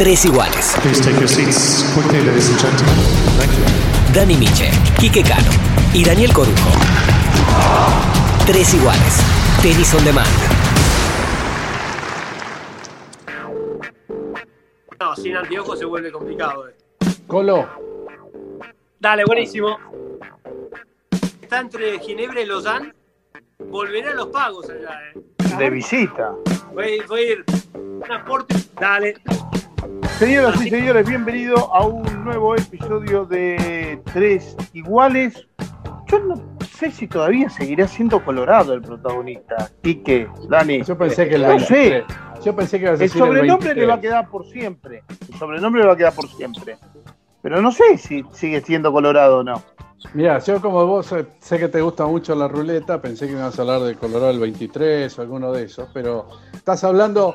Tres 0.00 0.24
iguales. 0.24 0.76
Dani 4.14 4.34
Miche, 4.34 4.70
Quique 4.98 5.22
Cano 5.22 5.50
y 5.92 6.02
Daniel 6.02 6.32
Corujo. 6.32 6.70
Tres 8.46 8.72
iguales. 8.72 9.20
Tenis 9.60 9.92
on 9.92 10.02
demand. 10.06 10.26
No, 14.98 15.14
sin 15.16 15.36
anteojos 15.36 15.78
se 15.78 15.84
vuelve 15.84 16.10
complicado. 16.10 16.66
eh. 16.70 16.74
Colo, 17.26 17.68
Dale, 18.98 19.24
buenísimo. 19.26 19.76
Está 21.42 21.60
entre 21.60 21.98
Ginebra 21.98 22.40
y 22.40 22.46
Lausanne. 22.46 22.94
Volveré 23.66 24.08
a 24.08 24.14
los 24.14 24.28
pagos 24.28 24.64
allá, 24.70 24.98
eh. 25.14 25.56
De 25.58 25.68
visita. 25.68 26.32
Voy, 26.72 27.02
voy 27.06 27.20
a 27.20 27.32
ir. 27.32 27.44
Un 27.74 28.10
aporte. 28.10 28.54
Dale. 28.80 29.20
Señoras 30.18 30.60
y 30.64 30.68
señores, 30.68 31.08
bienvenidos 31.08 31.64
a 31.72 31.86
un 31.86 32.02
nuevo 32.24 32.54
episodio 32.54 33.24
de 33.24 34.00
Tres 34.12 34.56
Iguales. 34.74 35.46
Yo 36.06 36.18
no 36.18 36.34
sé 36.78 36.90
si 36.90 37.06
todavía 37.06 37.48
seguirá 37.48 37.88
siendo 37.88 38.22
Colorado 38.24 38.74
el 38.74 38.82
protagonista. 38.82 39.70
Quique, 39.82 40.28
Dani. 40.48 40.82
yo 40.82 40.98
pensé 40.98 41.28
que 41.28 41.36
el 41.36 41.42
No 41.42 41.58
sé. 41.60 41.74
23. 41.74 42.04
Yo 42.44 42.56
pensé 42.56 42.78
que 42.78 42.84
ibas 42.86 43.00
a 43.00 43.04
El 43.04 43.10
el 43.10 43.18
sobrenombre 43.18 43.74
le 43.74 43.86
va 43.86 43.94
a 43.94 43.96
23. 43.96 44.00
quedar 44.00 44.30
por 44.30 44.46
siempre. 44.46 45.04
El 45.30 45.38
sobrenombre 45.38 45.80
le 45.82 45.86
va 45.88 45.92
a 45.94 45.96
quedar 45.96 46.14
por 46.14 46.28
siempre. 46.28 46.76
Pero 47.42 47.62
no 47.62 47.72
sé 47.72 47.96
si 47.96 48.24
sigue 48.32 48.60
siendo 48.60 48.92
Colorado 48.92 49.38
o 49.38 49.44
no. 49.44 49.62
Mira, 50.14 50.38
yo 50.38 50.60
como 50.60 50.86
vos 50.86 51.12
eh, 51.12 51.26
sé 51.40 51.58
que 51.58 51.68
te 51.68 51.80
gusta 51.82 52.06
mucho 52.06 52.34
la 52.34 52.48
ruleta, 52.48 53.00
pensé 53.00 53.26
que 53.26 53.32
ibas 53.32 53.58
a 53.58 53.62
hablar 53.62 53.80
de 53.82 53.94
Colorado 53.96 54.28
del 54.28 54.40
23 54.40 55.18
o 55.18 55.22
alguno 55.22 55.52
de 55.52 55.64
esos, 55.64 55.88
pero 55.92 56.26
estás 56.54 56.82
hablando 56.84 57.34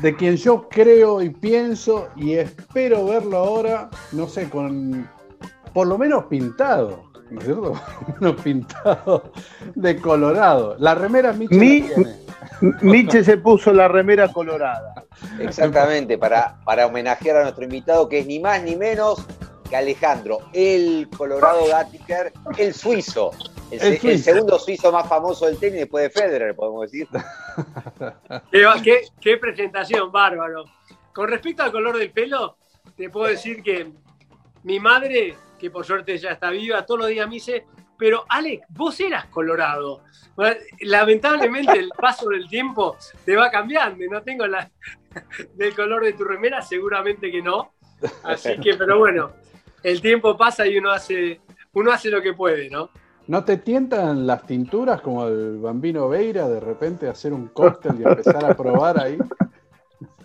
de 0.00 0.16
quien 0.16 0.36
yo 0.36 0.68
creo 0.68 1.22
y 1.22 1.30
pienso 1.30 2.08
y 2.16 2.34
espero 2.34 3.06
verlo 3.06 3.38
ahora, 3.38 3.90
no 4.12 4.28
sé, 4.28 4.48
con 4.48 5.08
por 5.72 5.86
lo 5.86 5.98
menos 5.98 6.24
pintado, 6.24 7.04
¿no 7.30 7.40
es 7.40 7.46
cierto? 7.46 7.72
Por 8.06 8.08
lo 8.08 8.14
menos 8.20 8.42
pintado 8.42 9.32
de 9.74 9.96
Colorado. 9.96 10.76
La 10.78 10.94
remera 10.94 11.32
Michel 11.32 11.58
Mi-. 11.58 11.84
Nietzsche 12.82 13.24
se 13.24 13.36
puso 13.38 13.72
la 13.72 13.88
remera 13.88 14.28
colorada. 14.28 15.04
Exactamente, 15.40 16.16
para, 16.18 16.56
para 16.64 16.86
homenajear 16.86 17.38
a 17.38 17.42
nuestro 17.42 17.64
invitado, 17.64 18.08
que 18.08 18.20
es 18.20 18.26
ni 18.26 18.38
más 18.38 18.62
ni 18.62 18.76
menos 18.76 19.26
que 19.74 19.78
Alejandro, 19.78 20.38
el 20.52 21.08
Colorado 21.16 21.66
Gattiker, 21.66 22.32
el 22.58 22.72
suizo. 22.74 23.32
El, 23.72 24.18
segundo 24.22 24.56
suizo 24.56 24.92
más 24.92 25.08
famoso 25.08 25.46
del 25.46 25.58
tenis 25.58 25.80
después 25.80 26.04
de 26.04 26.10
Federer, 26.10 26.54
podemos 26.54 26.82
decir. 26.82 27.08
Qué, 28.52 28.64
qué- 28.84 29.02
qué 29.20 29.36
presentación, 29.36 30.12
bárbaro. 30.12 30.64
Con 31.12 31.28
respecto 31.28 31.64
al 31.64 31.72
color 31.72 31.98
del 31.98 32.12
pelo, 32.12 32.56
te 32.96 33.10
puedo 33.10 33.26
decir 33.26 33.64
que 33.64 33.90
mi 34.62 34.78
madre, 34.78 35.34
que 35.58 35.70
por 35.70 35.84
suerte 35.84 36.16
ya 36.18 36.30
está 36.30 36.50
viva, 36.50 36.86
todos 36.86 37.00
los 37.00 37.08
días 37.08 37.26
me 37.26 37.34
dice, 37.34 37.66
pero 37.98 38.24
Alex, 38.28 38.64
vos 38.68 39.00
eras 39.00 39.26
colorado. 39.26 40.02
Bueno, 40.36 40.56
Lamentablemente 40.82 41.72
el 41.72 41.88
paso 41.90 42.28
del 42.28 42.48
tiempo 42.48 42.96
te 43.24 43.34
va 43.34 43.50
cambiando. 43.50 44.04
No 44.08 44.22
tengo 44.22 44.46
la 44.46 44.70
del 45.54 45.74
color 45.74 46.04
de 46.04 46.12
tu 46.12 46.22
remera, 46.22 46.62
seguramente 46.62 47.28
que 47.30 47.42
no. 47.42 47.72
Así 48.22 48.56
que, 48.60 48.74
pero 48.74 48.98
bueno, 48.98 49.32
el 49.84 50.00
tiempo 50.00 50.36
pasa 50.36 50.66
y 50.66 50.78
uno 50.78 50.90
hace, 50.90 51.40
uno 51.74 51.92
hace 51.92 52.10
lo 52.10 52.20
que 52.20 52.32
puede, 52.32 52.70
¿no? 52.70 52.90
¿No 53.26 53.44
te 53.44 53.58
tientan 53.58 54.26
las 54.26 54.46
tinturas 54.46 55.00
como 55.00 55.28
el 55.28 55.58
Bambino 55.58 56.08
Veira 56.08 56.48
de 56.48 56.58
repente 56.58 57.08
hacer 57.08 57.32
un 57.32 57.48
cóctel 57.48 58.00
y 58.00 58.02
empezar 58.02 58.44
a 58.44 58.56
probar 58.56 59.00
ahí? 59.00 59.18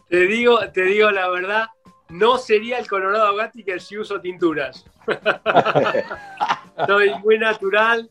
Te 0.09 0.25
digo, 0.25 0.59
te 0.73 0.83
digo 0.83 1.11
la 1.11 1.29
verdad, 1.29 1.67
no 2.09 2.37
sería 2.37 2.79
el 2.79 2.87
Colorado 2.87 3.35
Gattiker 3.35 3.79
si 3.79 3.97
uso 3.97 4.19
tinturas. 4.19 4.85
Soy 6.87 7.11
muy 7.23 7.37
natural. 7.37 8.09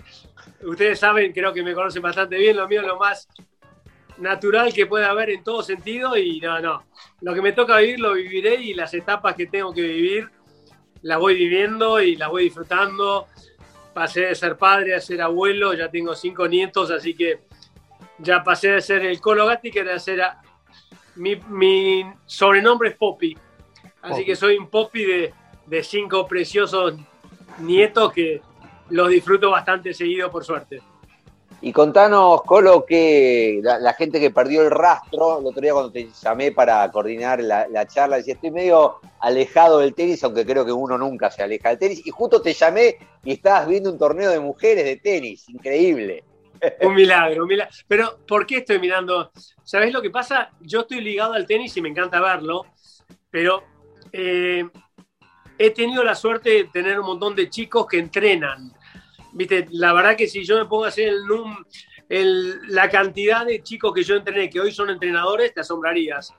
Ustedes 0.63 0.99
saben, 0.99 1.33
creo 1.33 1.53
que 1.53 1.63
me 1.63 1.75
conocen 1.75 2.03
bastante 2.03 2.37
bien, 2.37 2.57
lo 2.57 2.69
mío 2.69 2.83
es 2.83 2.87
lo 2.87 2.99
más 2.99 3.29
natural 4.19 4.73
que 4.73 4.87
puede 4.87 5.05
haber 5.05 5.31
en 5.31 5.43
todo 5.43 5.63
sentido 5.63 6.17
y 6.17 6.41
no, 6.41 6.61
no. 6.61 6.85
Lo 7.21 7.35
que 7.35 7.43
me 7.43 7.53
toca 7.53 7.79
vivir 7.79 8.01
lo 8.01 8.15
viviré 8.15 8.57
y 8.57 8.75
las 8.75 8.93
etapas 8.95 9.35
que 9.35 9.47
tengo 9.47 9.73
que 9.73 9.83
vivir 9.83 10.31
las 11.03 11.19
voy 11.19 11.35
viviendo 11.35 12.01
y 12.01 12.17
las 12.17 12.29
voy 12.31 12.45
disfrutando. 12.45 13.27
Pasé 13.95 14.23
de 14.27 14.35
ser 14.35 14.57
padre 14.57 14.95
a 14.95 15.01
ser 15.01 15.21
abuelo, 15.23 15.75
ya 15.75 15.91
tengo 15.91 16.15
cinco 16.15 16.47
nietos, 16.47 16.91
así 16.91 17.15
que 17.15 17.41
ya 18.19 18.43
pasé 18.45 18.73
de 18.73 18.81
ser 18.81 19.05
el 19.05 19.21
Colo 19.21 19.47
Gattiker 19.47 19.89
a 19.91 19.99
ser 19.99 20.23
a- 20.23 20.41
mi, 21.17 21.37
mi 21.49 22.05
sobrenombre 22.27 22.91
es 22.91 22.97
Poppy. 22.97 23.37
Así 24.03 24.11
Poppy. 24.13 24.25
que 24.25 24.37
soy 24.37 24.57
un 24.57 24.69
Poppy 24.69 25.05
de, 25.05 25.35
de 25.67 25.83
cinco 25.83 26.27
preciosos 26.27 26.95
nietos 27.59 28.13
que 28.13 28.41
los 28.91 29.09
disfruto 29.09 29.51
bastante 29.51 29.93
seguido, 29.93 30.31
por 30.31 30.45
suerte. 30.45 30.81
Y 31.61 31.73
contanos, 31.73 32.43
Colo, 32.45 32.85
que 32.87 33.61
la, 33.63 33.93
gente 33.95 34.21
que 34.21 34.31
perdió 34.31 34.63
el 34.63 34.71
rastro, 34.71 35.41
el 35.41 35.47
otro 35.47 35.61
día 35.61 35.73
cuando 35.73 35.91
te 35.91 36.09
llamé 36.23 36.53
para 36.53 36.89
coordinar 36.93 37.43
la, 37.43 37.67
la 37.67 37.85
charla, 37.87 38.19
decía, 38.19 38.35
estoy 38.35 38.53
medio 38.53 39.01
alejado 39.21 39.81
del 39.81 39.93
tenis, 39.93 40.23
aunque 40.23 40.47
creo 40.47 40.65
que 40.65 40.71
uno 40.71 40.97
nunca 40.97 41.31
se 41.33 41.43
aleja 41.43 41.71
del 41.71 41.79
tenis, 41.79 42.07
y 42.07 42.11
justo 42.11 42.41
te 42.41 42.53
llamé 42.53 42.99
y 43.25 43.33
estabas 43.33 43.67
viendo 43.67 43.91
un 43.91 43.99
torneo 43.99 44.31
de 44.31 44.39
mujeres 44.39 44.85
de 44.85 44.97
tenis, 44.97 45.49
increíble. 45.49 46.23
Un 46.81 46.95
milagro, 46.95 47.43
un 47.43 47.49
milagro. 47.49 47.75
Pero, 47.87 48.19
¿por 48.27 48.47
qué 48.47 48.59
estoy 48.59 48.79
mirando? 48.79 49.31
¿Sabés 49.65 49.93
lo 49.93 50.03
que 50.03 50.11
pasa? 50.11 50.51
Yo 50.61 50.81
estoy 50.81 51.01
ligado 51.01 51.33
al 51.33 51.47
tenis 51.47 51.77
y 51.77 51.83
me 51.83 51.89
encanta 51.89 52.21
verlo, 52.21 52.67
pero 53.31 53.63
eh, 54.13 54.65
he 55.59 55.71
tenido 55.71 56.05
la 56.05 56.15
suerte 56.15 56.51
de 56.51 56.65
tener 56.65 56.99
un 56.99 57.07
montón 57.07 57.35
de 57.35 57.51
chicos 57.51 57.87
que 57.87 57.99
entrenan. 57.99 58.73
Viste, 59.33 59.67
la 59.71 59.93
verdad 59.93 60.17
que 60.17 60.27
si 60.27 60.45
yo 60.45 60.59
me 60.59 60.65
pongo 60.67 60.85
a 60.85 60.89
hacer 60.89 61.09
el, 61.09 61.25
num- 61.25 61.65
la 62.69 62.89
cantidad 62.89 63.45
de 63.45 63.63
chicos 63.63 63.93
que 63.93 64.03
yo 64.03 64.17
entrené, 64.17 64.49
que 64.49 64.61
hoy 64.61 64.73
son 64.73 64.91
entrenadores, 64.91 65.53
te 65.53 65.61
asombrarías. 65.61 66.35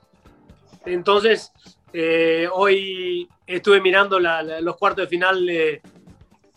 Entonces, 0.84 1.52
eh, 1.92 2.48
hoy 2.52 3.28
estuve 3.46 3.80
mirando 3.80 4.18
los 4.18 4.76
cuartos 4.76 5.04
de 5.04 5.08
final 5.08 5.46
de, 5.46 5.82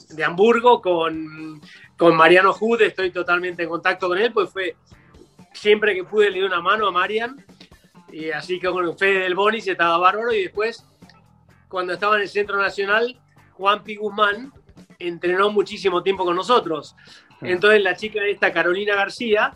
de 0.09 0.23
Hamburgo 0.23 0.81
con, 0.81 1.61
con 1.97 2.15
Mariano 2.15 2.53
Jude, 2.53 2.87
estoy 2.87 3.11
totalmente 3.11 3.63
en 3.63 3.69
contacto 3.69 4.07
con 4.07 4.17
él, 4.17 4.31
pues 4.33 4.49
fue 4.49 4.75
siempre 5.53 5.93
que 5.93 6.03
pude 6.03 6.31
le 6.31 6.39
di 6.39 6.43
una 6.43 6.61
mano 6.61 6.87
a 6.87 6.91
Marian, 6.91 7.45
y 8.11 8.31
así 8.31 8.59
que 8.59 8.69
con 8.69 8.97
Fede 8.97 9.19
del 9.19 9.35
Bonis 9.35 9.67
estaba 9.67 9.97
bárbaro, 9.97 10.33
y 10.33 10.43
después, 10.43 10.85
cuando 11.67 11.93
estaba 11.93 12.15
en 12.15 12.23
el 12.23 12.29
Centro 12.29 12.57
Nacional, 12.57 13.19
Juan 13.51 13.83
Pi 13.83 13.95
Guzmán 13.97 14.51
entrenó 15.07 15.49
muchísimo 15.51 16.01
tiempo 16.03 16.25
con 16.25 16.35
nosotros. 16.35 16.95
Entonces 17.41 17.81
la 17.81 17.95
chica 17.95 18.23
esta, 18.25 18.51
Carolina 18.53 18.95
García, 18.95 19.53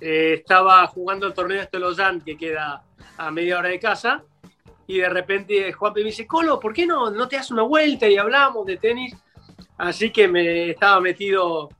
eh, 0.00 0.34
estaba 0.34 0.86
jugando 0.86 1.26
el 1.26 1.34
torneo 1.34 1.66
de 1.70 1.78
Lausanne, 1.78 2.20
que 2.24 2.36
queda 2.36 2.82
a 3.16 3.30
media 3.30 3.58
hora 3.58 3.68
de 3.70 3.78
casa, 3.80 4.22
y 4.86 4.98
de 4.98 5.08
repente 5.08 5.72
Juan 5.72 5.94
Pi 5.94 6.00
me 6.02 6.06
dice, 6.10 6.26
Colo, 6.26 6.60
¿por 6.60 6.74
qué 6.74 6.84
no, 6.84 7.10
no 7.10 7.26
te 7.26 7.36
das 7.36 7.50
una 7.50 7.62
vuelta 7.62 8.06
y 8.06 8.16
hablamos 8.18 8.66
de 8.66 8.76
tenis? 8.76 9.16
Así 9.78 10.10
que 10.10 10.28
me 10.28 10.70
estaba 10.70 11.00
metido, 11.00 11.70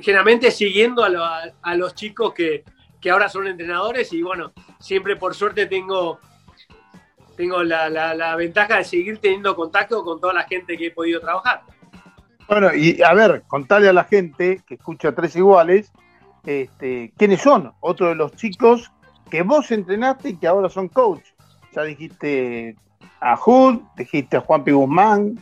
generalmente 0.00 0.50
siguiendo 0.50 1.02
a, 1.04 1.08
lo- 1.08 1.24
a- 1.24 1.44
a 1.62 1.74
los 1.74 1.94
chicos 1.94 2.34
que, 2.34 2.64
que 3.00 3.10
ahora 3.10 3.28
son 3.28 3.46
entrenadores 3.46 4.12
y 4.12 4.20
bueno, 4.22 4.52
siempre 4.78 5.16
por 5.16 5.34
suerte 5.34 5.66
tengo, 5.66 6.20
tengo 7.36 7.62
la, 7.62 7.88
la- 7.88 8.14
la 8.14 8.36
ventaja 8.36 8.76
de 8.76 8.84
seguir 8.84 9.18
teniendo 9.18 9.56
contacto 9.56 10.04
con 10.04 10.20
toda 10.20 10.34
la 10.34 10.42
gente 10.44 10.76
que 10.76 10.86
he 10.88 10.90
podido 10.90 11.20
trabajar. 11.20 11.62
Bueno, 12.48 12.74
y 12.74 13.02
a 13.02 13.12
ver, 13.14 13.42
contale 13.46 13.88
a 13.88 13.92
la 13.92 14.04
gente 14.04 14.62
que 14.66 14.74
escucha 14.74 15.12
Tres 15.14 15.36
Iguales, 15.36 15.92
este, 16.46 17.12
quiénes 17.16 17.42
son 17.42 17.72
otros 17.80 18.10
de 18.10 18.14
los 18.14 18.32
chicos 18.32 18.90
que 19.30 19.42
vos 19.42 19.70
entrenaste 19.70 20.30
y 20.30 20.36
que 20.36 20.46
ahora 20.46 20.68
son 20.70 20.88
coach. 20.88 21.22
Ya 21.74 21.82
dijiste 21.82 22.76
a 23.20 23.36
Hood, 23.36 23.80
dijiste 23.96 24.38
a 24.38 24.40
Juan 24.40 24.64
P. 24.64 24.72
Guzmán. 24.72 25.38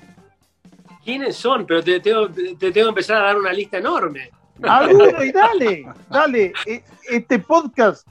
¿Quiénes 1.05 1.37
son? 1.37 1.65
Pero 1.67 1.85
te 1.85 2.01
tengo, 2.01 2.29
te 2.29 2.55
tengo 2.57 2.73
que 2.73 2.81
empezar 2.81 3.19
a 3.19 3.27
dar 3.27 3.37
una 3.37 3.53
lista 3.53 3.79
enorme. 3.79 4.31
Alguno 4.63 5.23
y 5.23 5.31
dale, 5.31 5.87
dale. 6.11 6.53
E- 6.67 6.83
Este 7.09 7.39
podcast 7.39 8.07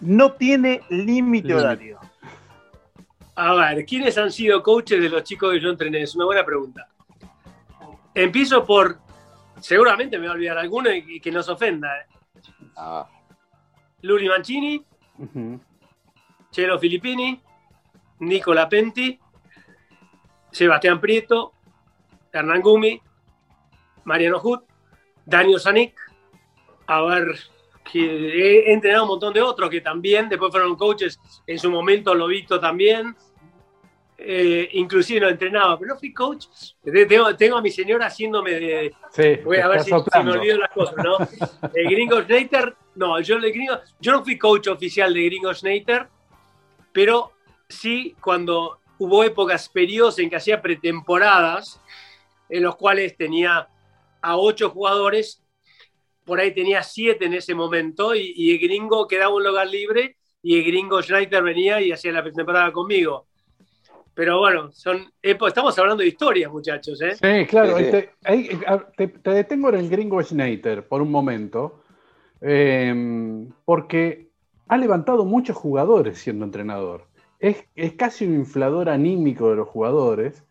no 0.00 0.32
tiene 0.32 0.80
Límite. 0.88 1.54
horario. 1.54 2.00
A 3.36 3.54
ver, 3.54 3.84
¿quiénes 3.86 4.18
han 4.18 4.32
sido 4.32 4.62
coaches 4.62 5.00
de 5.00 5.08
los 5.08 5.22
chicos 5.22 5.52
que 5.52 5.60
yo 5.60 5.70
entrené? 5.70 6.02
Es 6.02 6.14
una 6.16 6.24
buena 6.24 6.44
pregunta. 6.44 6.88
Empiezo 8.14 8.64
por, 8.66 8.98
seguramente 9.60 10.18
me 10.18 10.26
voy 10.26 10.28
a 10.28 10.34
olvidar 10.34 10.58
alguno 10.58 10.90
y 10.90 11.04
y 11.16 11.20
que 11.20 11.30
no 11.30 11.42
se 11.42 11.52
ofenda. 11.52 11.88
¿eh? 11.98 12.06
Ah, 12.76 13.08
Luli 14.02 14.28
Mancini. 14.28 14.84
Chelo 16.52 16.78
Filippini, 16.78 17.40
Nicola 18.20 18.68
Penti, 18.68 19.18
Sebastián 20.50 21.00
Prieto, 21.00 21.54
Hernán 22.30 22.60
Gumi, 22.60 23.00
Mariano 24.04 24.38
Hut, 24.42 24.64
Daniel 25.24 25.58
Sanic, 25.58 25.98
a 26.86 27.00
ver, 27.02 27.38
que 27.90 28.00
he 28.00 28.72
entrenado 28.72 29.04
un 29.04 29.10
montón 29.10 29.32
de 29.32 29.40
otros 29.40 29.70
que 29.70 29.80
también 29.80 30.28
después 30.28 30.50
fueron 30.50 30.76
coaches, 30.76 31.18
en 31.46 31.58
su 31.58 31.70
momento 31.70 32.14
Lobito 32.14 32.60
también, 32.60 33.16
eh, 34.24 34.68
inclusive 34.72 35.20
lo 35.20 35.28
entrenaba, 35.28 35.78
pero 35.78 35.94
no 35.94 35.98
fui 35.98 36.12
coach. 36.12 36.46
Tengo, 36.82 37.34
tengo 37.36 37.56
a 37.56 37.62
mi 37.62 37.70
señora 37.70 38.06
haciéndome 38.06 38.52
de... 38.52 38.94
Sí, 39.10 39.40
Voy 39.44 39.58
a 39.58 39.68
ver 39.68 39.82
si, 39.82 39.90
si, 39.90 40.22
me 40.22 40.32
olvido 40.32 40.58
las 40.58 40.70
cosas, 40.70 40.96
¿no? 40.96 41.18
El 41.74 41.90
Gringo 41.90 42.22
Schneider, 42.22 42.74
no, 42.94 43.20
yo, 43.20 43.36
el 43.36 43.52
gringo, 43.52 43.78
yo 44.00 44.12
no 44.12 44.22
fui 44.22 44.38
coach 44.38 44.68
oficial 44.68 45.14
de 45.14 45.24
Gringo 45.24 45.54
Schneider, 45.54 46.08
pero 46.92 47.32
sí 47.68 48.14
cuando 48.20 48.80
hubo 48.98 49.24
épocas, 49.24 49.68
periodos 49.68 50.18
en 50.18 50.28
que 50.28 50.36
hacía 50.36 50.60
pretemporadas, 50.60 51.80
en 52.50 52.62
los 52.62 52.76
cuales 52.76 53.16
tenía 53.16 53.66
a 54.20 54.36
ocho 54.36 54.68
jugadores, 54.68 55.42
por 56.24 56.38
ahí 56.38 56.52
tenía 56.52 56.82
siete 56.82 57.24
en 57.24 57.34
ese 57.34 57.54
momento, 57.54 58.14
y, 58.14 58.34
y 58.36 58.52
el 58.52 58.58
gringo 58.58 59.08
quedaba 59.08 59.34
un 59.34 59.44
lugar 59.44 59.68
libre, 59.68 60.16
y 60.42 60.58
el 60.58 60.64
gringo 60.64 61.02
Schneider 61.02 61.42
venía 61.42 61.80
y 61.80 61.92
hacía 61.92 62.12
la 62.12 62.22
pretemporada 62.22 62.72
conmigo. 62.72 63.26
Pero 64.14 64.38
bueno, 64.38 64.70
son 64.72 65.10
estamos 65.22 65.78
hablando 65.78 66.02
de 66.02 66.08
historias, 66.08 66.52
muchachos. 66.52 67.00
¿eh? 67.00 67.14
Sí, 67.14 67.46
claro. 67.46 67.78
Sí, 67.78 67.84
sí. 67.84 67.90
Te, 67.90 68.10
ahí, 68.24 68.60
te, 68.96 69.08
te, 69.08 69.30
detengo 69.30 69.70
en 69.70 69.76
el 69.76 69.88
gringo 69.88 70.22
Schneider 70.22 70.86
por 70.86 71.00
un 71.00 71.10
momento, 71.10 71.82
eh, 72.40 73.46
porque 73.64 74.28
ha 74.68 74.76
levantado 74.76 75.24
muchos 75.24 75.56
jugadores 75.56 76.18
siendo 76.18 76.44
entrenador. 76.44 77.06
Es, 77.38 77.64
es, 77.74 77.94
casi 77.94 78.26
un 78.26 78.34
inflador 78.34 78.88
anímico 78.88 79.50
de 79.50 79.56
los 79.56 79.68
jugadores 79.68 80.44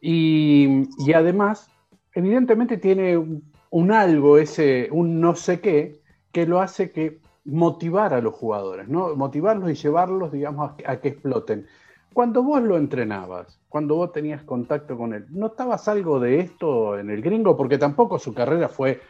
y, 0.00 0.84
y 0.98 1.12
además, 1.12 1.70
evidentemente 2.14 2.76
tiene 2.76 3.16
un, 3.16 3.42
un, 3.70 3.92
algo, 3.92 4.38
ese, 4.38 4.88
un 4.92 5.20
no 5.20 5.34
sé 5.34 5.60
qué, 5.60 6.00
que 6.32 6.46
lo 6.46 6.60
hace 6.60 6.92
que 6.92 7.20
motivar 7.44 8.14
a 8.14 8.20
los 8.20 8.34
jugadores, 8.34 8.88
¿no? 8.88 9.16
motivarlos 9.16 9.70
y 9.70 9.74
llevarlos, 9.74 10.30
digamos, 10.30 10.70
a, 10.86 10.92
a 10.92 11.00
que 11.00 11.08
exploten. 11.08 11.66
Cuando 12.12 12.42
vos 12.42 12.62
lo 12.62 12.76
entrenabas, 12.76 13.60
cuando 13.68 13.96
vos 13.96 14.12
tenías 14.12 14.42
contacto 14.42 14.96
con 14.96 15.14
él, 15.14 15.26
¿notabas 15.30 15.88
algo 15.88 16.18
de 16.18 16.40
esto 16.40 16.98
en 16.98 17.10
el 17.10 17.22
gringo? 17.22 17.56
Porque 17.56 17.78
tampoco 17.78 18.18
su 18.18 18.34
carrera 18.34 18.68
fue 18.68 19.00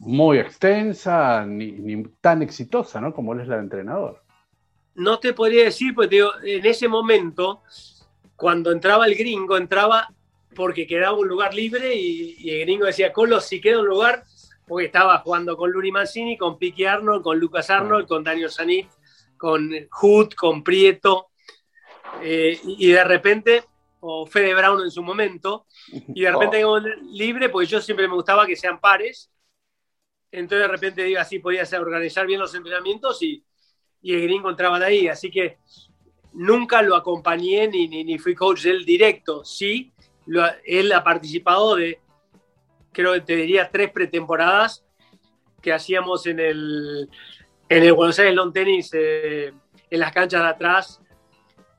muy 0.00 0.38
extensa 0.38 1.44
ni, 1.46 1.72
ni 1.72 2.02
tan 2.20 2.42
exitosa, 2.42 3.00
¿no? 3.00 3.12
Como 3.12 3.32
él 3.32 3.40
es 3.40 3.48
la 3.48 3.56
de 3.56 3.62
entrenador. 3.62 4.22
No 4.94 5.18
te 5.18 5.32
podría 5.32 5.64
decir, 5.64 5.94
porque 5.94 6.16
digo, 6.16 6.30
en 6.42 6.64
ese 6.64 6.88
momento, 6.88 7.62
cuando 8.36 8.70
entraba 8.70 9.06
el 9.06 9.14
gringo, 9.14 9.56
entraba 9.56 10.08
porque 10.54 10.86
quedaba 10.86 11.18
un 11.18 11.26
lugar 11.26 11.52
libre 11.52 11.94
y, 11.94 12.36
y 12.38 12.50
el 12.50 12.60
gringo 12.60 12.86
decía, 12.86 13.12
Colo, 13.12 13.40
si 13.40 13.60
queda 13.60 13.80
un 13.80 13.86
lugar, 13.86 14.24
porque 14.66 14.86
estaba 14.86 15.18
jugando 15.18 15.56
con 15.56 15.70
Luri 15.70 15.90
Mancini, 15.90 16.38
con 16.38 16.58
Piqui 16.58 16.84
Arnold, 16.84 17.22
con 17.22 17.38
Lucas 17.38 17.68
Arnold, 17.70 18.06
con 18.06 18.22
Daniel 18.22 18.50
Sanit, 18.50 18.88
con 19.36 19.70
Hood, 19.90 20.34
con 20.34 20.62
Prieto 20.62 21.28
eh, 22.22 22.58
y 22.62 22.90
de 22.90 23.04
repente, 23.04 23.64
o 24.00 24.26
Fede 24.26 24.54
Brown 24.54 24.82
en 24.82 24.90
su 24.90 25.02
momento, 25.02 25.66
y 25.90 26.22
de 26.22 26.30
repente 26.30 26.64
oh. 26.64 26.78
libre, 26.78 27.48
porque 27.48 27.66
yo 27.66 27.80
siempre 27.80 28.08
me 28.08 28.14
gustaba 28.14 28.46
que 28.46 28.56
sean 28.56 28.80
pares, 28.80 29.30
entonces 30.30 30.66
de 30.66 30.72
repente 30.72 31.04
digo 31.04 31.20
así 31.20 31.38
podía 31.38 31.64
ser, 31.64 31.80
organizar 31.80 32.26
bien 32.26 32.40
los 32.40 32.54
entrenamientos 32.54 33.22
y, 33.22 33.44
y 34.02 34.14
el 34.14 34.22
gringo 34.22 34.50
entraba 34.50 34.78
de 34.78 34.86
ahí, 34.86 35.08
así 35.08 35.30
que 35.30 35.58
nunca 36.32 36.82
lo 36.82 36.96
acompañé 36.96 37.68
ni, 37.68 37.86
ni, 37.86 38.04
ni 38.04 38.18
fui 38.18 38.34
coach 38.34 38.62
del 38.62 38.84
directo, 38.84 39.44
sí, 39.44 39.92
lo, 40.26 40.44
él 40.64 40.92
ha 40.92 41.04
participado 41.04 41.76
de, 41.76 42.00
creo 42.92 43.12
que 43.12 43.20
te 43.20 43.36
diría, 43.36 43.70
tres 43.70 43.90
pretemporadas 43.90 44.84
que 45.60 45.72
hacíamos 45.72 46.26
en 46.26 46.40
el, 46.40 47.08
en 47.68 47.82
el 47.82 47.92
Buenos 47.92 48.18
Aires 48.18 48.34
Long 48.34 48.52
Tennis, 48.52 48.90
eh, 48.92 49.52
en 49.90 50.00
las 50.00 50.12
canchas 50.12 50.42
de 50.42 50.48
atrás, 50.48 51.00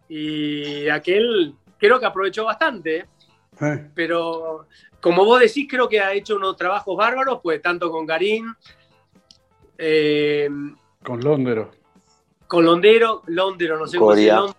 y 0.08 0.88
aquel 0.90 1.56
creo 1.78 2.00
que 2.00 2.06
aprovechó 2.06 2.46
bastante. 2.46 3.06
Sí. 3.58 3.66
Pero 3.94 4.68
como 5.00 5.24
vos 5.24 5.40
decís, 5.40 5.68
creo 5.70 5.88
que 5.88 6.00
ha 6.00 6.14
hecho 6.14 6.36
unos 6.36 6.56
trabajos 6.56 6.98
bárbaros, 6.98 7.40
pues 7.42 7.62
tanto 7.62 7.92
con 7.92 8.06
Garín. 8.06 8.54
Eh, 9.78 10.50
con 11.04 11.22
Londero. 11.22 11.72
Con 12.48 12.66
Londero, 12.66 13.24
Londero, 13.28 13.78
no 13.78 13.88
sé 13.88 13.98
cómo 13.98 14.16
se 14.16 14.26
llama. 14.26 14.56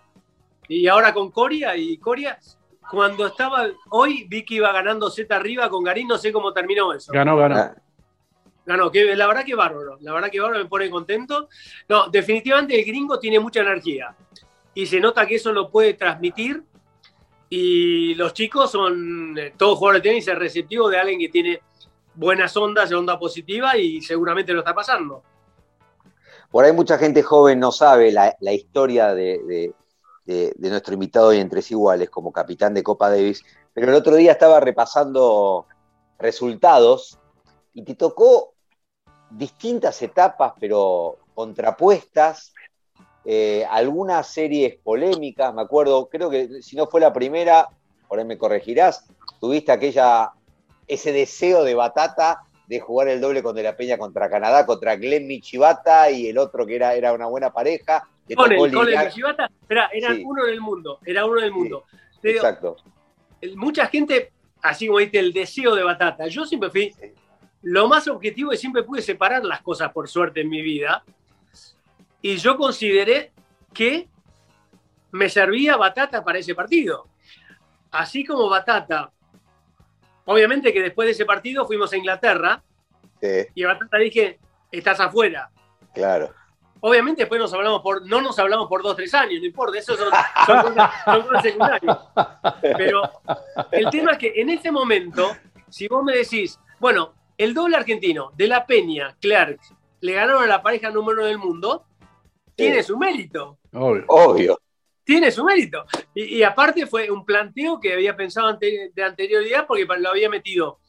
Y 0.67 0.87
ahora 0.87 1.13
con 1.13 1.31
Coria. 1.31 1.75
Y 1.75 1.97
Coria, 1.97 2.39
cuando 2.89 3.27
estaba. 3.27 3.67
Hoy 3.89 4.25
vi 4.29 4.43
que 4.43 4.55
iba 4.55 4.71
ganando 4.71 5.09
Z 5.09 5.35
arriba 5.35 5.69
con 5.69 5.83
Garín, 5.83 6.07
no 6.07 6.17
sé 6.17 6.31
cómo 6.31 6.53
terminó 6.53 6.93
eso. 6.93 7.11
Ganó, 7.11 7.37
ganó. 7.37 7.55
Ah. 7.57 7.75
Ganó, 8.65 8.91
que 8.91 9.15
la 9.15 9.27
verdad 9.27 9.45
que 9.45 9.55
bárbaro. 9.55 9.97
La 10.01 10.11
verdad 10.11 10.29
que 10.29 10.41
bárbaro 10.41 10.61
me 10.63 10.69
pone 10.69 10.89
contento. 10.89 11.47
No, 11.87 12.09
definitivamente 12.09 12.77
el 12.77 12.85
gringo 12.85 13.17
tiene 13.17 13.39
mucha 13.39 13.61
energía 13.61 14.13
y 14.77 14.85
se 14.85 14.99
nota 14.99 15.25
que 15.25 15.37
eso 15.37 15.51
lo 15.51 15.71
puede 15.71 15.95
transmitir. 15.95 16.63
Y 17.49 18.13
los 18.13 18.31
chicos 18.33 18.69
son, 18.69 19.35
eh, 19.35 19.51
todos 19.57 19.79
jugadores 19.79 20.03
de 20.03 20.09
tenis, 20.09 20.27
es 20.27 20.37
receptivo 20.37 20.87
de 20.87 20.99
alguien 20.99 21.19
que 21.19 21.29
tiene 21.29 21.61
buenas 22.13 22.55
ondas, 22.55 22.87
de 22.87 22.95
onda 22.95 23.17
positiva 23.17 23.75
y 23.75 24.03
seguramente 24.03 24.53
lo 24.53 24.59
está 24.59 24.75
pasando. 24.75 25.23
Por 26.51 26.63
ahí 26.63 26.73
mucha 26.73 26.99
gente 26.99 27.23
joven 27.23 27.59
no 27.59 27.71
sabe 27.71 28.11
la, 28.11 28.35
historia 28.53 29.15
de, 29.15 29.73
de, 30.25 30.53
nuestro 30.69 30.93
invitado 30.93 31.29
hoy 31.29 31.39
en 31.39 31.49
Tres 31.49 31.71
Iguales 31.71 32.11
como 32.11 32.31
capitán 32.31 32.75
de 32.75 32.83
Copa 32.83 33.09
Davis, 33.09 33.43
pero 33.73 33.87
el 33.87 33.95
otro 33.95 34.15
día 34.15 34.33
estaba 34.33 34.59
repasando 34.59 35.65
resultados 36.19 37.17
y 37.73 37.81
te 37.81 37.95
tocó 37.95 38.53
distintas 39.31 39.99
etapas, 40.03 40.53
pero 40.59 41.17
contrapuestas, 41.33 42.53
eh, 43.29 43.65
algunas 43.69 44.25
series 44.25 44.77
polémicas, 44.77 45.53
me 45.53 45.61
acuerdo, 45.61 46.07
creo 46.07 46.29
que 46.29 46.61
si 46.61 46.77
no 46.77 46.87
fue 46.87 47.01
la 47.01 47.11
primera, 47.11 47.67
por 48.07 48.19
ahí 48.19 48.23
me 48.23 48.37
corregirás, 48.37 49.05
tuviste 49.41 49.73
aquella, 49.73 50.31
ese 50.87 51.11
deseo 51.11 51.65
de 51.65 51.75
Batata 51.75 52.43
de 52.67 52.79
jugar 52.79 53.09
el 53.09 53.19
doble 53.19 53.43
con 53.43 53.53
De 53.53 53.63
La 53.63 53.75
Peña 53.75 53.97
contra 53.97 54.29
Canadá, 54.29 54.65
contra 54.65 54.95
Glenn 54.95 55.27
Michibata 55.27 56.09
y 56.09 56.27
el 56.27 56.37
otro 56.37 56.65
que 56.65 56.77
era, 56.77 56.95
era 56.95 57.11
una 57.11 57.25
buena 57.25 57.51
pareja. 57.51 58.07
Con 58.33 58.49
el, 58.53 58.71
con 58.71 58.87
el 58.87 58.97
Michibata, 58.97 59.51
era, 59.67 59.89
eran 59.91 60.15
sí. 60.15 60.23
uno 60.25 60.45
del 60.45 60.61
mundo, 60.61 60.99
era 61.05 61.25
uno 61.25 61.41
del 61.41 61.51
mundo. 61.51 61.83
Sí, 62.21 62.29
exacto. 62.29 62.77
Mucha 63.57 63.87
gente, 63.87 64.31
así 64.61 64.87
como 64.87 64.99
dijiste, 64.99 65.19
el 65.19 65.33
deseo 65.33 65.75
de 65.75 65.83
Batata. 65.83 66.27
Yo 66.27 66.45
siempre 66.45 66.69
fui 66.69 66.93
sí. 66.93 67.11
lo 67.63 67.89
más 67.89 68.07
objetivo 68.07 68.53
y 68.53 68.57
siempre 68.57 68.83
pude 68.83 69.01
separar 69.01 69.43
las 69.43 69.61
cosas 69.61 69.91
por 69.91 70.07
suerte 70.07 70.39
en 70.39 70.49
mi 70.49 70.61
vida 70.61 71.03
y 72.21 72.37
yo 72.37 72.57
consideré 72.57 73.31
que 73.73 74.07
me 75.11 75.29
servía 75.29 75.77
Batata 75.77 76.23
para 76.23 76.39
ese 76.39 76.55
partido. 76.55 77.07
Así 77.91 78.25
como 78.25 78.49
Batata, 78.49 79.11
obviamente 80.25 80.73
que 80.73 80.81
después 80.81 81.07
de 81.07 81.11
ese 81.11 81.25
partido 81.25 81.65
fuimos 81.65 81.91
a 81.93 81.97
Inglaterra 81.97 82.61
sí. 83.21 83.45
y 83.55 83.63
a 83.63 83.67
Batata 83.67 83.97
dije, 83.97 84.39
estás 84.71 84.99
afuera. 84.99 85.49
Claro. 85.93 86.33
Obviamente 86.79 87.23
después 87.23 87.41
nos 87.41 87.53
hablamos 87.53 87.81
por, 87.81 88.05
no 88.05 88.21
nos 88.21 88.37
hablamos 88.37 88.67
por 88.67 88.83
dos, 88.83 88.95
tres 88.95 89.13
años, 89.13 89.39
no 89.39 89.45
importa, 89.45 89.79
eso 89.79 89.95
son, 89.95 90.09
son, 90.45 90.61
cosas, 90.61 90.91
son 91.05 91.21
cosas 91.23 91.43
secundarias. 91.43 91.97
Pero 92.61 93.01
el 93.71 93.89
tema 93.89 94.11
es 94.11 94.17
que 94.19 94.33
en 94.35 94.49
ese 94.49 94.71
momento, 94.71 95.35
si 95.69 95.87
vos 95.87 96.03
me 96.03 96.15
decís, 96.15 96.59
bueno, 96.79 97.13
el 97.37 97.53
doble 97.53 97.77
argentino 97.77 98.31
de 98.35 98.47
La 98.47 98.65
Peña, 98.65 99.15
Clark, 99.19 99.59
le 100.01 100.13
ganaron 100.13 100.43
a 100.43 100.47
la 100.47 100.61
pareja 100.61 100.91
número 100.91 101.19
uno 101.19 101.27
del 101.27 101.37
mundo, 101.39 101.85
tiene 102.57 102.83
su 102.83 102.97
mérito. 102.97 103.59
Obvio. 103.73 104.05
Obvio. 104.07 104.59
Tiene 105.03 105.31
su 105.31 105.45
mérito. 105.45 105.85
Y, 106.13 106.37
y, 106.37 106.43
aparte 106.43 106.85
fue 106.85 107.09
un 107.09 107.23
planteo 107.23 107.79
que 107.79 107.93
había 107.93 108.17
pensado 108.17 108.47
ante, 108.47 108.91
de 108.93 109.03
anterioridad 109.03 109.65
porque 109.65 109.85
lo 109.85 110.09
había 110.09 110.29
metido 110.29 110.79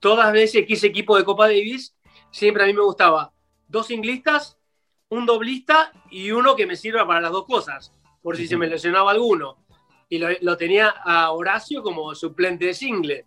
todas 0.00 0.32
veces 0.32 0.66
que 0.66 0.74
hice 0.74 0.86
equipo 0.86 1.16
de 1.16 1.24
Copa 1.24 1.46
Davis, 1.46 1.94
siempre 2.30 2.62
a 2.62 2.66
mí 2.66 2.72
me 2.72 2.82
gustaba 2.82 3.32
dos 3.68 3.88
singlistas, 3.88 4.56
un 5.08 5.26
doblista 5.26 5.92
y 6.10 6.30
uno 6.30 6.56
que 6.56 6.66
me 6.66 6.76
sirva 6.76 7.06
para 7.06 7.20
las 7.20 7.32
dos 7.32 7.44
cosas, 7.44 7.92
por 8.22 8.36
si 8.36 8.42
uh 8.42 8.46
-huh. 8.46 8.48
se 8.48 8.56
me 8.56 8.66
lesionaba 8.66 9.10
alguno. 9.10 9.58
Y 10.08 10.18
lo, 10.18 10.28
lo, 10.40 10.56
tenía 10.56 10.88
a 10.88 11.32
Horacio 11.32 11.82
como 11.82 12.14
suplente 12.14 12.66
de 12.66 12.74
single. 12.74 13.26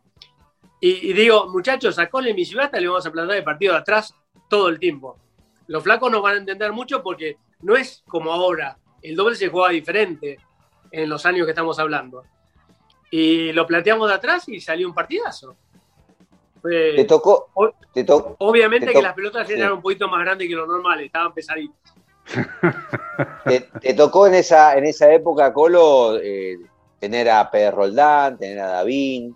Y, 0.80 1.10
y 1.10 1.14
digo, 1.14 1.48
muchachos, 1.48 2.00
a 2.00 2.10
Colin 2.10 2.36
Michibata 2.36 2.80
le 2.80 2.88
vamos 2.88 3.06
a 3.06 3.12
plantar 3.12 3.38
el 3.38 3.44
partido 3.44 3.74
de 3.74 3.80
atrás 3.80 4.16
todo 4.50 4.70
el 4.70 4.80
tiempo. 4.80 5.18
Los 5.68 5.84
flacos 5.84 6.12
no 6.12 6.22
van 6.22 6.36
a 6.36 6.38
entender 6.38 6.72
mucho 6.72 7.04
porque 7.04 7.38
no 7.62 7.76
es 7.76 8.04
como 8.08 8.32
ahora. 8.32 8.78
El 9.02 9.16
doble 9.16 9.36
se 9.36 9.50
juega 9.50 9.70
diferente 9.70 10.38
en 10.92 11.10
los 11.10 11.26
años 11.26 11.46
que 11.46 11.52
estamos 11.52 11.80
hablando. 11.80 12.24
Y 13.12 13.52
lo 13.54 13.66
planteamos 13.66 14.10
de 14.10 14.16
atrás 14.16 14.48
y 14.50 14.60
salió 14.60 14.88
un 14.88 14.94
partidazo. 14.94 15.56
Fue, 16.62 16.94
te 16.96 17.06
tocó. 17.06 17.50
Te 17.94 18.04
to 18.04 18.36
obviamente 18.40 18.88
te 18.88 18.94
que 18.94 19.02
las 19.02 19.14
pelotas 19.14 19.48
sí. 19.48 19.54
eran 19.54 19.74
un 19.74 19.82
poquito 19.82 20.08
más 20.08 20.22
grandes 20.22 20.48
que 20.48 20.56
lo 20.56 20.66
normal, 20.66 21.00
estaban 21.02 21.34
pesaditas. 21.34 21.94
te, 23.46 23.62
te, 23.62 23.94
tocó 23.94 24.28
en 24.28 24.36
esa, 24.36 24.78
en 24.78 24.86
esa 24.86 25.12
época, 25.14 25.54
Colo, 25.54 26.18
eh, 26.18 26.58
tener 27.00 27.30
a 27.30 27.50
Pedro 27.50 27.78
Roldán, 27.78 28.38
tener 28.38 28.60
a 28.60 28.68
Davín. 28.68 29.36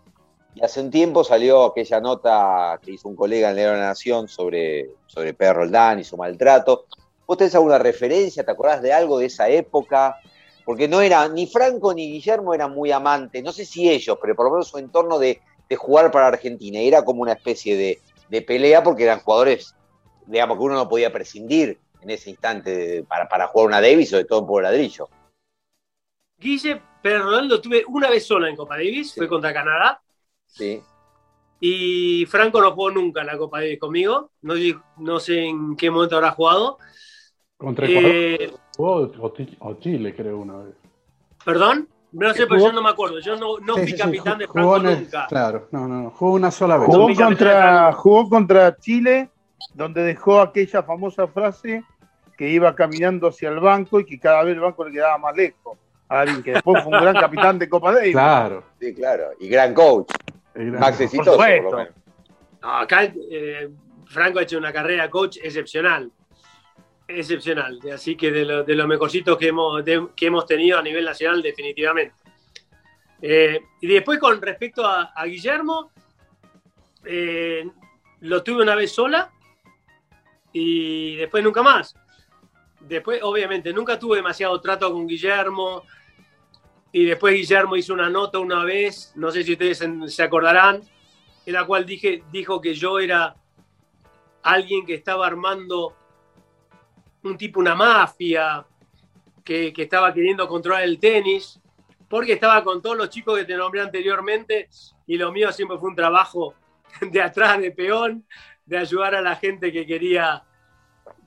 Y 0.54 0.64
hace 0.64 0.82
un 0.82 0.92
tiempo 0.92 1.24
salió 1.24 1.66
aquella 1.68 2.02
nota 2.02 2.78
que 2.82 2.92
hizo 2.92 3.08
un 3.08 3.16
colega 3.16 3.52
en 3.52 3.56
León 3.56 3.80
Nación 3.80 4.28
sobre, 4.28 4.90
sobre 5.08 5.34
Pedro 5.34 5.54
Roldán 5.54 6.00
y 6.00 6.04
su 6.04 6.18
maltrato. 6.18 6.86
¿Vos 7.26 7.38
tenés 7.38 7.56
alguna 7.56 7.78
referencia? 7.78 8.44
¿Te 8.44 8.52
acordás 8.52 8.82
de 8.82 8.94
algo 8.94 9.20
de 9.20 9.28
esa 9.28 9.50
época? 9.50 10.20
porque 10.66 10.88
no 10.88 11.02
era, 11.02 11.28
ni 11.28 11.48
Franco 11.48 11.94
ni 11.94 12.12
Guillermo 12.12 12.54
eran 12.54 12.72
muy 12.72 12.92
amantes, 12.92 13.44
no 13.44 13.52
sé 13.52 13.66
si 13.66 13.90
ellos, 13.90 14.18
pero 14.22 14.36
por 14.36 14.46
lo 14.46 14.52
menos 14.52 14.68
su 14.68 14.78
entorno 14.78 15.20
de, 15.20 15.42
de 15.68 15.76
jugar 15.76 16.12
para 16.12 16.28
Argentina, 16.28 16.80
era 16.80 17.04
como 17.04 17.22
una 17.22 17.34
especie 17.34 17.76
de, 17.76 18.00
de, 18.30 18.42
pelea 18.42 18.84
porque 18.84 19.04
eran 19.04 19.20
jugadores, 19.20 19.76
digamos, 20.26 20.58
que 20.58 20.64
uno 20.64 20.76
no 20.76 20.90
podía 20.90 21.12
prescindir 21.12 21.80
en 22.02 22.10
ese 22.10 22.30
instante 22.30 23.04
para, 23.04 23.28
para 23.28 23.48
jugar 23.48 23.68
una 23.68 23.82
Davis, 23.82 24.10
sobre 24.10 24.26
todo 24.26 24.46
por 24.46 24.64
ladrillo. 24.64 25.10
Guille, 26.38 26.82
pero 27.02 27.24
Ronaldo 27.24 27.62
tuve 27.62 27.84
una 27.88 28.10
vez 28.10 28.26
sola 28.26 28.50
en 28.50 28.56
Copa 28.56 28.76
Davis, 28.76 29.12
sí. 29.12 29.20
fue 29.20 29.28
contra 29.28 29.54
Canadá. 29.54 30.02
Sí. 30.48 30.82
Y 31.60 32.26
Franco 32.26 32.60
no 32.60 32.72
jugó 32.72 32.90
nunca 32.90 33.22
en 33.22 33.28
la 33.28 33.38
Copa 33.38 33.60
Davis 33.60 33.80
conmigo. 33.80 34.32
No, 34.42 34.56
no 34.98 35.20
sé 35.20 35.46
en 35.46 35.76
qué 35.76 35.92
momento 35.92 36.16
habrá 36.16 36.32
jugado. 36.32 36.80
Contra 37.62 37.86
eh, 37.88 38.52
jugó 38.76 39.12
o 39.60 39.74
Chile, 39.76 40.16
creo, 40.16 40.40
una 40.40 40.58
vez. 40.58 40.74
¿Perdón? 41.46 41.88
No 42.12 42.34
sé, 42.34 42.48
pero 42.48 42.60
yo 42.60 42.72
no 42.72 42.82
me 42.82 42.90
acuerdo. 42.90 43.20
Yo 43.20 43.36
no, 43.36 43.60
no 43.60 43.76
sí, 43.76 43.82
fui 43.82 43.92
sí, 43.92 43.98
capitán 43.98 44.40
de 44.40 44.48
Franco 44.48 44.78
el, 44.78 44.84
nunca. 44.84 45.28
Claro, 45.28 45.68
no, 45.70 45.88
no, 45.88 46.10
jugó 46.10 46.34
una 46.34 46.50
sola 46.50 46.78
vez. 46.78 46.88
Jugó 46.88 47.14
contra, 47.14 47.94
jugó 47.94 48.28
contra 48.30 48.76
Chile, 48.78 49.30
donde 49.76 50.02
dejó 50.02 50.42
aquella 50.42 50.82
famosa 50.82 51.28
frase 51.28 51.84
que 52.36 52.50
iba 52.50 52.74
caminando 52.74 53.28
hacia 53.28 53.50
el 53.50 53.60
banco 53.60 54.00
y 54.00 54.06
que 54.06 54.20
cada 54.20 54.44
vez 54.44 54.56
el 54.56 54.62
banco 54.62 54.84
le 54.84 54.94
quedaba 54.94 55.20
más 55.20 55.38
lejos. 55.38 55.78
A 56.10 56.22
alguien 56.22 56.42
que 56.42 56.54
después 56.54 56.84
fue 56.84 56.92
un 56.92 57.00
gran 57.00 57.14
capitán 57.22 57.60
de 57.60 57.70
Copa 57.70 57.94
Davis. 57.94 58.14
Claro. 58.14 58.64
Sí, 58.80 58.92
claro. 58.96 59.26
Y 59.40 59.48
gran 59.48 59.76
coach. 59.76 60.10
Más 60.56 61.00
exitoso, 61.00 61.38
por, 61.38 61.64
por 61.64 61.72
lo 61.72 61.78
menos. 61.78 61.94
No, 62.60 62.78
acá 62.78 63.04
eh, 63.04 63.70
Franco 64.06 64.40
ha 64.40 64.42
hecho 64.42 64.58
una 64.58 64.74
carrera 64.74 65.12
coach 65.12 65.38
excepcional. 65.44 66.12
Excepcional. 67.16 67.80
Así 67.94 68.16
que 68.16 68.32
de, 68.32 68.46
lo, 68.46 68.64
de 68.64 68.76
los 68.76 68.88
mejorcitos 68.88 69.38
que 69.38 69.48
hemos, 69.48 69.84
que 69.84 70.26
hemos 70.26 70.46
tenido 70.46 70.80
a 70.80 70.82
nivel 70.82 71.06
nacional, 71.06 71.42
definitivamente. 71.42 72.16
Eh, 73.22 73.62
y 73.82 73.88
después, 73.88 74.20
con 74.20 74.42
respecto 74.42 74.86
a, 74.86 75.14
Guillermo, 75.26 75.92
eh, 77.06 77.70
lo 78.22 78.44
tuve 78.44 78.64
una 78.64 78.76
vez 78.76 78.92
sola 78.92 79.32
y 80.54 81.16
después 81.18 81.44
nunca 81.44 81.62
más. 81.62 81.96
Después, 82.80 83.22
obviamente, 83.24 83.74
nunca 83.74 84.00
tuve 84.00 84.18
demasiado 84.18 84.60
trato 84.62 84.92
con 84.92 85.08
Guillermo. 85.08 85.84
Y 86.94 87.06
después 87.06 87.34
Guillermo 87.34 87.76
hizo 87.78 87.94
una 87.94 88.10
nota 88.10 88.40
una 88.40 88.66
vez, 88.66 89.14
no 89.16 89.32
sé 89.32 89.44
si 89.44 89.54
ustedes 89.54 89.82
se 90.08 90.24
acordarán, 90.24 90.82
en 91.46 91.54
la 91.54 91.66
cual 91.66 91.86
dijo 91.86 92.60
que 92.60 92.74
yo 92.74 93.00
era 93.00 93.36
alguien 94.44 94.86
que 94.86 94.96
estaba 94.96 95.26
armando 95.26 95.96
un 97.24 97.38
tipo, 97.38 97.60
una 97.60 97.76
mafia, 97.76 98.66
que, 99.44 99.74
que, 99.74 99.84
estaba 99.84 100.14
queriendo 100.14 100.48
controlar 100.48 100.84
el 100.84 101.00
tenis, 101.00 101.60
porque 102.08 102.34
estaba 102.34 102.64
con 102.64 102.82
todos 102.82 102.98
los 102.98 103.10
chicos 103.10 103.38
que 103.40 103.46
te 103.46 103.56
nombré 103.56 103.82
anteriormente 103.82 104.70
y 105.08 105.18
lo 105.18 105.32
mío 105.32 105.52
siempre 105.52 105.78
fue 105.78 105.90
un 105.90 105.96
trabajo 105.96 106.54
de 107.02 107.22
atrás, 107.22 107.60
de 107.60 107.72
peón, 107.72 108.26
de 108.66 108.78
ayudar 108.78 109.16
a 109.16 109.22
la 109.22 109.36
gente 109.36 109.72
que 109.72 109.86
quería, 109.86 110.44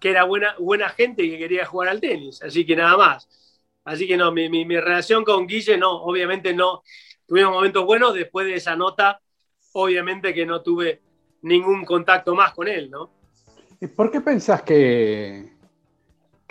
que 0.00 0.10
era 0.10 0.24
buena, 0.24 0.54
buena 0.58 0.88
gente 0.88 1.22
y 1.22 1.30
que 1.30 1.38
quería 1.38 1.66
jugar 1.66 1.88
al 1.88 2.00
tenis. 2.00 2.42
Así 2.42 2.64
que 2.64 2.76
nada 2.76 2.96
más. 2.96 3.28
Así 3.84 4.06
que 4.06 4.16
no, 4.16 4.32
mi, 4.32 4.48
mi, 4.48 4.80
relación 4.80 5.24
con 5.24 5.46
Guille, 5.46 5.76
no, 5.76 6.02
obviamente 6.02 6.54
no. 6.54 6.82
Tuvimos 7.26 7.52
momentos 7.52 7.84
buenos, 7.84 8.14
después 8.14 8.46
de 8.46 8.54
esa 8.54 8.76
nota, 8.76 9.20
obviamente 9.72 10.32
que 10.32 10.46
no 10.46 10.62
tuve 10.62 11.02
ningún 11.42 11.84
contacto 11.84 12.34
más 12.34 12.54
con 12.54 12.68
él, 12.68 12.90
¿no? 12.90 13.10
¿Y 13.80 13.86
por 13.86 14.10
qué 14.10 14.20
pensás 14.20 14.62
que, 14.62 15.53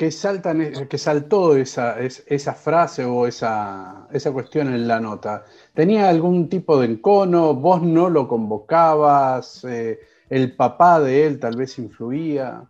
que, 0.03 0.12
saltan, 0.12 0.88
que 0.89 0.98
saltó 0.98 1.55
esa, 1.55 1.98
esa 2.00 2.53
frase 2.53 3.05
o 3.05 3.25
esa, 3.25 4.05
esa 4.12 4.33
cuestión 4.33 4.67
en 4.67 4.86
la 4.86 5.00
nota? 5.00 5.45
¿Tenía 5.74 6.10
algún 6.10 6.50
tipo 6.50 6.77
de 6.77 6.88
encono? 6.88 7.53
¿Vos 7.53 7.81
no 7.81 8.10
lo 8.10 8.27
convocabas? 8.27 9.63
Eh, 9.63 10.01
¿El 10.29 10.57
papá 10.57 11.00
de 11.00 11.25
él 11.25 11.39
tal 11.39 11.55
vez 11.55 11.79
influía? 11.79 12.63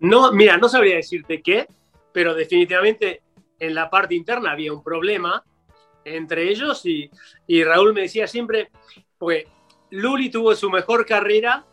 No, 0.00 0.32
mira, 0.32 0.56
no 0.56 0.68
sabría 0.68 0.96
decirte 0.96 1.40
qué, 1.40 1.68
pero 2.12 2.34
definitivamente 2.34 3.22
en 3.60 3.76
la 3.76 3.88
parte 3.88 4.16
interna 4.16 4.50
había 4.50 4.72
un 4.72 4.82
problema 4.82 5.44
entre 6.04 6.50
ellos 6.50 6.84
y, 6.84 7.10
y 7.46 7.62
Raúl 7.62 7.94
me 7.94 8.02
decía 8.02 8.26
siempre, 8.26 8.70
pues 9.18 9.44
Luli 9.90 10.30
tuvo 10.30 10.52
su 10.56 10.68
mejor 10.68 11.06
carrera 11.06 11.64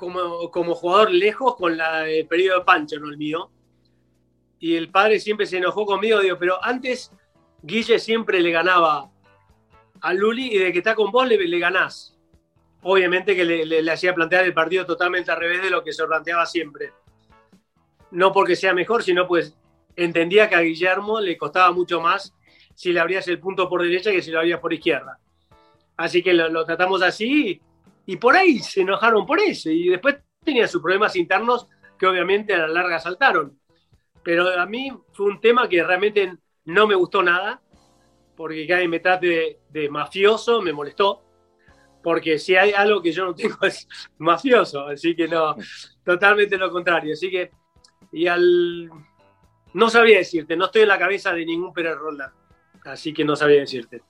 como, 0.00 0.50
como 0.50 0.74
jugador 0.74 1.12
lejos 1.12 1.54
con 1.56 1.76
la, 1.76 2.08
el 2.08 2.26
periodo 2.26 2.58
de 2.58 2.64
Pancho, 2.64 2.98
no 2.98 3.08
el 3.08 3.18
mío. 3.18 3.50
Y 4.58 4.74
el 4.74 4.90
padre 4.90 5.20
siempre 5.20 5.46
se 5.46 5.58
enojó 5.58 5.86
conmigo, 5.86 6.18
digo, 6.20 6.36
pero 6.38 6.58
antes 6.64 7.12
Guille 7.62 7.98
siempre 7.98 8.40
le 8.40 8.50
ganaba 8.50 9.10
a 10.00 10.14
Luli 10.14 10.54
y 10.54 10.58
de 10.58 10.72
que 10.72 10.78
está 10.78 10.94
con 10.94 11.10
vos 11.10 11.28
le, 11.28 11.36
le 11.36 11.58
ganás. 11.58 12.18
Obviamente 12.82 13.36
que 13.36 13.44
le, 13.44 13.64
le, 13.64 13.82
le 13.82 13.92
hacía 13.92 14.14
plantear 14.14 14.44
el 14.44 14.54
partido 14.54 14.84
totalmente 14.86 15.30
al 15.30 15.38
revés 15.38 15.62
de 15.62 15.70
lo 15.70 15.84
que 15.84 15.92
se 15.92 16.04
planteaba 16.06 16.46
siempre 16.46 16.92
no 18.10 18.32
porque 18.32 18.56
sea 18.56 18.74
mejor, 18.74 19.02
sino 19.02 19.26
pues 19.26 19.56
entendía 19.96 20.48
que 20.48 20.54
a 20.54 20.60
Guillermo 20.60 21.20
le 21.20 21.36
costaba 21.36 21.72
mucho 21.72 22.00
más 22.00 22.34
si 22.74 22.92
le 22.92 23.00
abrías 23.00 23.28
el 23.28 23.38
punto 23.38 23.68
por 23.68 23.82
derecha 23.82 24.10
que 24.10 24.22
si 24.22 24.30
lo 24.30 24.38
abrías 24.38 24.60
por 24.60 24.72
izquierda. 24.72 25.18
Así 25.96 26.22
que 26.22 26.32
lo, 26.32 26.48
lo, 26.48 26.64
tratamos 26.64 27.02
así 27.02 27.60
y 28.06 28.16
por 28.16 28.36
ahí 28.36 28.58
se 28.58 28.82
enojaron 28.82 29.26
por 29.26 29.40
eso 29.40 29.70
y 29.70 29.88
después 29.88 30.16
tenía 30.44 30.66
sus 30.66 30.82
problemas 30.82 31.16
internos 31.16 31.68
que 31.98 32.06
obviamente 32.06 32.54
a 32.54 32.58
la 32.58 32.68
larga 32.68 32.98
saltaron. 32.98 33.58
Pero 34.22 34.48
a 34.48 34.66
mí 34.66 34.92
fue 35.12 35.26
un 35.26 35.40
tema 35.40 35.68
que 35.68 35.82
realmente 35.82 36.34
no 36.64 36.86
me 36.86 36.94
gustó 36.94 37.22
nada, 37.22 37.62
porque 38.36 38.66
que 38.66 38.88
me 38.88 39.00
trate 39.00 39.26
de, 39.26 39.60
de 39.70 39.88
mafioso 39.88 40.60
me 40.62 40.72
molestó, 40.72 41.22
porque 42.02 42.38
si 42.38 42.56
hay 42.56 42.72
algo 42.72 43.02
que 43.02 43.12
yo 43.12 43.24
no 43.26 43.34
tengo 43.34 43.56
es 43.62 43.86
mafioso, 44.18 44.86
así 44.86 45.14
que 45.14 45.28
no, 45.28 45.54
totalmente 46.04 46.56
lo 46.56 46.70
contrario. 46.70 47.12
Así 47.12 47.30
que 47.30 47.50
y 48.12 48.26
al... 48.26 48.90
No 49.72 49.88
sabía 49.88 50.18
decirte, 50.18 50.56
no 50.56 50.64
estoy 50.64 50.82
en 50.82 50.88
la 50.88 50.98
cabeza 50.98 51.32
de 51.32 51.46
ningún 51.46 51.72
Pérez 51.72 51.96
Roldán, 51.96 52.32
así 52.84 53.12
que 53.12 53.24
no 53.24 53.36
sabía 53.36 53.60
decirte. 53.60 54.02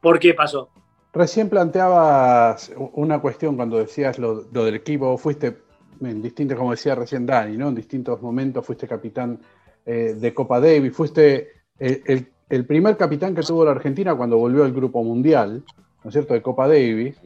¿Por 0.00 0.20
qué 0.20 0.32
pasó? 0.32 0.70
Recién 1.16 1.48
planteabas 1.48 2.70
una 2.92 3.22
cuestión 3.22 3.56
cuando 3.56 3.78
decías 3.78 4.18
lo, 4.18 4.42
del 4.42 4.74
equipo, 4.74 5.16
fuiste 5.16 5.56
en 6.02 6.20
distintos, 6.20 6.58
como 6.58 6.72
decía 6.72 6.94
recién 6.94 7.24
Dani, 7.24 7.56
¿no? 7.56 7.68
En 7.68 7.74
distintos 7.74 8.20
momentos 8.20 8.66
fuiste 8.66 8.86
capitán 8.86 9.38
eh, 9.86 10.14
de 10.20 10.34
Copa 10.34 10.60
Davis, 10.60 10.94
fuiste 10.94 11.52
el, 11.78 12.28
el, 12.50 12.66
primer 12.66 12.98
capitán 12.98 13.34
que 13.34 13.40
tuvo 13.40 13.64
la 13.64 13.70
Argentina 13.70 14.14
cuando 14.14 14.36
volvió 14.36 14.62
al 14.62 14.74
Grupo 14.74 15.02
Mundial, 15.02 15.64
¿no 16.04 16.10
es 16.10 16.12
cierto?, 16.12 16.34
de 16.34 16.42
Copa 16.42 16.68
Davis. 16.68 17.16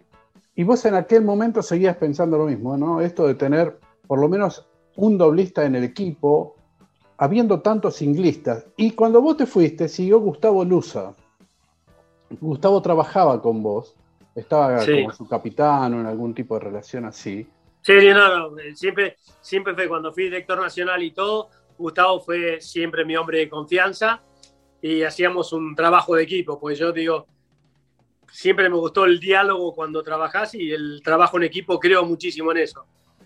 Y 0.55 0.63
vos 0.63 0.85
en 0.85 0.95
aquel 0.95 1.25
momento 1.25 1.61
seguías 1.61 1.97
pensando 1.97 2.39
lo 2.39 2.47
mismo, 2.47 2.77
¿no? 2.77 3.01
Esto 3.01 3.27
de 3.27 3.35
tener 3.35 3.81
por 4.07 4.21
lo 4.21 4.29
menos 4.29 4.69
un 4.95 5.19
doblista 5.19 5.65
en 5.65 5.75
el 5.75 5.83
equipo, 5.83 6.55
habiendo 7.17 7.61
tantos 7.61 7.97
singlistas. 7.97 8.67
Y 8.77 8.93
cuando 8.93 9.21
vos 9.21 9.37
te 9.37 9.47
fuiste, 9.47 9.89
siguió 9.89 10.21
Gustavo 10.21 10.65
Luza. 10.65 11.17
Gustavo 12.39 12.81
trabajaba 12.81 13.41
con 13.43 13.63
vos, 13.63 13.97
estaba 14.35 14.81
sí. 14.81 15.03
como 15.03 15.13
su 15.13 15.29
capitán 15.29 15.95
o 15.95 16.01
en 16.01 16.07
algún 16.07 16.35
tipo 16.35 16.55
de 16.55 16.61
relación 16.61 17.05
así. 17.05 17.47
Sí, 17.83 17.93
no, 18.13 18.51
no, 18.51 18.57
siempre, 18.75 19.17
siempre 19.41 19.75
fue 19.75 19.89
cuando 19.89 20.13
fui 20.13 20.25
director 20.25 20.61
nacional 20.61 21.03
y 21.03 21.13
todo, 21.13 21.49
Gustavo 21.79 22.21
fue 22.21 22.61
siempre 22.61 23.05
mi 23.05 23.17
hombre 23.17 23.39
de 23.39 23.49
confianza 23.49 24.23
y 24.83 25.03
hacíamos 25.03 25.53
un 25.53 25.75
trabajo 25.75 26.15
de 26.15 26.23
equipo, 26.23 26.61
pues 26.61 26.79
yo 26.79 26.93
digo, 26.93 27.27
siempre 28.31 28.69
me 28.69 28.77
gustó 28.77 29.05
el 29.05 29.19
diálogo 29.19 29.75
cuando 29.75 30.03
trabajás 30.03 30.55
y 30.55 30.71
el 30.71 31.01
trabajo 31.03 31.39
en 31.39 31.45
equipo 31.45 31.81
creo 31.81 32.05
muchísimo 32.05 32.53
en 32.53 32.59
eso. 32.59 32.85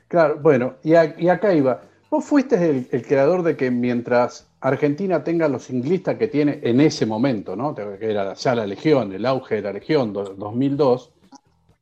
Claro, 0.08 0.38
bueno, 0.40 0.76
y, 0.82 0.94
a, 0.94 1.14
y 1.18 1.28
acá 1.28 1.52
iba. 1.52 1.82
Vos 2.10 2.24
fuiste 2.24 2.54
el, 2.54 2.88
el, 2.92 3.04
creador 3.04 3.42
de 3.42 3.56
que 3.56 3.70
mientras 3.70 4.48
Argentina 4.64 5.22
tenga 5.22 5.46
los 5.46 5.64
singlistas 5.64 6.16
que 6.16 6.28
tiene 6.28 6.58
en 6.62 6.80
ese 6.80 7.04
momento, 7.04 7.54
¿no? 7.54 7.74
Que 7.74 7.98
era 8.00 8.32
ya 8.32 8.54
la 8.54 8.66
Legión, 8.66 9.12
el 9.12 9.26
auge 9.26 9.56
de 9.56 9.62
la 9.62 9.74
Legión, 9.74 10.14
2002, 10.14 11.12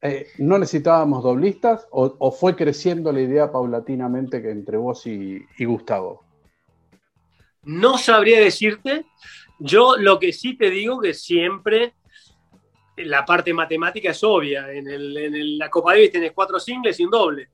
eh, 0.02 0.26
¿no 0.38 0.58
necesitábamos 0.58 1.22
doblistas 1.22 1.86
o, 1.92 2.32
fue 2.32 2.56
creciendo 2.56 3.12
la 3.12 3.20
idea 3.20 3.52
paulatinamente 3.52 4.42
que 4.42 4.50
entre 4.50 4.78
vos 4.78 5.06
y, 5.06 5.46
Gustavo? 5.64 6.24
No 7.62 7.98
sabría 7.98 8.40
decirte. 8.40 9.04
Yo 9.60 9.96
lo 9.96 10.18
que 10.18 10.32
sí 10.32 10.56
te 10.56 10.68
digo 10.68 11.00
que 11.00 11.14
siempre 11.14 11.94
la 12.96 13.24
parte 13.24 13.54
matemática 13.54 14.10
es 14.10 14.24
obvia. 14.24 14.72
En 14.72 14.88
el, 14.88 15.56
la 15.56 15.70
Copa 15.70 15.92
Davis 15.92 16.10
tenés 16.10 16.32
cuatro 16.32 16.58
singles 16.58 16.98
y 16.98 17.04
un 17.04 17.12
doble 17.12 17.48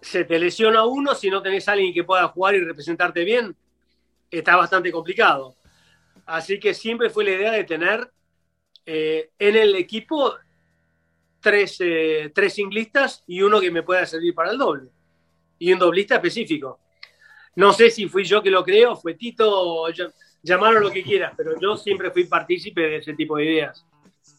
se 0.00 0.24
te 0.24 0.38
lesiona 0.38 0.84
uno, 0.84 1.14
si 1.14 1.30
no 1.30 1.40
tenés 1.40 1.68
a 1.68 1.72
alguien 1.72 1.94
que 1.94 2.02
pueda 2.02 2.26
jugar 2.28 2.56
y 2.56 2.60
representarte 2.60 3.22
bien, 3.24 3.56
está 4.32 4.56
bastante 4.56 4.90
complicado. 4.90 5.54
Así 6.26 6.58
que 6.58 6.74
siempre 6.74 7.10
fue 7.10 7.24
la 7.24 7.32
idea 7.32 7.52
de 7.52 7.64
tener 7.64 8.10
eh, 8.86 9.30
en 9.38 9.56
el 9.56 9.76
equipo 9.76 10.34
tres, 11.40 11.76
eh, 11.80 12.32
tres 12.34 12.54
singlistas 12.54 13.22
y 13.26 13.42
uno 13.42 13.60
que 13.60 13.70
me 13.70 13.82
pueda 13.82 14.06
servir 14.06 14.34
para 14.34 14.50
el 14.50 14.58
doble. 14.58 14.88
Y 15.58 15.72
un 15.72 15.78
doblista 15.78 16.16
específico. 16.16 16.80
No 17.54 17.72
sé 17.72 17.90
si 17.90 18.08
fui 18.08 18.24
yo 18.24 18.42
que 18.42 18.50
lo 18.50 18.64
creo, 18.64 18.96
fue 18.96 19.14
Tito, 19.14 19.86
llamarlo 20.42 20.80
lo 20.80 20.90
que 20.90 21.02
quieras, 21.02 21.34
pero 21.36 21.60
yo 21.60 21.76
siempre 21.76 22.10
fui 22.10 22.24
partícipe 22.24 22.80
de 22.80 22.96
ese 22.96 23.12
tipo 23.14 23.36
de 23.36 23.44
ideas. 23.44 23.84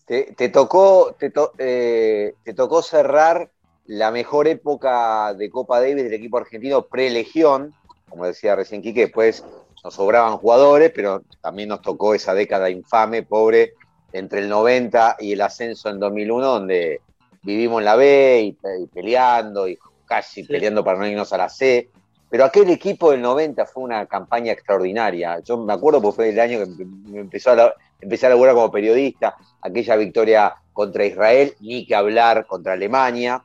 Te, 0.06 0.50
tocó, 0.50 1.16
te, 1.18 1.32
eh, 1.60 2.34
te, 2.44 2.54
tocó 2.54 2.82
cerrar 2.82 3.52
la 3.86 4.12
mejor 4.12 4.48
época 4.48 5.34
de 5.34 5.50
Copa 5.50 5.80
Davis 5.80 6.04
del 6.04 6.14
equipo 6.14 6.38
argentino 6.38 6.88
pre-legión, 6.88 7.74
como 8.10 8.26
decía 8.26 8.56
recién 8.56 8.82
Quique, 8.82 9.02
después 9.02 9.46
nos 9.84 9.94
sobraban 9.94 10.38
jugadores, 10.38 10.92
pero 10.94 11.24
también 11.42 11.70
nos 11.70 11.82
tocó 11.82 12.14
esa 12.14 12.34
década 12.34 12.70
infame, 12.70 13.24
pobre, 13.24 13.74
entre 14.12 14.40
el 14.40 14.50
90 14.50 15.18
y 15.20 15.34
el 15.34 15.42
ascenso 15.42 15.90
en 15.90 16.00
2001, 16.00 16.46
donde 16.46 17.02
vivimos 17.42 17.80
en 17.80 17.86
la 17.86 17.96
B 17.96 18.42
y, 18.42 18.88
peleando 18.88 19.68
y 19.68 19.78
casi 20.06 20.44
peleando 20.44 20.84
para 20.84 21.00
no 21.00 21.08
irnos 21.08 21.34
a 21.34 21.38
la 21.38 21.50
C. 21.50 21.90
Pero 22.30 22.46
aquel 22.46 22.70
equipo 22.70 23.12
del 23.12 23.22
90 23.22 23.66
fue 23.66 23.84
una 23.84 24.06
campaña 24.06 24.52
extraordinaria. 24.52 25.40
Yo 25.40 25.58
me 25.58 25.74
acuerdo 25.74 26.02
porque 26.02 26.16
fue 26.16 26.30
el 26.30 26.40
año 26.40 26.60
que 26.60 26.86
me 26.86 27.20
empezó 27.20 27.52
a 27.52 27.74
empecé 28.04 28.26
a 28.26 28.30
laburar 28.30 28.54
como 28.54 28.72
periodista, 28.72 29.36
aquella 29.62 29.96
victoria 29.96 30.54
contra 30.74 31.06
Israel, 31.06 31.56
ni 31.62 31.86
que 31.86 31.96
hablar 31.96 32.46
contra 32.46 32.74
Alemania, 32.74 33.44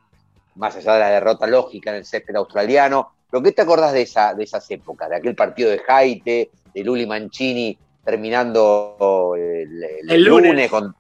más 0.57 0.77
allá 0.77 0.95
de 0.95 1.01
la 1.01 1.11
derrota 1.11 1.47
lógica 1.47 1.91
en 1.91 1.97
el 1.97 2.05
césped 2.05 2.35
australiano. 2.37 3.13
¿Pero 3.31 3.43
qué 3.43 3.53
te 3.53 3.63
acordás 3.63 3.93
de, 3.93 4.03
esa, 4.03 4.35
de 4.35 4.45
esas 4.45 4.71
épocas? 4.71 5.11
De 5.11 5.17
aquel 5.17 5.35
partido 5.35 5.71
de 5.71 5.83
Haite, 5.87 6.51
de 6.75 6.85
Luli 6.85 7.07
Mancini 7.07 7.79
terminando 8.09 9.35
el, 9.37 10.25
lunes, 10.25 10.71
con, 10.71 10.95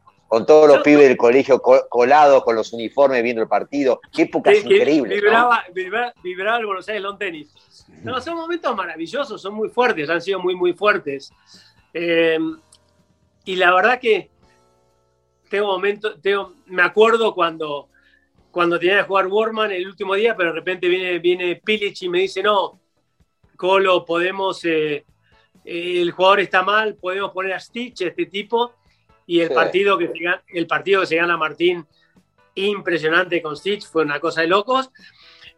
todos 0.44 0.68
los 0.68 0.82
pibes 0.82 1.08
del 1.08 1.16
colegio 1.16 1.58
colados 1.58 2.44
con 2.44 2.54
los 2.54 2.70
uniformes 2.74 3.22
viendo 3.22 3.40
el 3.40 3.48
partido. 3.48 3.98
Qué 4.12 4.22
épocas 4.22 4.62
increíbles. 4.62 5.14
Vibraba, 5.14 5.64
vibraba, 6.22 6.58
el 6.58 6.66
Buenos 6.66 6.86
Aires 6.86 7.02
Long 7.02 7.16
Tennis. 7.16 7.54
No, 8.02 8.20
son 8.20 8.36
momentos 8.36 8.76
maravillosos, 8.76 9.40
son 9.40 9.54
muy 9.54 9.70
fuertes, 9.70 10.10
han 10.10 10.20
sido 10.20 10.38
muy, 10.38 10.54
muy 10.54 10.74
fuertes. 10.74 11.32
Eh, 11.94 12.38
y 13.46 13.56
la 13.56 13.74
verdad 13.74 13.98
que 13.98 14.28
tengo 15.48 15.68
momentos, 15.68 16.20
tengo, 16.20 16.52
me 16.66 16.82
acuerdo 16.82 17.34
cuando, 17.34 17.88
cuando 18.58 18.76
tenía 18.76 18.96
que 18.96 19.02
jugar 19.04 19.28
Warman 19.28 19.70
el 19.70 19.86
último 19.86 20.16
día, 20.16 20.36
pero 20.36 20.48
de 20.48 20.56
repente 20.56 20.88
viene, 20.88 21.20
viene 21.20 21.62
Pilic 21.64 22.02
y 22.02 22.08
me 22.08 22.18
dice, 22.18 22.42
no, 22.42 22.80
Colo, 23.54 24.04
podemos, 24.04 24.64
eh, 24.64 25.04
el 25.64 26.10
jugador 26.10 26.40
está 26.40 26.64
mal, 26.64 26.96
podemos 26.96 27.30
poner 27.30 27.52
a 27.52 27.60
Stitch, 27.60 28.00
este 28.00 28.26
tipo, 28.26 28.74
y 29.28 29.38
el, 29.38 29.50
partido 29.50 29.96
que 29.96 30.08
se 30.08 30.18
gana, 30.18 30.42
el 30.48 30.66
partido 30.66 31.02
que 31.02 31.06
se 31.06 31.14
gana 31.14 31.36
Martín, 31.36 31.86
impresionante 32.56 33.40
con 33.40 33.56
Stitch, 33.56 33.86
fue 33.86 34.02
una 34.02 34.18
cosa 34.18 34.40
de 34.40 34.48
locos. 34.48 34.90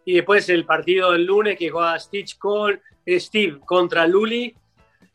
Y 0.04 0.16
después 0.16 0.46
el 0.50 0.66
partido 0.66 1.12
del 1.12 1.24
lunes 1.24 1.56
que 1.56 1.70
juega 1.70 1.98
Stitch 1.98 2.36
con 2.36 2.78
Steve 3.06 3.60
contra 3.64 4.06
Luli, 4.06 4.54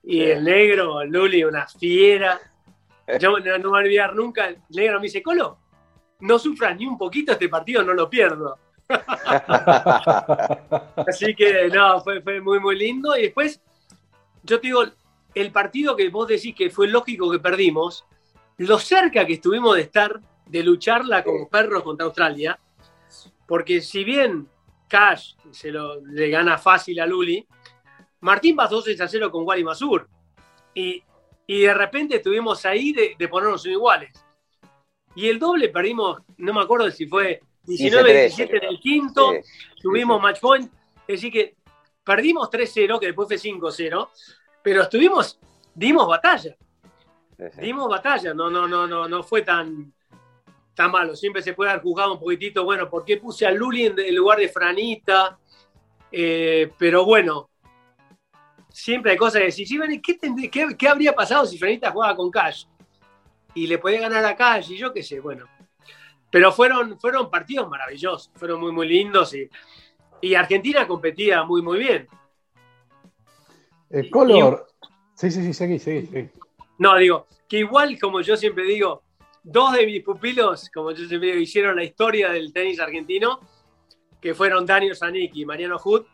y 0.02 0.22
el 0.22 0.44
negro, 0.44 1.06
Luli, 1.06 1.44
una 1.44 1.68
fiera. 1.68 2.42
Yo 3.20 3.30
no, 3.30 3.44
me 3.44 3.58
voy 3.60 3.80
a 3.80 3.84
olvidar 3.84 4.16
nunca. 4.16 4.48
El 4.48 4.58
negro 4.70 5.00
me 5.00 5.04
dice, 5.04 5.22
Colo, 5.22 5.60
no 6.20 6.40
sufras 6.40 6.78
ni 6.78 6.86
un 6.86 6.98
poquito 6.98 7.34
este 7.34 7.50
partido, 7.50 7.84
no 7.84 7.94
lo 7.94 8.10
pierdo. 8.10 8.58
Así 11.08 11.36
que 11.36 11.70
no, 11.70 12.02
fue, 12.02 12.22
fue 12.22 12.42
muy, 12.42 12.60
muy 12.60 12.78
lindo. 12.78 13.18
Y 13.18 13.24
después, 13.24 13.62
yo 14.44 14.60
te 14.60 14.68
digo, 14.68 14.84
el 15.34 15.52
partido 15.52 15.96
que 15.96 16.10
vos 16.10 16.28
decís 16.28 16.56
que 16.56 16.70
fue 16.70 16.88
lógico 16.88 17.32
que 17.32 17.40
perdimos, 17.40 18.06
lo 18.58 18.80
cerca 18.80 19.26
que 19.26 19.34
estuvimos 19.34 19.76
de 19.76 19.82
estar, 19.82 20.20
de 20.46 20.64
lucharla 20.64 21.24
como 21.24 21.50
perros 21.50 21.84
contra 21.84 22.06
Australia, 22.06 22.60
porque 23.48 23.82
si 23.82 24.04
bien 24.04 24.48
Cash 24.88 25.34
se 25.52 25.72
lo, 25.72 26.00
le 26.02 26.30
gana 26.30 26.58
fácil 26.58 27.00
a 27.00 27.06
Luli, 27.06 27.46
Martín 28.22 28.56
pasó 28.56 28.82
6 28.82 29.02
a 29.02 29.08
0 29.08 29.32
con 29.32 29.46
Wally 29.46 29.64
Masur. 29.64 30.08
Y 30.74 31.04
y 31.48 31.62
de 31.62 31.74
repente 31.74 32.18
estuvimos 32.18 32.66
ahí 32.66 32.94
de, 32.94 33.28
ponernos 33.28 33.66
iguales. 33.66 34.25
Y 35.16 35.30
el 35.30 35.40
doble 35.40 35.70
perdimos, 35.70 36.22
no 36.38 36.54
me 36.54 36.62
acuerdo 36.62 36.92
si 36.92 37.08
fue 37.08 37.42
19-17 37.66 38.58
en 38.58 38.64
el 38.64 38.80
quinto, 38.80 39.32
tuvimos 39.82 40.22
match 40.22 40.40
point, 40.40 40.72
es 41.08 41.22
decir 41.22 41.32
que 41.32 41.56
perdimos 42.04 42.50
3-0, 42.50 43.00
que 43.00 43.08
después 43.08 43.28
fue 43.28 43.38
5-0, 43.38 44.10
pero 44.62 44.82
estuvimos, 44.84 45.40
dimos 45.74 46.08
batalla. 46.08 46.56
Dimos 47.62 47.90
batalla, 47.90 48.34
no, 48.34 48.50
no, 48.50 48.68
no, 48.68 48.88
no, 48.88 49.08
no 49.08 49.24
fue 49.24 49.42
tan, 49.42 49.94
tan 50.74 50.92
malo. 50.92 51.16
Siempre 51.16 51.42
se 51.42 51.54
puede 51.54 51.72
haber 51.72 51.84
jugado 51.84 52.14
un 52.14 52.20
poquitito, 52.20 52.64
bueno, 52.64 52.90
¿por 52.90 53.04
qué 53.04 53.18
puse 53.18 53.46
a 53.46 53.52
Luli 53.52 53.86
en 53.86 54.16
lugar 54.16 54.40
de 54.40 54.50
Franita? 54.50 55.38
Eh, 56.12 56.72
pero 56.78 57.04
bueno, 57.04 57.50
siempre 58.70 59.12
hay 59.12 59.18
cosas 59.18 59.40
que 59.40 59.46
decir, 59.46 59.68
¿qué, 60.02 60.76
qué, 60.78 60.88
habría 60.88 61.14
pasado 61.14 61.46
si 61.46 61.58
Franita 61.58 61.92
jugaba 61.92 62.16
con 62.16 62.32
Cash? 62.32 62.66
Y 63.56 63.68
le 63.68 63.80
podía 63.80 64.02
ganar 64.02 64.24
a 64.26 64.60
y 64.60 64.78
yo 64.78 64.94
qué 64.94 65.02
sé, 65.02 65.20
bueno. 65.20 65.48
Pero 66.30 66.52
fueron, 66.52 67.00
fueron 67.00 67.30
partidos 67.30 67.70
maravillosos, 67.70 68.32
fueron 68.36 68.60
muy, 68.60 68.72
muy 68.72 68.88
lindos 68.88 69.34
y, 69.34 69.50
y 70.22 70.36
Argentina 70.36 70.86
competía 70.88 71.44
muy, 71.44 71.62
muy 71.62 71.80
bien. 71.80 72.08
El 73.90 74.10
color. 74.10 74.68
sí, 75.16 75.32
sí, 75.32 75.44
sí, 75.44 75.54
seguí, 75.54 75.80
seguí, 75.80 76.30
No, 76.78 76.98
digo, 76.98 77.28
que 77.48 77.60
igual, 77.60 77.98
como 78.00 78.22
yo 78.22 78.36
siempre 78.36 78.66
digo, 78.66 79.04
dos 79.44 79.74
de 79.74 79.86
mis 79.86 80.04
pupilos, 80.04 80.70
como 80.74 80.92
yo 80.92 81.08
siempre 81.08 81.30
digo, 81.30 81.40
hicieron 81.40 81.76
la 81.76 81.84
historia 81.84 82.30
del 82.32 82.52
tenis 82.52 82.80
argentino, 82.80 83.40
que 84.20 84.34
fueron 84.34 84.66
Daniel 84.66 84.98
Zanik 84.98 85.36
y 85.36 85.46
Mariano 85.46 85.78
Hood, 85.78 86.06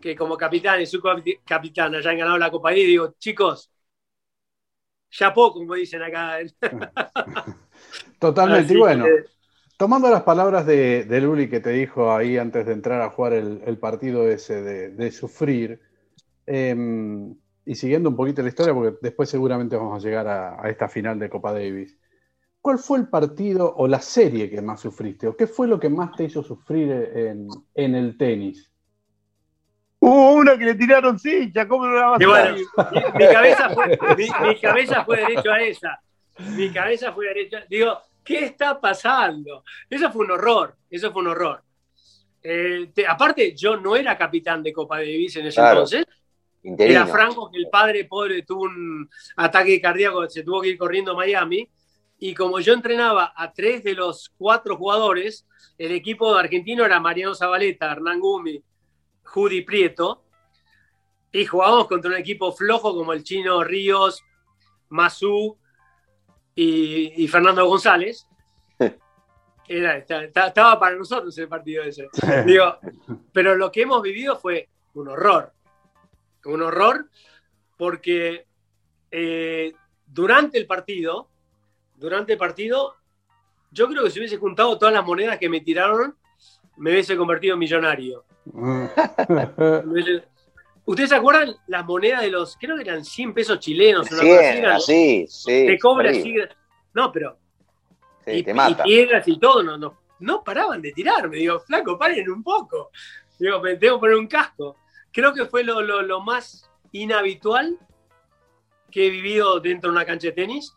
que 0.00 0.16
como 0.16 0.36
capitán 0.36 0.80
y 0.80 0.86
su 0.86 1.00
capitán 1.44 1.94
hayan 1.94 2.18
ganado 2.18 2.38
la 2.38 2.50
Copa 2.50 2.74
y 2.74 2.84
digo, 2.84 3.14
chicos, 3.18 3.70
ya 5.10 5.32
poco, 5.32 5.60
como 5.60 5.74
dicen 5.74 6.02
acá. 6.02 6.38
Totalmente, 8.18 8.74
y 8.74 8.76
bueno, 8.76 9.06
tomando 9.76 10.10
las 10.10 10.22
palabras 10.22 10.66
de, 10.66 11.04
de, 11.04 11.20
Luli 11.20 11.48
que 11.48 11.60
te 11.60 11.70
dijo 11.70 12.12
ahí 12.12 12.36
antes 12.36 12.66
de 12.66 12.72
entrar 12.72 13.00
a 13.00 13.10
jugar 13.10 13.32
el, 13.32 13.78
partido 13.78 14.28
ese 14.28 14.62
de, 14.62 15.12
sufrir, 15.12 15.80
em, 16.46 17.34
y 17.64 17.74
siguiendo 17.74 18.08
un 18.10 18.16
poquito 18.16 18.42
la 18.42 18.48
historia, 18.48 18.74
porque 18.74 18.98
después 19.00 19.28
seguramente 19.28 19.76
vamos 19.76 20.02
a 20.02 20.06
llegar 20.06 20.26
a, 20.26 20.68
esta 20.68 20.88
final 20.88 21.18
de 21.18 21.30
Copa 21.30 21.52
Davis. 21.52 21.96
¿Cuál 22.60 22.78
fue 22.78 22.98
el 22.98 23.08
partido 23.08 23.72
o 23.76 23.86
la 23.86 24.00
serie 24.00 24.50
que 24.50 24.60
más 24.60 24.80
sufriste? 24.80 25.28
¿O 25.28 25.36
qué 25.36 25.46
fue 25.46 25.68
lo 25.68 25.78
que 25.78 25.88
más 25.88 26.16
te 26.16 26.24
hizo 26.24 26.42
sufrir 26.42 26.90
en, 26.90 27.46
en 27.74 27.94
el 27.94 28.18
tenis? 28.18 28.72
Hubo 30.00 30.32
una 30.34 30.56
que 30.56 30.64
le 30.64 30.74
tiraron 30.74 31.18
ya 31.52 31.66
¿cómo 31.66 31.86
no 31.86 31.92
la 31.92 32.06
vas 32.10 32.20
a 32.22 32.52
mi, 32.52 33.26
cabeza 33.26 33.70
fue, 33.70 33.98
mi, 34.16 34.60
cabeza 34.60 35.04
fue 35.04 35.16
derecho 35.16 35.50
a 35.50 35.60
esa. 35.60 36.00
Mi 36.38 36.70
cabeza 36.70 37.12
fue 37.12 37.26
derecho 37.26 37.58
Digo, 37.68 38.00
¿qué 38.24 38.44
está 38.44 38.80
pasando? 38.80 39.64
Eso 39.90 40.10
fue 40.12 40.24
un 40.24 40.30
horror, 40.32 40.76
eso 40.88 41.12
fue 41.12 41.22
un 41.22 41.28
horror. 41.28 41.62
Eh, 42.42 42.92
aparte, 43.08 43.54
yo 43.56 43.76
no 43.76 43.96
era 43.96 44.16
capitán 44.16 44.62
de 44.62 44.72
Copa 44.72 44.98
Davis 44.98 45.36
en 45.36 45.46
ese 45.46 45.60
entonces. 45.60 46.04
Era 46.62 47.06
Franco, 47.06 47.50
que 47.50 47.58
el 47.58 47.68
padre 47.68 48.04
pobre 48.04 48.42
tuvo 48.42 48.62
un 48.62 49.08
ataque 49.36 49.80
cardíaco, 49.80 50.28
se 50.28 50.42
tuvo 50.42 50.60
que 50.60 50.68
ir 50.68 50.78
corriendo 50.78 51.12
a 51.12 51.16
Miami. 51.16 51.68
Y 52.20 52.34
como 52.34 52.58
yo 52.60 52.72
entrenaba 52.72 53.32
a 53.36 53.52
tres 53.52 53.84
de 53.84 53.94
los 53.94 54.32
cuatro 54.36 54.76
jugadores, 54.76 55.46
el 55.76 55.92
equipo 55.92 56.34
argentino 56.34 56.84
era 56.84 57.00
Mariano 57.00 57.34
Zabaleta, 57.34 57.92
Hernán 57.92 58.18
Gumi, 58.18 58.60
Judy 59.32 59.62
Prieto, 59.62 60.24
y 61.32 61.44
jugábamos 61.44 61.86
contra 61.86 62.10
un 62.10 62.16
equipo 62.16 62.52
flojo 62.52 62.94
como 62.94 63.12
el 63.12 63.22
chino 63.22 63.62
Ríos, 63.62 64.24
Mazú 64.88 65.58
y, 66.54 67.28
Fernando 67.28 67.66
González. 67.66 68.26
estaba 69.68 70.80
para 70.80 70.96
nosotros 70.96 71.36
el 71.38 71.48
partido 71.48 71.84
ese. 71.84 72.08
Digo, 72.46 72.78
pero 73.32 73.54
lo 73.54 73.70
que 73.70 73.82
hemos 73.82 74.02
vivido 74.02 74.38
fue 74.38 74.68
un 74.94 75.08
horror. 75.08 75.52
Un 76.44 76.62
horror 76.62 77.08
porque 77.76 78.46
eh, 79.10 79.72
durante 80.06 80.58
el 80.58 80.66
partido, 80.66 81.28
durante 81.94 82.32
el 82.32 82.38
partido, 82.38 82.96
yo 83.70 83.86
creo 83.88 84.04
que 84.04 84.10
si 84.10 84.18
hubiese 84.18 84.38
juntado 84.38 84.78
todas 84.78 84.94
las 84.94 85.04
monedas 85.04 85.38
que 85.38 85.48
me 85.48 85.60
tiraron, 85.60 86.16
me 86.78 86.92
hubiese 86.92 87.16
convertido 87.16 87.54
en 87.54 87.58
millonario. 87.60 88.24
¿Ustedes 90.84 91.10
se 91.10 91.14
acuerdan 91.14 91.54
las 91.66 91.84
monedas 91.84 92.22
de 92.22 92.30
los, 92.30 92.56
creo 92.56 92.76
que 92.76 92.82
eran 92.82 93.04
100 93.04 93.34
pesos 93.34 93.58
chilenos? 93.60 94.10
Una 94.10 94.20
100, 94.20 94.80
sí, 94.80 95.26
sí. 95.28 95.66
Te 95.66 95.78
cobra 95.78 96.10
así. 96.10 96.34
No, 96.94 97.12
pero. 97.12 97.36
y, 98.26 98.42
piedras 98.42 99.28
y 99.28 99.38
todo, 99.38 99.62
no, 99.62 99.76
no, 99.76 99.98
no 100.20 100.42
paraban 100.42 100.80
de 100.80 100.92
tirarme. 100.92 101.36
Digo, 101.36 101.60
flaco, 101.60 101.98
paren 101.98 102.30
un 102.30 102.42
poco. 102.42 102.90
Digo, 103.38 103.60
me 103.60 103.76
tengo 103.76 103.96
que 103.96 104.00
poner 104.00 104.16
un 104.16 104.26
casco. 104.26 104.76
Creo 105.12 105.32
que 105.34 105.46
fue 105.46 105.62
lo, 105.62 105.80
lo, 105.82 106.20
más 106.20 106.70
inhabitual 106.92 107.78
que 108.90 109.06
he 109.06 109.10
vivido 109.10 109.60
dentro 109.60 109.90
de 109.90 109.96
una 109.96 110.06
cancha 110.06 110.28
de 110.28 110.32
tenis. 110.32 110.74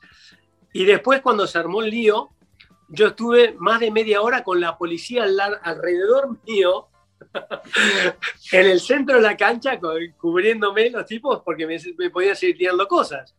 Y 0.74 0.86
después, 0.86 1.22
cuando 1.22 1.48
se 1.48 1.58
armó 1.58 1.82
el 1.82 1.90
lío, 1.90 2.30
yo 2.94 3.08
estuve 3.08 3.56
más 3.58 3.80
de 3.80 3.90
media 3.92 4.22
hora 4.22 4.44
con 4.44 4.60
la 4.60 4.78
policía 4.78 5.24
alrededor 5.64 6.38
mío 6.48 6.88
en 8.52 8.66
el 8.66 8.80
centro 8.80 9.16
de 9.16 9.22
la 9.22 9.38
cancha, 9.38 9.80
cu- 9.80 9.90
cubriéndome 10.18 10.90
los 10.90 11.06
tipos 11.06 11.42
porque 11.44 11.66
me, 11.66 11.78
me 11.98 12.10
podían 12.10 12.36
seguir 12.36 12.58
tirando 12.58 12.88
cosas. 12.88 13.34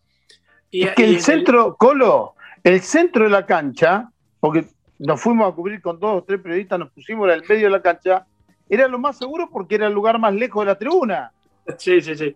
Y, 0.70 0.84
Es 0.84 0.94
que 0.94 1.06
y 1.06 1.14
el 1.16 1.20
centro, 1.20 1.76
Colo, 1.76 2.34
el 2.64 2.80
centro 2.80 3.24
de 3.24 3.30
la 3.30 3.44
cancha, 3.44 4.10
porque 4.40 4.66
nos 4.98 5.20
fuimos 5.20 5.52
a 5.52 5.54
cubrir 5.54 5.82
con 5.82 5.98
dos 6.00 6.18
o 6.18 6.24
tres 6.24 6.40
periodistas, 6.40 6.78
nos 6.78 6.90
pusimos 6.92 7.28
en 7.28 7.34
el 7.34 7.44
medio 7.48 7.64
de 7.64 7.70
la 7.70 7.82
cancha, 7.82 8.26
era 8.68 8.88
lo 8.88 8.98
más 8.98 9.18
seguro 9.18 9.50
porque 9.52 9.74
era 9.74 9.86
el 9.88 9.92
lugar 9.92 10.18
más 10.18 10.32
lejos 10.34 10.64
de 10.64 10.72
la 10.72 10.78
tribuna. 10.78 11.32
Sí, 11.76 12.00
sí, 12.00 12.16
sí. 12.16 12.34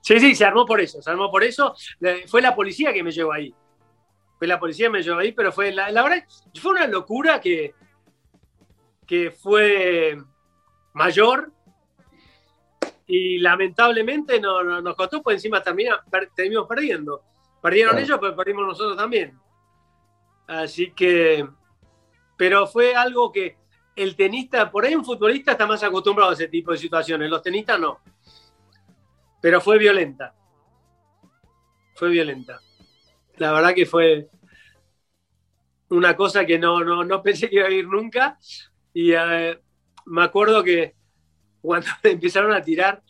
Sí, 0.00 0.20
sí, 0.20 0.34
se 0.34 0.44
armó 0.44 0.64
por 0.64 0.80
eso, 0.80 1.02
se 1.02 1.10
armó 1.10 1.30
por 1.30 1.42
eso. 1.42 1.74
Fue 2.28 2.40
la 2.40 2.54
policía 2.54 2.92
que 2.92 3.02
me 3.02 3.10
llevó 3.10 3.32
ahí. 3.32 3.52
Fue 4.38 4.46
la 4.46 4.58
policía 4.60 4.90
me 4.90 5.02
llevó 5.02 5.18
ahí, 5.18 5.32
pero 5.32 5.50
fue 5.52 5.72
la, 5.72 5.90
la 5.90 6.02
verdad, 6.02 6.24
fue 6.60 6.72
una 6.72 6.86
locura 6.86 7.40
que, 7.40 7.74
que 9.06 9.30
fue 9.30 10.16
mayor 10.92 11.52
y 13.06 13.38
lamentablemente 13.38 14.40
no, 14.40 14.62
no- 14.62 14.82
nos 14.82 14.94
costó, 14.96 15.22
pues 15.22 15.36
encima 15.36 15.62
termina, 15.62 16.02
per- 16.10 16.30
terminamos 16.34 16.68
perdiendo. 16.68 17.22
Perdieron 17.62 17.92
Claro. 17.92 18.04
ellos, 18.04 18.18
pero 18.20 18.36
perdimos 18.36 18.66
nosotros 18.66 18.96
también. 18.96 19.38
Así 20.46 20.92
que, 20.92 21.48
pero 22.36 22.66
fue 22.66 22.94
algo 22.94 23.32
que 23.32 23.56
el 23.96 24.14
tenista, 24.16 24.70
por 24.70 24.84
ahí 24.84 24.94
un 24.94 25.04
futbolista 25.04 25.52
está 25.52 25.66
más 25.66 25.82
acostumbrado 25.82 26.30
a 26.30 26.34
ese 26.34 26.48
tipo 26.48 26.70
de 26.72 26.78
situaciones, 26.78 27.30
los 27.30 27.42
tenistas 27.42 27.80
no. 27.80 28.00
Pero 29.40 29.60
fue 29.60 29.78
violenta. 29.78 30.34
Fue 31.94 32.10
violenta. 32.10 32.60
La 33.38 33.52
verdad 33.52 33.74
que 33.74 33.86
fue 33.86 34.28
una 35.90 36.16
cosa 36.16 36.44
que 36.44 36.58
no, 36.58 36.82
no, 36.84 37.04
no 37.04 37.22
pensé 37.22 37.48
que 37.48 37.56
iba 37.56 37.66
a 37.66 37.68
vivir 37.68 37.88
nunca. 37.88 38.38
Y 38.92 39.12
eh, 39.12 39.58
me 40.06 40.22
acuerdo 40.24 40.62
que 40.64 40.94
cuando 41.60 41.88
empezaron 42.02 42.52
a 42.52 42.62
tirar 42.62 43.02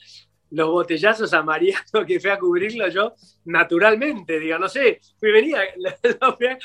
los 0.50 0.68
botellazos 0.70 1.32
a 1.34 1.42
Mariano, 1.42 1.82
que 2.06 2.20
fue 2.20 2.32
a 2.32 2.38
cubrirlo 2.38 2.88
yo, 2.88 3.14
naturalmente, 3.46 4.40
digo, 4.40 4.58
no 4.58 4.68
sé, 4.68 5.00
fui 5.18 5.32
venía, 5.32 5.60
lo 6.20 6.36
fui 6.36 6.46
a- 6.46 6.58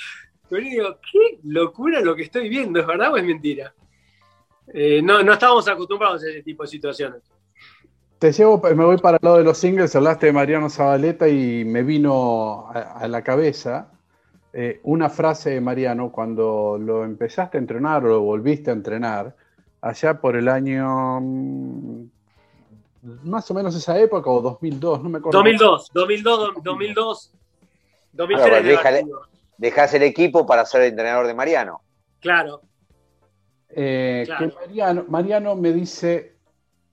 fui 0.49 0.67
y 0.67 0.71
digo, 0.71 0.99
qué 1.11 1.39
locura 1.45 2.01
lo 2.01 2.15
que 2.15 2.23
estoy 2.23 2.49
viendo, 2.49 2.79
¿es 2.81 2.87
verdad 2.87 3.13
o 3.13 3.17
es 3.17 3.23
mentira? 3.23 3.73
Eh, 4.73 5.01
no, 5.03 5.23
no 5.23 5.33
estábamos 5.33 5.67
acostumbrados 5.67 6.23
a 6.23 6.29
ese 6.29 6.43
tipo 6.43 6.63
de 6.63 6.69
situaciones. 6.69 7.21
Te 8.21 8.31
llevo, 8.31 8.61
me 8.75 8.85
voy 8.85 8.97
para 8.99 9.17
el 9.17 9.23
lado 9.23 9.37
de 9.37 9.43
los 9.43 9.57
singles, 9.57 9.95
hablaste 9.95 10.27
de 10.27 10.31
Mariano 10.31 10.69
Zabaleta 10.69 11.27
y 11.27 11.65
me 11.65 11.81
vino 11.81 12.67
a, 12.69 12.99
a 12.99 13.07
la 13.07 13.23
cabeza 13.23 13.89
eh, 14.53 14.79
una 14.83 15.09
frase 15.09 15.49
de 15.49 15.61
Mariano 15.61 16.11
cuando 16.11 16.77
lo 16.79 17.03
empezaste 17.03 17.57
a 17.57 17.59
entrenar 17.61 18.05
o 18.05 18.09
lo 18.09 18.21
volviste 18.21 18.69
a 18.69 18.73
entrenar, 18.73 19.35
allá 19.81 20.21
por 20.21 20.35
el 20.35 20.49
año 20.49 21.19
mm, 21.19 22.03
más 23.23 23.49
o 23.49 23.55
menos 23.55 23.75
esa 23.75 23.97
época 23.99 24.29
o 24.29 24.39
2002, 24.39 25.01
no 25.01 25.09
me 25.09 25.17
acuerdo. 25.17 25.39
2002, 25.39 25.89
2002, 25.91 26.53
2002, 26.63 27.33
2003. 28.13 28.37
Claro, 28.47 28.63
debe 28.63 28.77
haber 28.77 28.77
déjale- 28.77 29.03
sido. 29.03 29.21
Dejás 29.57 29.93
el 29.95 30.03
equipo 30.03 30.45
para 30.45 30.63
ser 30.65 30.81
el 30.81 30.89
entrenador 30.89 31.25
de 31.25 31.33
Mariano. 31.33 31.81
Claro, 32.19 32.61
Eh, 33.73 34.23
Claro. 34.27 34.49
que 34.49 34.55
Mariano, 34.67 35.05
Mariano 35.07 35.55
me 35.55 35.71
dice, 35.71 36.35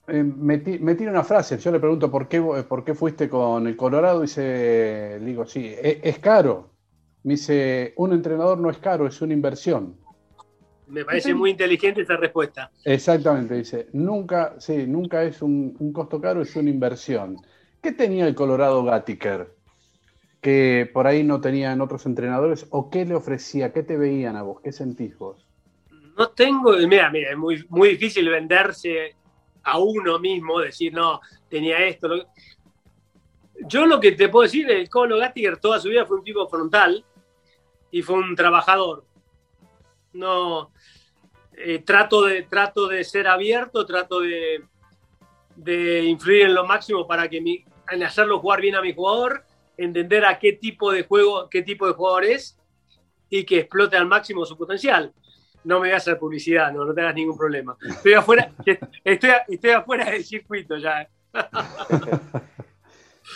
eh, 0.08 0.22
me, 0.24 0.58
ti- 0.58 0.78
me 0.78 0.94
tira 0.94 1.10
una 1.10 1.24
frase, 1.24 1.58
yo 1.58 1.70
le 1.70 1.80
pregunto 1.80 2.10
por 2.10 2.28
qué, 2.28 2.40
por 2.40 2.84
qué 2.84 2.94
fuiste 2.94 3.28
con 3.28 3.66
el 3.66 3.76
Colorado, 3.76 4.22
dice, 4.22 5.18
le 5.20 5.26
digo, 5.26 5.46
sí, 5.46 5.66
e- 5.66 6.00
es, 6.02 6.18
caro. 6.18 6.70
Me 7.24 7.34
dice, 7.34 7.94
un 7.96 8.12
entrenador 8.12 8.58
no 8.58 8.70
es 8.70 8.78
caro, 8.78 9.06
es 9.06 9.20
una 9.20 9.32
inversión. 9.34 9.96
me 10.86 11.04
parece 11.04 11.34
muy 11.34 11.50
inteligente 11.50 12.02
esa 12.02 12.16
respuesta. 12.16 12.70
Exactamente, 12.84 13.54
dice, 13.54 13.88
nunca, 13.92 14.54
sí, 14.60 14.86
nunca 14.86 15.22
es 15.24 15.42
un, 15.42 15.76
un 15.78 15.92
costo 15.92 16.20
caro, 16.20 16.42
es 16.42 16.54
una 16.56 16.70
inversión. 16.70 17.36
¿Qué 17.82 17.92
tenía 17.92 18.26
el 18.26 18.34
Colorado 18.34 18.82
Gattiker? 18.84 19.54
Que 20.40 20.88
por 20.92 21.06
ahí 21.06 21.24
no 21.24 21.40
tenían 21.40 21.80
otros 21.80 22.06
entrenadores, 22.06 22.66
o 22.70 22.90
qué 22.90 23.04
le 23.04 23.14
ofrecía, 23.14 23.72
qué 23.72 23.82
te 23.82 23.96
veían 23.96 24.36
a 24.36 24.42
vos, 24.42 24.60
qué 24.62 24.72
sentís 24.72 25.18
vos. 25.18 25.44
No 26.16 26.30
tengo, 26.30 26.72
mira, 26.88 27.10
mira, 27.10 27.30
es 27.30 27.36
muy, 27.36 27.64
muy 27.68 27.90
difícil 27.90 28.28
venderse 28.28 29.14
a 29.62 29.78
uno 29.78 30.18
mismo, 30.18 30.60
decir, 30.60 30.92
no, 30.92 31.20
tenía 31.48 31.78
esto. 31.86 32.08
Yo 33.66 33.86
lo 33.86 34.00
que 34.00 34.12
te 34.12 34.28
puedo 34.28 34.44
decir, 34.44 34.70
el 34.70 34.88
Colo 34.88 35.18
Gattiger 35.18 35.58
toda 35.58 35.80
su 35.80 35.88
vida 35.88 36.06
fue 36.06 36.18
un 36.18 36.24
tipo 36.24 36.48
frontal 36.48 37.04
y 37.90 38.02
fue 38.02 38.16
un 38.16 38.34
trabajador. 38.34 39.04
No, 40.12 40.72
eh, 41.52 41.80
trato, 41.80 42.22
de, 42.22 42.42
trato 42.42 42.86
de 42.86 43.04
ser 43.04 43.26
abierto, 43.28 43.84
trato 43.84 44.20
de, 44.20 44.64
de 45.56 46.04
influir 46.04 46.42
en 46.42 46.54
lo 46.54 46.66
máximo 46.66 47.06
para 47.06 47.28
que 47.28 47.40
mi, 47.40 47.64
en 47.90 48.02
hacerlo 48.02 48.38
jugar 48.38 48.60
bien 48.60 48.76
a 48.76 48.82
mi 48.82 48.94
jugador, 48.94 49.44
entender 49.76 50.24
a 50.24 50.38
qué 50.38 50.52
tipo 50.52 50.92
de 50.92 51.04
juego, 51.04 51.48
qué 51.48 51.62
tipo 51.62 51.86
de 51.86 51.94
jugador 51.94 52.24
es 52.24 52.58
y 53.28 53.44
que 53.44 53.60
explote 53.60 53.96
al 53.96 54.06
máximo 54.06 54.44
su 54.44 54.56
potencial 54.56 55.12
no 55.68 55.80
me 55.80 55.88
voy 55.88 55.90
a 55.90 55.98
hacer 55.98 56.18
publicidad, 56.18 56.72
no, 56.72 56.86
no 56.86 56.94
tengas 56.94 57.14
ningún 57.14 57.36
problema. 57.36 57.76
Estoy 57.86 58.14
afuera, 58.14 58.50
estoy, 59.04 59.30
estoy 59.48 59.70
afuera 59.70 60.10
del 60.10 60.24
circuito 60.24 60.78
ya. 60.78 61.06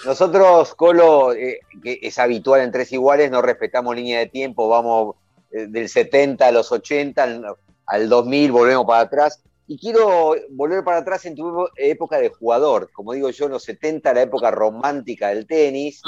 Nosotros, 0.07 0.75
Colo, 0.75 1.35
eh, 1.35 1.61
que 1.83 1.99
es 2.01 2.19
habitual 2.19 2.63
en 2.63 2.73
tres 2.73 2.91
iguales, 2.91 3.31
no 3.31 3.43
respetamos 3.43 3.95
línea 3.95 4.21
de 4.21 4.29
tiempo, 4.29 4.67
vamos 4.67 5.17
eh, 5.51 5.67
del 5.67 5.91
70 5.91 6.47
a 6.47 6.53
los 6.53 6.73
80, 6.73 7.23
al, 7.23 7.45
al 7.85 8.09
2000, 8.09 8.51
volvemos 8.51 8.87
para 8.87 9.01
atrás. 9.01 9.43
Y 9.67 9.79
quiero 9.79 10.35
volver 10.53 10.83
para 10.85 10.99
atrás 10.99 11.27
en 11.27 11.37
tu 11.37 11.69
época 11.77 12.17
de 12.17 12.31
jugador, 12.31 12.91
como 12.93 13.13
digo 13.13 13.29
yo, 13.29 13.45
en 13.45 13.53
los 13.53 13.65
70, 13.65 14.15
la 14.15 14.23
época 14.23 14.51
romántica 14.51 15.29
del 15.29 15.47
tenis, 15.47 16.01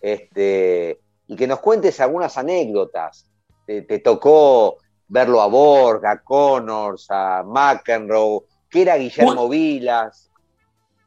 este, 0.00 0.98
y 1.26 1.36
que 1.36 1.46
nos 1.46 1.60
cuentes 1.60 2.00
algunas 2.00 2.38
anécdotas. 2.38 3.26
Te 3.66 3.98
tocó 3.98 4.78
verlo 5.08 5.40
a 5.40 5.46
Borg, 5.46 6.04
a 6.06 6.18
Connors, 6.22 7.06
a 7.10 7.42
McEnroe, 7.44 8.40
que 8.68 8.82
era 8.82 8.96
Guillermo 8.96 9.48
Vilas. 9.48 10.30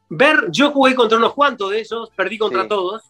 Ver, 0.08 0.48
yo 0.50 0.70
jugué 0.72 0.94
contra 0.94 1.16
unos 1.18 1.32
cuantos 1.34 1.70
de 1.70 1.80
esos, 1.80 2.10
perdí 2.10 2.36
contra 2.36 2.62
Sí. 2.62 2.68
todos, 2.68 3.02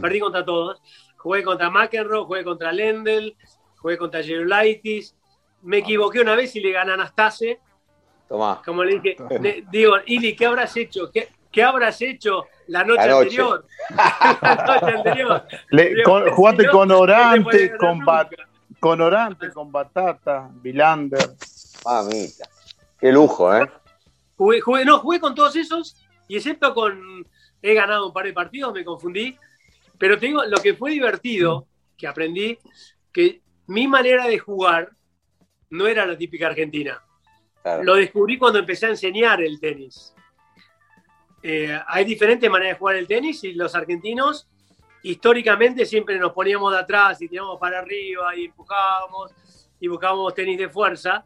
perdí 0.00 0.20
contra 0.20 0.44
todos. 0.44 0.82
Jugué 1.16 1.42
contra 1.42 1.70
McEnroe, 1.70 2.24
jugué 2.26 2.44
contra 2.44 2.70
Lendl, 2.72 3.34
jugué 3.78 3.96
contra 3.96 4.22
Gerolaitis. 4.22 5.16
Me 5.62 5.78
equivoqué 5.78 6.20
una 6.20 6.34
vez 6.36 6.54
y 6.56 6.60
le 6.60 6.72
gané 6.72 6.90
a 6.90 6.94
Anastase. 6.94 7.60
Tomá. 8.28 8.60
Como 8.64 8.84
le 8.84 8.98
dije, 9.00 9.16
le- 9.40 9.64
digo, 9.70 9.94
Ili, 10.06 10.36
¿qué 10.36 10.44
habrás 10.46 10.76
hecho? 10.76 11.10
¿Qué, 11.10 11.28
qué 11.50 11.62
habrás 11.62 12.02
hecho 12.02 12.44
la 12.66 12.84
noche, 12.84 13.06
La 13.06 13.12
noche. 13.12 13.22
anterior? 13.40 13.66
la 14.42 14.64
noche 14.82 14.96
anterior. 14.96 15.44
Le- 15.70 15.94
Digo, 15.94 16.02
con- 16.04 16.30
jugaste 16.30 16.68
con 16.68 16.90
Orante, 16.90 17.76
con, 17.78 18.00
Bat- 18.04 18.30
nunca. 18.30 18.48
Con 18.80 19.00
Orante, 19.00 19.50
con 19.50 19.70
Batata, 19.72 20.50
Vilander. 20.52 21.34
Mamita. 21.84 22.48
Qué 22.98 23.12
lujo, 23.12 23.54
¿eh? 23.54 23.70
Jugué, 24.36 24.60
jugué- 24.60 24.84
no, 24.84 24.98
jugué 24.98 25.20
con 25.20 25.34
todos 25.34 25.54
esos 25.56 25.96
y 26.28 26.36
excepto 26.36 26.74
con. 26.74 27.26
He 27.62 27.74
ganado 27.74 28.06
un 28.08 28.12
par 28.12 28.24
de 28.26 28.32
partidos, 28.32 28.72
me 28.74 28.84
confundí. 28.84 29.36
Pero 29.98 30.18
te 30.18 30.26
digo, 30.26 30.44
lo 30.44 30.58
que 30.58 30.74
fue 30.74 30.90
divertido, 30.90 31.66
que 31.96 32.06
aprendí, 32.06 32.58
que 33.12 33.42
mi 33.68 33.86
manera 33.88 34.26
de 34.26 34.38
jugar 34.38 34.90
no 35.70 35.86
era 35.86 36.04
la 36.04 36.18
típica 36.18 36.48
argentina. 36.48 37.02
Claro. 37.62 37.82
Lo 37.84 37.94
descubrí 37.94 38.36
cuando 38.36 38.58
empecé 38.58 38.86
a 38.86 38.90
enseñar 38.90 39.40
el 39.42 39.58
tenis. 39.60 40.14
Eh, 41.42 41.78
hay 41.86 42.04
diferentes 42.04 42.50
maneras 42.50 42.74
de 42.74 42.78
jugar 42.78 42.96
el 42.96 43.06
tenis 43.06 43.44
y 43.44 43.52
los 43.52 43.74
argentinos 43.74 44.48
históricamente 45.04 45.86
siempre 45.86 46.18
nos 46.18 46.32
poníamos 46.32 46.72
de 46.72 46.78
atrás 46.78 47.20
y 47.22 47.28
tirábamos 47.28 47.58
para 47.60 47.78
arriba 47.78 48.34
y 48.36 48.46
empujábamos 48.46 49.32
y 49.78 49.86
buscábamos 49.88 50.34
tenis 50.34 50.58
de 50.58 50.68
fuerza. 50.68 51.24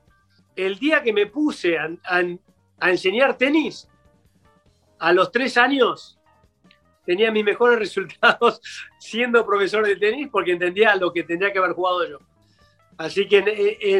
El 0.55 0.79
día 0.79 1.03
que 1.03 1.12
me 1.12 1.27
puse 1.27 1.79
a, 1.79 1.88
a- 2.05 2.23
a 2.81 2.91
enseñar 2.91 3.37
tenis, 3.37 3.88
a 4.99 5.12
los 5.12 5.31
tres 5.33 5.57
años, 5.57 6.19
tenía 7.07 7.31
mis 7.31 7.45
mejores 7.45 7.79
resultados 7.85 8.61
siendo 8.99 9.47
profesor 9.47 9.87
de 9.87 9.97
tenis 9.97 10.29
porque 10.31 10.53
entendía 10.53 10.95
lo 10.97 11.12
que 11.12 11.23
tendría 11.25 11.53
que 11.53 11.59
haber 11.59 11.73
jugado 11.73 12.09
yo. 12.09 12.19
Así 12.97 13.29
que 13.29 13.38
en- 13.38 13.47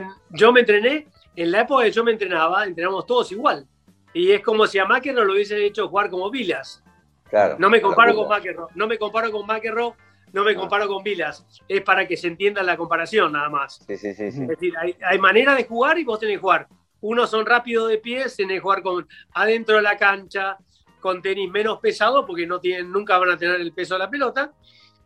en- 0.05 0.11
yo 0.31 0.53
me 0.53 0.61
entrené, 0.61 1.07
en 1.37 1.53
la 1.53 1.61
época 1.61 1.85
que 1.85 1.93
yo 1.93 2.03
me 2.03 2.11
entrenaba, 2.13 2.65
entrenamos 2.67 3.07
todos 3.07 3.31
igual. 3.31 3.67
Y 4.13 4.33
es 4.33 4.41
como 4.43 4.67
si 4.67 4.79
a 4.81 4.85
McEnroe 4.87 5.25
lo 5.25 5.35
hubiesen 5.35 5.61
hecho 5.63 5.87
jugar 5.89 6.11
como 6.11 6.31
Vilas. 6.31 6.83
Claro. 7.29 7.57
No 7.59 7.71
me 7.71 7.81
comparo 7.81 8.15
con. 8.15 8.29
McEnroe, 8.29 8.69
no 8.75 8.87
me 8.87 8.99
comparo 8.99 9.31
con 9.31 9.47
McEnroe, 9.47 9.95
no 10.33 10.45
me 10.45 10.55
comparo 10.55 10.89
con 10.89 11.03
Vilas. 11.03 11.45
Es 11.69 11.83
para 11.83 12.07
que 12.07 12.17
se 12.17 12.29
entienda 12.29 12.63
la 12.63 12.77
comparación 12.77 13.33
nada 13.33 13.49
más. 13.49 13.85
Sí, 13.87 13.97
sí, 13.97 14.15
sí. 14.15 14.25
Es 14.25 14.49
decir, 14.49 14.75
hay, 14.79 14.97
hay 15.03 15.19
manera 15.19 15.55
de 15.55 15.65
jugar 15.65 15.99
y 15.99 16.05
vos 16.05 16.19
tenés 16.19 16.37
que 16.37 16.41
jugar. 16.41 16.69
Unos 17.01 17.31
son 17.31 17.47
rápidos 17.47 17.89
de 17.89 17.99
pies, 17.99 18.37
tenés 18.37 18.57
que 18.57 18.61
jugar 18.61 18.83
con, 18.83 19.07
adentro 19.33 19.77
de 19.77 19.83
la 19.83 19.97
cancha, 19.97 20.57
con 21.01 21.23
tenis 21.23 21.51
menos 21.51 21.79
pesado, 21.79 22.27
porque 22.27 22.47
no 22.47 22.61
tienen, 22.61 22.91
nunca 22.91 23.19
van 23.19 23.31
a 23.31 23.39
tener 23.39 23.61
el 23.61 23.73
peso 23.73 23.95
de 23.95 24.01
la 24.01 24.11
pelota, 24.11 24.53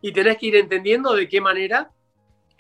y 0.01 0.11
tenés 0.13 0.39
que 0.39 0.47
ir 0.47 0.57
entendiendo 0.57 1.15
de 1.15 1.29
qué 1.29 1.41
manera 1.41 1.91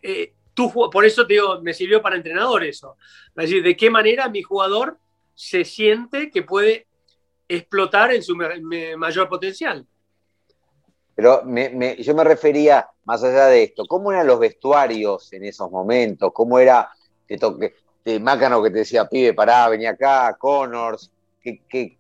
eh, 0.03 0.35
tú, 0.55 0.70
por 0.90 1.05
eso 1.05 1.27
te 1.27 1.35
digo, 1.35 1.61
me 1.62 1.72
sirvió 1.72 2.03
para 2.03 2.16
entrenador 2.16 2.64
eso. 2.64 2.96
Es 3.29 3.44
decir, 3.44 3.62
de 3.62 3.77
qué 3.77 3.90
manera 3.90 4.29
mi 4.29 4.42
jugador 4.42 4.98
se 5.35 5.64
siente 5.64 6.31
que 6.31 6.42
puede 6.42 6.87
explotar 7.56 8.12
en 8.12 8.22
su 8.22 8.34
mayor 8.34 9.28
potencial. 9.28 9.86
Pero 11.14 11.42
yo 11.98 12.14
me 12.14 12.24
refería, 12.24 12.88
más 13.04 13.22
allá 13.22 13.46
de 13.46 13.64
esto, 13.64 13.84
¿cómo 13.86 14.12
eran 14.12 14.26
los 14.26 14.38
vestuarios 14.38 15.32
en 15.32 15.44
esos 15.44 15.70
momentos? 15.70 16.32
¿Cómo 16.32 16.58
era 16.58 16.90
que 17.28 17.38
toque, 17.38 17.74
Mácano 18.20 18.62
que 18.62 18.70
te 18.70 18.78
decía, 18.78 19.08
pibe, 19.08 19.34
pará, 19.34 19.68
venía 19.68 19.90
acá, 19.90 20.36
Connors? 20.38 21.10
¿Qué, 21.42 21.98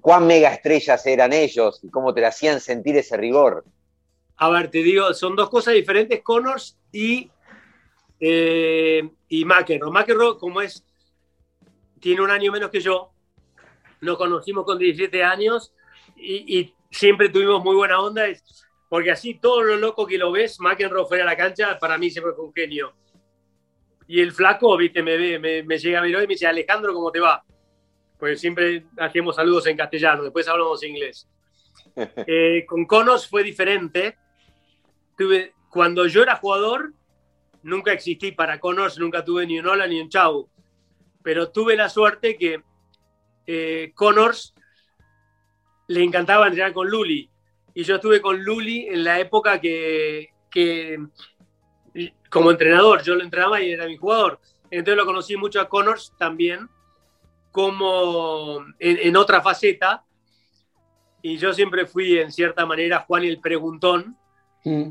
cuán 0.00 0.26
mega 0.26 0.52
estrellas 0.52 1.04
eran 1.06 1.32
ellos 1.32 1.80
y 1.82 1.90
cómo 1.90 2.12
te 2.12 2.24
hacían 2.24 2.60
sentir 2.60 2.96
ese 2.96 3.16
rigor? 3.16 3.64
A 4.36 4.48
ver, 4.50 4.70
te 4.70 4.78
digo, 4.78 5.12
son 5.14 5.36
dos 5.36 5.50
cosas 5.50 5.74
diferentes, 5.74 6.22
Connors 6.22 6.76
y, 6.92 7.30
eh, 8.18 9.08
y 9.28 9.44
McEnroe. 9.44 9.92
McEnroe, 9.92 10.38
como 10.38 10.60
es, 10.60 10.84
tiene 12.00 12.22
un 12.22 12.30
año 12.30 12.50
menos 12.50 12.70
que 12.70 12.80
yo, 12.80 13.12
nos 14.00 14.16
conocimos 14.16 14.64
con 14.64 14.78
17 14.78 15.22
años 15.22 15.74
y, 16.16 16.74
siempre 16.92 17.28
tuvimos 17.28 17.62
muy 17.62 17.76
buena 17.76 18.00
onda, 18.00 18.24
porque 18.88 19.12
así 19.12 19.34
todo 19.34 19.62
lo 19.62 19.76
loco 19.76 20.04
que 20.08 20.18
lo 20.18 20.32
ves, 20.32 20.58
McEnroe 20.58 21.06
fuera 21.06 21.22
de 21.22 21.30
la 21.30 21.36
cancha, 21.36 21.78
para 21.78 21.96
mí 21.96 22.10
siempre 22.10 22.32
fue 22.34 22.46
un 22.46 22.52
genio. 22.52 22.92
Y 24.08 24.20
el 24.20 24.32
flaco, 24.32 24.76
viste, 24.76 25.00
me, 25.00 25.38
me, 25.38 25.62
me 25.62 25.78
llega 25.78 26.00
a 26.00 26.02
mirar 26.02 26.24
y 26.24 26.26
me 26.26 26.34
dice, 26.34 26.48
Alejandro, 26.48 26.92
¿cómo 26.92 27.12
te 27.12 27.20
va? 27.20 27.44
Pues 28.18 28.40
siempre 28.40 28.86
hacemos 28.98 29.36
saludos 29.36 29.68
en 29.68 29.76
castellano, 29.76 30.24
después 30.24 30.48
hablamos 30.48 30.82
inglés. 30.82 31.28
Eh, 32.26 32.64
con 32.66 32.86
Conos 32.86 33.28
fue 33.28 33.42
diferente. 33.42 34.16
Tuve, 35.16 35.54
cuando 35.68 36.06
yo 36.06 36.22
era 36.22 36.36
jugador, 36.36 36.92
nunca 37.62 37.92
existí 37.92 38.32
para 38.32 38.60
Conos, 38.60 38.98
nunca 38.98 39.24
tuve 39.24 39.46
ni 39.46 39.58
un 39.58 39.66
hola 39.66 39.86
ni 39.86 40.00
un 40.00 40.08
chau. 40.08 40.48
Pero 41.22 41.50
tuve 41.50 41.76
la 41.76 41.88
suerte 41.88 42.36
que 42.36 42.62
eh, 43.52 43.92
Connors 43.96 44.54
le 45.88 46.04
encantaba 46.04 46.46
entrenar 46.46 46.72
con 46.72 46.88
Luli. 46.88 47.28
Y 47.74 47.82
yo 47.82 47.96
estuve 47.96 48.20
con 48.20 48.40
Luli 48.44 48.86
en 48.86 49.02
la 49.02 49.18
época 49.18 49.60
que, 49.60 50.28
como 52.28 52.52
entrenador, 52.52 53.02
yo 53.02 53.16
lo 53.16 53.24
entrenaba 53.24 53.60
y 53.60 53.72
era 53.72 53.86
mi 53.86 53.96
jugador. 53.96 54.38
Entonces 54.70 54.96
lo 54.96 55.04
conocí 55.04 55.36
mucho 55.36 55.60
a 55.60 55.68
Connors 55.68 56.14
también, 56.16 56.68
como 57.50 58.64
en, 58.78 59.16
otra 59.16 59.42
faceta. 59.42 60.04
Y 61.20 61.36
yo 61.36 61.52
siempre 61.52 61.86
fui, 61.86 62.20
en 62.20 62.30
cierta 62.30 62.64
manera, 62.64 63.00
Juan 63.00 63.24
el 63.24 63.40
preguntón. 63.40 64.16
Mm. 64.64 64.90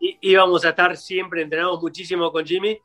Y, 0.00 0.18
íbamos 0.22 0.64
a 0.64 0.70
estar 0.70 0.96
siempre, 0.96 1.42
entrenamos 1.42 1.80
muchísimo 1.80 2.32
con 2.32 2.44
Jimmy. 2.44 2.80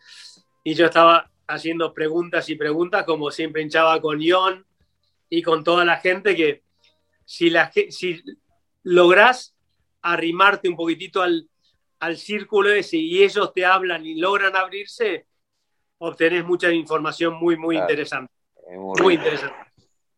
Y 0.63 0.75
yo 0.75 0.85
estaba 0.85 1.27
haciendo 1.47 1.91
preguntas 1.91 2.47
y 2.49 2.55
preguntas, 2.55 3.03
como 3.03 3.31
siempre 3.31 3.63
hinchaba 3.63 3.99
con 3.99 4.21
Ion, 4.21 4.66
y 5.29 5.41
con 5.41 5.63
toda 5.63 5.85
la 5.85 5.97
gente 5.97 6.35
que 6.35 6.63
si, 7.25 7.49
la, 7.49 7.71
si 7.71 8.21
logras 8.83 9.55
arrimarte 10.01 10.69
un 10.69 10.75
poquitito 10.75 11.21
al, 11.21 11.49
al 11.99 12.17
círculo 12.17 12.71
ese 12.71 12.97
y 12.97 13.23
ellos 13.23 13.53
te 13.53 13.65
hablan 13.65 14.05
y 14.05 14.15
logran 14.15 14.55
abrirse, 14.55 15.25
obtenés 15.97 16.45
mucha 16.45 16.71
información 16.71 17.35
muy, 17.35 17.57
muy 17.57 17.77
interesante. 17.77 18.31
Muy, 19.01 19.15
interesante. 19.15 19.55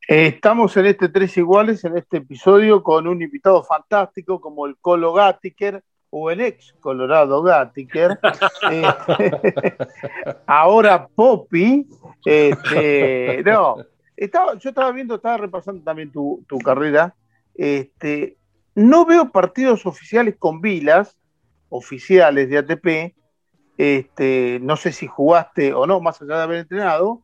Estamos 0.07 0.75
en 0.77 0.87
este 0.87 1.09
Tres 1.09 1.37
Iguales, 1.37 1.83
en 1.83 1.97
este 1.97 2.17
episodio, 2.17 2.81
con 2.81 3.07
un 3.07 3.21
invitado 3.21 3.63
fantástico 3.63 4.41
como 4.41 4.65
el 4.65 4.75
Colo 4.77 5.13
Gattiker, 5.13 5.83
o 6.11 6.31
el 6.31 6.41
ex 6.41 6.73
Colorado 6.79 7.41
Gattiker, 7.43 8.19
este, 8.71 9.77
ahora 10.47 11.07
Poppy, 11.07 11.87
este, 12.25 13.43
no, 13.45 13.77
yo 14.59 14.69
estaba 14.69 14.91
viendo, 14.91 15.15
estaba 15.15 15.37
repasando 15.37 15.83
también 15.83 16.11
tu, 16.11 16.45
carrera. 16.63 17.15
Este, 17.55 18.37
no 18.75 19.05
veo 19.05 19.31
partidos 19.31 19.85
oficiales 19.85 20.35
con 20.37 20.61
Vilas, 20.61 21.17
oficiales 21.69 22.49
de 22.49 22.57
ATP. 22.57 23.15
Este, 23.77 24.59
no 24.61 24.75
sé 24.75 24.91
si 24.91 25.07
jugaste 25.07 25.73
o 25.73 25.87
no, 25.87 26.01
más 26.01 26.21
allá 26.21 26.37
de 26.37 26.43
haber 26.43 26.59
entrenado. 26.59 27.23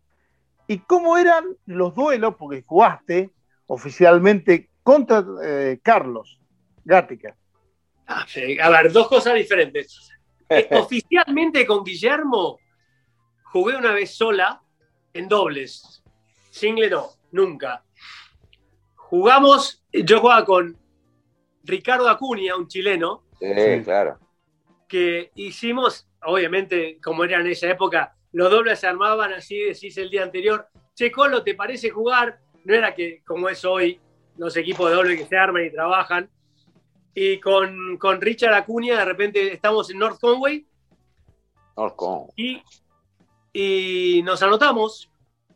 ¿Y 0.68 0.80
cómo 0.80 1.18
eran 1.18 1.44
los 1.66 1.94
duelos? 1.94 2.36
Porque 2.38 2.64
jugaste 2.66 3.30
oficialmente 3.68 4.70
contra 4.82 5.24
eh, 5.44 5.80
Carlos 5.84 6.40
Gática. 6.86 7.36
Ah, 8.08 8.26
a 8.62 8.70
ver, 8.70 8.92
dos 8.92 9.08
cosas 9.08 9.34
diferentes. 9.36 10.12
Eh, 10.48 10.70
oficialmente 10.80 11.66
con 11.66 11.84
Guillermo 11.84 12.60
jugué 13.44 13.76
una 13.76 13.92
vez 13.92 14.16
sola 14.16 14.62
en 15.14 15.28
dobles 15.28 16.04
Single 16.56 16.90
no, 16.90 17.10
nunca. 17.32 17.84
Jugamos, 18.96 19.84
yo 19.92 20.22
jugaba 20.22 20.46
con 20.46 20.78
Ricardo 21.66 22.08
Acuña, 22.08 22.56
un 22.56 22.70
chileno. 22.70 23.26
Sí, 23.38 23.84
claro. 23.84 24.18
Que 24.88 25.32
hicimos, 25.36 26.08
obviamente, 26.24 26.98
como 27.04 27.26
era 27.26 27.42
en 27.42 27.48
esa 27.48 27.70
época, 27.70 28.16
los 28.32 28.50
dobles 28.50 28.80
se 28.80 28.88
armaban 28.88 29.34
así, 29.34 29.60
decís 29.60 29.98
el 29.98 30.10
día 30.10 30.24
anterior, 30.24 30.70
che, 30.94 31.12
Colo, 31.12 31.44
¿te 31.44 31.56
parece 31.56 31.90
jugar? 31.90 32.40
No 32.64 32.74
era 32.74 32.96
que, 32.96 33.22
como 33.26 33.50
es 33.50 33.66
hoy, 33.66 34.00
los 34.38 34.56
equipos 34.56 34.90
de 34.90 34.96
doble 34.96 35.18
que 35.18 35.26
se 35.26 35.36
arman 35.36 35.66
y 35.66 35.72
trabajan. 35.72 36.30
Y 37.14 37.42
con, 37.42 37.98
con 37.98 38.22
Richard 38.22 38.54
Acuña, 38.54 38.98
de 39.00 39.06
repente 39.06 39.52
estamos 39.52 39.90
en 39.90 40.00
North 40.00 40.22
Conway. 40.22 40.66
North 41.76 41.98
Conway. 41.98 42.30
Y, 42.38 42.64
y 43.52 44.24
nos 44.24 44.42
anotamos 44.42 45.12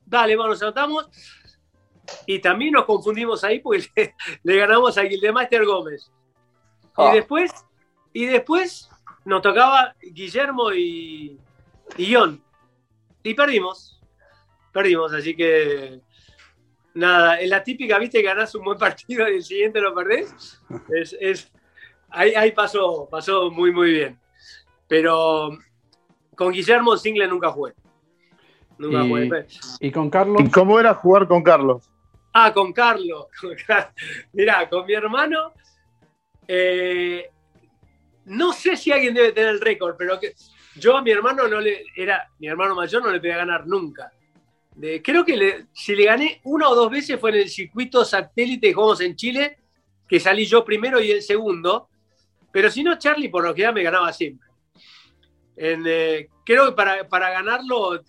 dale, 0.09 0.35
bueno, 0.35 0.51
nos 0.51 0.61
anotamos. 0.61 1.07
Y 2.25 2.39
también 2.39 2.73
nos 2.73 2.85
confundimos 2.85 3.43
ahí 3.43 3.59
porque 3.59 4.15
le, 4.43 4.57
ganamos 4.57 4.97
a 4.97 5.03
Gildemeister 5.03 5.63
Gómez. 5.63 6.11
Y 6.97 7.01
ah. 7.01 7.11
después, 7.13 7.51
y 8.11 8.25
después 8.25 8.89
nos 9.25 9.41
tocaba 9.41 9.95
Guillermo 10.01 10.73
y, 10.73 11.39
y 11.97 12.13
John. 12.13 12.43
Y 13.23 13.33
perdimos. 13.33 14.01
Perdimos, 14.73 15.13
así 15.13 15.35
que 15.35 16.01
nada, 16.93 17.39
en 17.39 17.49
la 17.49 17.63
típica, 17.63 17.97
viste, 17.97 18.21
ganás 18.21 18.53
un 18.55 18.63
buen 18.63 18.77
partido 18.77 19.27
y 19.29 19.35
el 19.35 19.43
siguiente 19.43 19.79
lo 19.79 19.93
perdés. 19.93 20.61
Es, 20.95 21.15
es, 21.19 21.51
ahí, 22.09 22.33
ahí 22.35 22.51
pasó, 22.51 23.07
pasó 23.09 23.51
muy, 23.51 23.71
muy 23.71 23.91
bien. 23.91 24.19
Pero 24.87 25.57
con 26.35 26.51
Guillermo 26.51 26.97
Single 26.97 27.27
nunca 27.27 27.51
jugué 27.51 27.73
y, 29.79 29.91
con 29.91 30.09
Carlos. 30.09 30.41
¿Y 30.45 30.49
cómo 30.49 30.79
era 30.79 30.93
jugar 30.93 31.27
con 31.27 31.43
Carlos? 31.43 31.89
Ah, 32.33 32.53
con 32.53 32.71
Carlos. 32.71 33.27
Mirá, 34.33 34.69
con 34.69 34.85
mi 34.85 34.93
hermano. 34.93 35.53
Eh, 36.47 37.29
no 38.25 38.53
sé 38.53 38.77
si 38.77 38.91
alguien 38.91 39.13
debe 39.13 39.31
tener 39.31 39.49
el 39.49 39.61
récord, 39.61 39.95
pero 39.97 40.19
que, 40.19 40.33
yo 40.75 40.97
a 40.97 41.01
mi 41.01 41.11
hermano 41.11 41.47
no 41.47 41.59
le. 41.59 41.83
Era 41.95 42.29
mi 42.39 42.47
hermano 42.47 42.75
mayor, 42.75 43.03
no 43.03 43.11
le 43.11 43.19
podía 43.19 43.37
ganar 43.37 43.67
nunca. 43.67 44.11
creo 45.03 45.25
que 45.25 45.65
si 45.73 45.95
le 45.95 46.05
gané 46.05 46.41
una 46.45 46.69
o 46.69 46.75
dos 46.75 46.89
veces 46.89 47.19
fue 47.19 47.31
en 47.31 47.37
el 47.37 47.49
circuito 47.49 48.05
satélite 48.05 48.67
que 48.67 48.73
jugamos 48.73 49.01
en 49.01 49.15
Chile, 49.15 49.57
que 50.07 50.19
salí 50.19 50.45
yo 50.45 50.63
primero 50.63 51.01
y 51.01 51.11
el 51.11 51.21
segundo. 51.21 51.89
Pero 52.51 52.71
si 52.71 52.83
no, 52.83 52.97
Charlie 52.97 53.29
por 53.29 53.43
lo 53.43 53.53
que 53.53 53.63
ya 53.63 53.71
me 53.71 53.83
ganaba 53.83 54.11
siempre. 54.13 54.47
Eh, 55.55 56.29
creo 56.49 56.65
que 56.65 56.71
para, 56.71 57.07
para 57.07 57.29
ganarlo, 57.29 58.01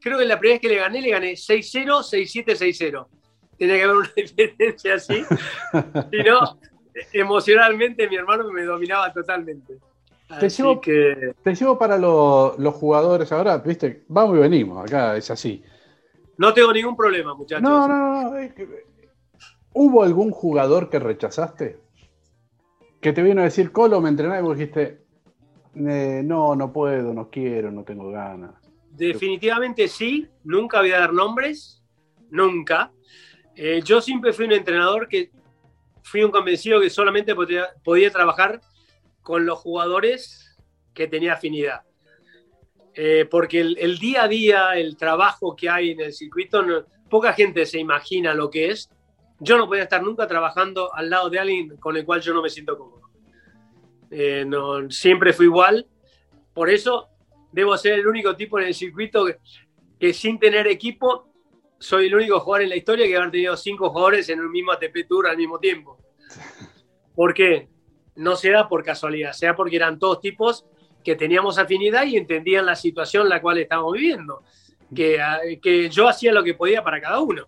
creo 0.00 0.16
que 0.16 0.24
la 0.24 0.38
primera 0.38 0.54
vez 0.54 0.60
que 0.60 0.68
le 0.68 0.76
gané, 0.76 1.02
le 1.02 1.10
gané 1.10 1.32
6-0, 1.32 1.86
6-7, 2.04 2.44
6-0. 2.56 3.06
Tenía 3.58 3.74
que 3.74 3.82
haber 3.82 3.96
una 3.96 4.12
diferencia 4.16 4.94
así. 4.94 5.24
si 6.12 6.22
no, 6.22 6.60
emocionalmente 7.12 8.08
mi 8.08 8.14
hermano 8.14 8.48
me 8.52 8.62
dominaba 8.62 9.12
totalmente. 9.12 9.78
Te 10.38 10.48
llevo, 10.48 10.80
que... 10.80 11.34
te 11.42 11.52
llevo 11.56 11.76
para 11.76 11.98
los 11.98 12.74
jugadores 12.74 13.32
ahora, 13.32 13.58
viste, 13.58 14.04
vamos 14.06 14.36
y 14.36 14.40
venimos, 14.42 14.84
acá 14.84 15.16
es 15.16 15.28
así. 15.28 15.60
No 16.38 16.54
tengo 16.54 16.72
ningún 16.72 16.96
problema, 16.96 17.34
muchachos. 17.34 17.62
No, 17.68 17.88
no, 17.88 18.30
no. 18.30 18.50
¿Hubo 19.72 20.04
algún 20.04 20.30
jugador 20.30 20.88
que 20.88 21.00
rechazaste? 21.00 21.80
Que 23.00 23.12
te 23.12 23.20
vino 23.20 23.40
a 23.40 23.44
decir, 23.44 23.72
Colo, 23.72 24.00
me 24.00 24.10
entrenás 24.10 24.38
y 24.38 24.42
vos 24.44 24.56
dijiste, 24.56 25.09
eh, 25.74 26.22
no, 26.24 26.54
no 26.56 26.72
puedo, 26.72 27.14
no 27.14 27.30
quiero, 27.30 27.70
no 27.70 27.84
tengo 27.84 28.10
ganas. 28.10 28.54
Definitivamente 28.90 29.88
sí, 29.88 30.26
nunca 30.44 30.80
voy 30.80 30.92
a 30.92 31.00
dar 31.00 31.12
nombres, 31.12 31.82
nunca. 32.30 32.92
Eh, 33.54 33.80
yo 33.84 34.00
siempre 34.00 34.32
fui 34.32 34.46
un 34.46 34.52
entrenador 34.52 35.08
que 35.08 35.30
fui 36.02 36.22
un 36.24 36.30
convencido 36.30 36.80
que 36.80 36.90
solamente 36.90 37.34
podía, 37.34 38.10
trabajar 38.10 38.60
con 39.22 39.46
los 39.46 39.58
jugadores 39.58 40.56
que 40.92 41.06
tenía 41.06 41.34
afinidad. 41.34 41.82
Eh, 42.94 43.28
porque 43.30 43.60
el, 43.60 43.98
día 43.98 44.24
a 44.24 44.28
día, 44.28 44.72
el 44.74 44.96
trabajo 44.96 45.54
que 45.54 45.70
hay 45.70 45.90
en 45.90 46.00
el 46.00 46.12
circuito, 46.12 46.64
poca 47.08 47.32
gente 47.32 47.64
se 47.64 47.78
imagina 47.78 48.34
lo 48.34 48.50
que 48.50 48.70
es. 48.70 48.90
Yo 49.38 49.56
no 49.56 49.68
podía 49.68 49.84
estar 49.84 50.02
nunca 50.02 50.26
trabajando 50.26 50.92
al 50.94 51.08
lado 51.08 51.30
de 51.30 51.38
alguien 51.38 51.76
con 51.76 51.96
el 51.96 52.04
cual 52.04 52.20
yo 52.20 52.34
no 52.34 52.42
me 52.42 52.50
siento 52.50 52.76
cómodo. 52.76 52.99
Eh, 54.10 54.44
no, 54.46 54.90
siempre 54.90 55.32
fue 55.32 55.46
igual. 55.46 55.86
Por 56.52 56.68
eso 56.68 57.08
debo 57.52 57.76
ser 57.76 57.94
el 57.94 58.06
único 58.06 58.36
tipo 58.36 58.58
en 58.58 58.66
el 58.66 58.74
circuito 58.74 59.26
que, 59.98 60.12
sin 60.12 60.38
tener 60.38 60.66
equipo 60.66 61.28
soy 61.78 62.06
el 62.06 62.14
único 62.14 62.40
jugador 62.40 62.64
en 62.64 62.70
la 62.70 62.76
historia 62.76 63.06
que 63.06 63.16
haber 63.16 63.30
tenido 63.30 63.56
cinco 63.56 63.88
jugadores 63.90 64.28
en 64.28 64.40
un 64.40 64.50
mismo 64.50 64.72
ATP 64.72 65.06
Tour 65.08 65.28
al 65.28 65.36
mismo 65.36 65.58
tiempo. 65.58 65.98
¿Por 67.14 67.32
qué? 67.32 67.68
No 68.16 68.36
se 68.36 68.50
da 68.50 68.68
por 68.68 68.84
casualidad, 68.84 69.32
sea 69.32 69.56
porque 69.56 69.76
eran 69.76 69.98
todos 69.98 70.20
tipos 70.20 70.66
que 71.02 71.16
teníamos 71.16 71.58
afinidad 71.58 72.04
y 72.04 72.16
entendían 72.16 72.66
la 72.66 72.76
situación 72.76 73.22
en 73.22 73.30
la 73.30 73.40
cual 73.40 73.58
estábamos 73.58 73.94
viviendo. 73.94 74.42
Que, 74.94 75.18
que 75.62 75.88
yo 75.88 76.08
hacía 76.08 76.32
lo 76.32 76.42
que 76.42 76.54
podía 76.54 76.82
para 76.82 77.00
cada 77.00 77.20
uno. 77.20 77.46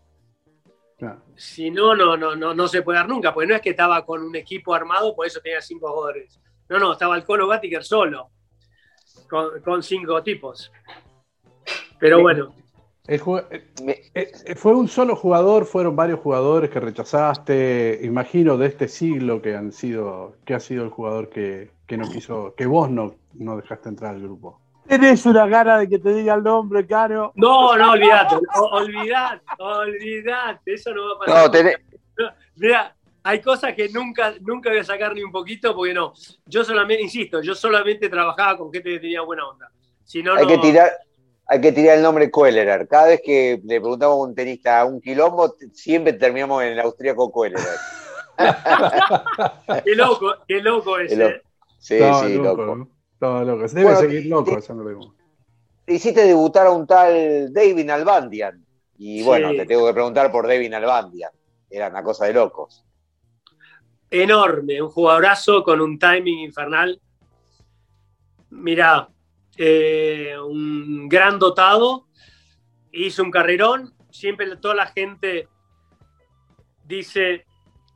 Claro. 0.96 1.20
Si 1.34 1.70
no, 1.70 1.94
no, 1.94 2.16
no, 2.16 2.36
no, 2.36 2.54
no 2.54 2.68
se 2.68 2.82
puede 2.82 2.98
dar 2.98 3.08
nunca, 3.08 3.34
porque 3.34 3.48
no 3.48 3.56
es 3.56 3.60
que 3.60 3.70
estaba 3.70 4.06
con 4.06 4.22
un 4.22 4.36
equipo 4.36 4.72
armado, 4.72 5.14
por 5.14 5.26
eso 5.26 5.40
tenía 5.40 5.60
cinco 5.60 5.92
jugadores. 5.92 6.40
No, 6.68 6.78
no, 6.78 6.92
estaba 6.92 7.16
el 7.16 7.24
Colo 7.24 7.46
Batiker 7.46 7.84
solo, 7.84 8.30
con, 9.28 9.60
con 9.62 9.82
cinco 9.82 10.22
tipos. 10.22 10.72
Pero 11.98 12.20
bueno, 12.20 12.54
El 13.06 13.20
Me- 13.84 13.92
eh, 14.14 14.32
eh, 14.44 14.54
¿Fue 14.54 14.74
un 14.74 14.88
solo 14.88 15.16
jugador? 15.16 15.66
¿Fueron 15.66 15.96
varios 15.96 16.20
jugadores 16.20 16.70
que 16.70 16.80
rechazaste? 16.80 18.00
Imagino 18.02 18.56
de 18.56 18.66
este 18.68 18.88
siglo 18.88 19.42
que 19.42 19.54
han 19.56 19.72
sido, 19.72 20.36
que 20.44 20.54
ha 20.54 20.60
sido 20.60 20.84
el 20.84 20.90
jugador 20.90 21.28
que, 21.28 21.70
que 21.86 21.96
no 21.96 22.08
quiso, 22.08 22.54
que 22.56 22.66
vos 22.66 22.90
no, 22.90 23.14
no 23.34 23.56
dejaste 23.56 23.88
entrar 23.88 24.14
al 24.14 24.22
grupo. 24.22 24.60
Tenés 24.86 25.24
una 25.26 25.46
gana 25.46 25.78
de 25.78 25.88
que 25.88 25.98
te 25.98 26.12
diga 26.12 26.34
el 26.34 26.42
nombre, 26.42 26.86
Caro. 26.86 27.32
no, 27.36 27.76
no, 27.76 27.92
olvidate, 27.92 28.36
olvidate, 28.54 29.44
olvidate, 29.58 30.74
eso 30.74 30.92
no 30.92 31.06
va 31.06 31.14
a 31.14 31.18
pasar. 31.18 31.44
No, 31.44 31.50
tenés, 31.50 31.76
Mira, 32.56 32.94
hay 33.24 33.40
cosas 33.40 33.74
que 33.74 33.88
nunca, 33.88 34.34
nunca 34.40 34.70
voy 34.70 34.78
a 34.78 34.84
sacar 34.84 35.14
ni 35.14 35.22
un 35.22 35.32
poquito, 35.32 35.74
porque 35.74 35.94
no. 35.94 36.12
Yo 36.46 36.64
solamente, 36.64 37.02
insisto, 37.02 37.40
yo 37.42 37.54
solamente 37.54 38.08
trabajaba 38.08 38.58
con 38.58 38.72
gente 38.72 38.90
que 38.90 38.98
tenía 39.00 39.22
buena 39.22 39.46
onda. 39.48 39.70
Si 40.04 40.22
no, 40.22 40.34
hay 40.34 40.42
no. 40.44 40.48
que 40.48 40.58
tirar, 40.58 40.90
hay 41.46 41.60
que 41.60 41.72
tirar 41.72 41.96
el 41.96 42.02
nombre 42.02 42.30
Koellerer. 42.30 42.88
Cada 42.88 43.08
vez 43.08 43.20
que 43.24 43.60
le 43.64 43.80
preguntamos 43.80 44.16
a 44.16 44.20
un 44.28 44.34
tenista 44.34 44.84
un 44.84 45.00
quilombo, 45.00 45.54
siempre 45.72 46.12
terminamos 46.14 46.62
en 46.64 46.72
el 46.72 46.80
austríaco 46.80 47.30
Koellerer. 47.30 47.64
Qué 49.84 49.94
loco, 49.94 50.34
qué 50.48 50.60
loco 50.60 50.98
ese. 50.98 51.16
Qué 51.16 51.22
loco. 51.22 51.38
Sí, 51.78 51.98
sí, 51.98 52.34
loco, 52.36 52.62
loco. 52.64 52.88
Estaba 53.12 53.44
loco. 53.44 53.66
Debe 53.68 53.82
Bueno, 53.82 53.98
seguir 54.00 54.26
loco, 54.26 54.58
eso 54.58 54.74
no 54.74 54.82
lo 54.82 54.88
digo. 54.88 55.14
Hiciste 55.86 56.24
debutar 56.24 56.66
a 56.66 56.70
un 56.70 56.86
tal 56.86 57.52
David 57.52 57.90
Albandian. 57.90 58.64
Y 58.98 59.18
Sí. 59.18 59.24
bueno, 59.24 59.50
te 59.50 59.66
tengo 59.66 59.86
que 59.86 59.92
preguntar 59.92 60.30
por 60.32 60.46
David 60.46 60.72
Albandian. 60.74 61.30
Era 61.68 61.88
una 61.88 62.02
cosa 62.02 62.26
de 62.26 62.32
locos. 62.32 62.84
Enorme, 64.14 64.82
un 64.82 64.90
jugadorazo 64.90 65.62
con 65.64 65.80
un 65.80 65.98
timing 65.98 66.40
infernal. 66.40 67.00
Mirá, 68.50 69.08
eh, 69.56 70.36
un 70.38 71.08
gran 71.08 71.38
dotado, 71.38 72.08
hizo 72.92 73.22
un 73.22 73.30
carrerón. 73.30 73.94
Siempre 74.10 74.54
toda 74.56 74.74
la 74.74 74.86
gente 74.88 75.48
dice, 76.84 77.46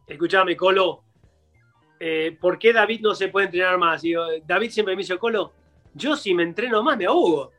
escúchame, 0.07 0.57
Colo, 0.57 1.05
eh, 2.01 2.35
¿por 2.41 2.59
qué 2.59 2.73
David 2.73 3.03
no 3.03 3.15
se 3.15 3.29
puede 3.29 3.47
entrenar 3.47 3.77
más? 3.77 4.01
David 4.47 4.71
siempre 4.71 4.97
me 4.97 5.03
dice, 5.03 5.19
Colo, 5.19 5.53
yo 5.93 6.17
si 6.17 6.33
me 6.33 6.45
entreno 6.45 6.83
más 6.83 6.97
me 6.97 7.05
ahogo. 7.05 7.53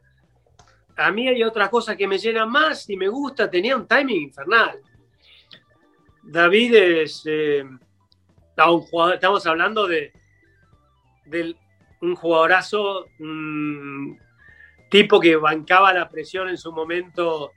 A 0.96 1.12
mí 1.12 1.28
hay 1.28 1.44
otras 1.44 1.70
cosas 1.70 1.96
que 1.96 2.08
me 2.08 2.18
llenan 2.18 2.50
más 2.50 2.90
y 2.90 2.98
me 2.98 3.08
gusta, 3.08 3.52
tenía 3.52 3.76
un 3.76 3.88
timing 3.88 4.24
infernal. 4.24 4.82
David 6.24 6.74
es 6.74 7.22
eh, 7.28 7.64
no, 8.58 8.74
un 8.76 8.82
jugador- 8.82 9.14
estamos 9.16 9.46
hablando 9.46 9.88
de, 9.88 10.12
de 11.26 11.56
un 12.02 12.16
jugadorazo, 12.16 13.06
un 13.20 14.20
tipo 14.90 15.20
que 15.20 15.36
bancaba 15.36 15.94
la 15.94 16.10
presión 16.10 16.50
en 16.50 16.58
su 16.58 16.72
momento 16.72 17.52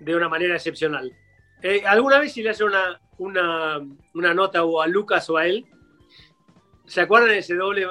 de 0.00 0.14
una 0.14 0.28
manera 0.28 0.54
excepcional. 0.54 1.12
Eh, 1.62 1.82
¿Alguna 1.86 2.18
vez 2.18 2.32
si 2.32 2.42
le 2.42 2.50
hace 2.50 2.64
una, 2.64 3.00
una, 3.18 3.80
una 4.14 4.34
nota 4.34 4.64
o 4.64 4.80
a 4.80 4.86
Lucas 4.86 5.28
o 5.30 5.36
a 5.36 5.46
él? 5.46 5.66
¿Se 6.86 7.00
acuerdan 7.00 7.30
de 7.30 7.38
ese 7.38 7.54
doble 7.54 7.86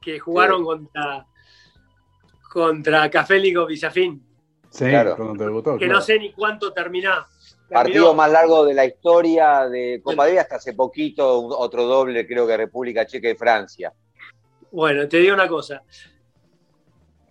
que 0.00 0.18
jugaron 0.18 0.64
contra, 0.64 1.26
contra 2.50 3.10
Cafélico 3.10 3.66
Villafín? 3.66 4.22
Sí, 4.70 4.86
Claro. 4.86 5.16
cuando 5.16 5.34
te 5.36 5.44
debutó. 5.44 5.72
Que 5.78 5.84
claro. 5.86 5.94
no 5.94 6.00
sé 6.00 6.18
ni 6.18 6.32
cuánto 6.32 6.72
termina. 6.72 7.26
Partido 7.72 8.14
más 8.14 8.30
largo 8.30 8.64
de 8.64 8.74
la 8.74 8.84
historia 8.84 9.68
de 9.68 10.00
Copa 10.02 10.24
Davis 10.24 10.40
hasta 10.40 10.56
hace 10.56 10.74
poquito, 10.74 11.46
otro 11.46 11.84
doble, 11.84 12.26
creo 12.26 12.46
que 12.46 12.56
República 12.56 13.06
Checa 13.06 13.30
y 13.30 13.34
Francia. 13.34 13.92
Bueno, 14.70 15.08
te 15.08 15.18
digo 15.18 15.34
una 15.34 15.48
cosa. 15.48 15.82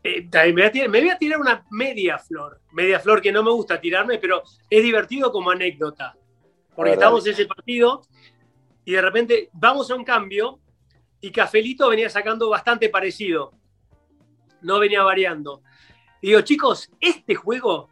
Eh, 0.04 0.28
me, 0.32 0.52
voy 0.52 0.62
a 0.64 0.72
tirar, 0.72 0.90
me 0.90 1.00
voy 1.00 1.10
a 1.10 1.18
tirar 1.18 1.40
una 1.40 1.66
media 1.70 2.18
flor. 2.18 2.60
Media 2.72 3.00
flor 3.00 3.22
que 3.22 3.32
no 3.32 3.44
me 3.44 3.52
gusta 3.52 3.80
tirarme, 3.80 4.18
pero 4.18 4.42
es 4.70 4.84
divertido 4.84 5.32
como 5.32 5.52
anécdota. 5.52 6.16
Porque 6.76 6.94
estamos 6.94 7.26
en 7.28 7.34
ese 7.34 7.46
partido 7.46 8.02
y 8.84 8.94
de 8.94 9.02
repente 9.02 9.50
vamos 9.54 9.92
a 9.92 9.96
un 9.96 10.04
cambio 10.04 10.60
y 11.20 11.32
Cafelito 11.32 11.90
venía 11.90 12.10
sacando 12.10 12.50
bastante 12.50 12.90
parecido. 12.90 13.54
No 14.62 14.80
venía 14.80 15.04
variando. 15.04 15.62
Y 16.22 16.28
digo, 16.28 16.42
chicos, 16.42 16.90
este 17.00 17.36
juego 17.36 17.91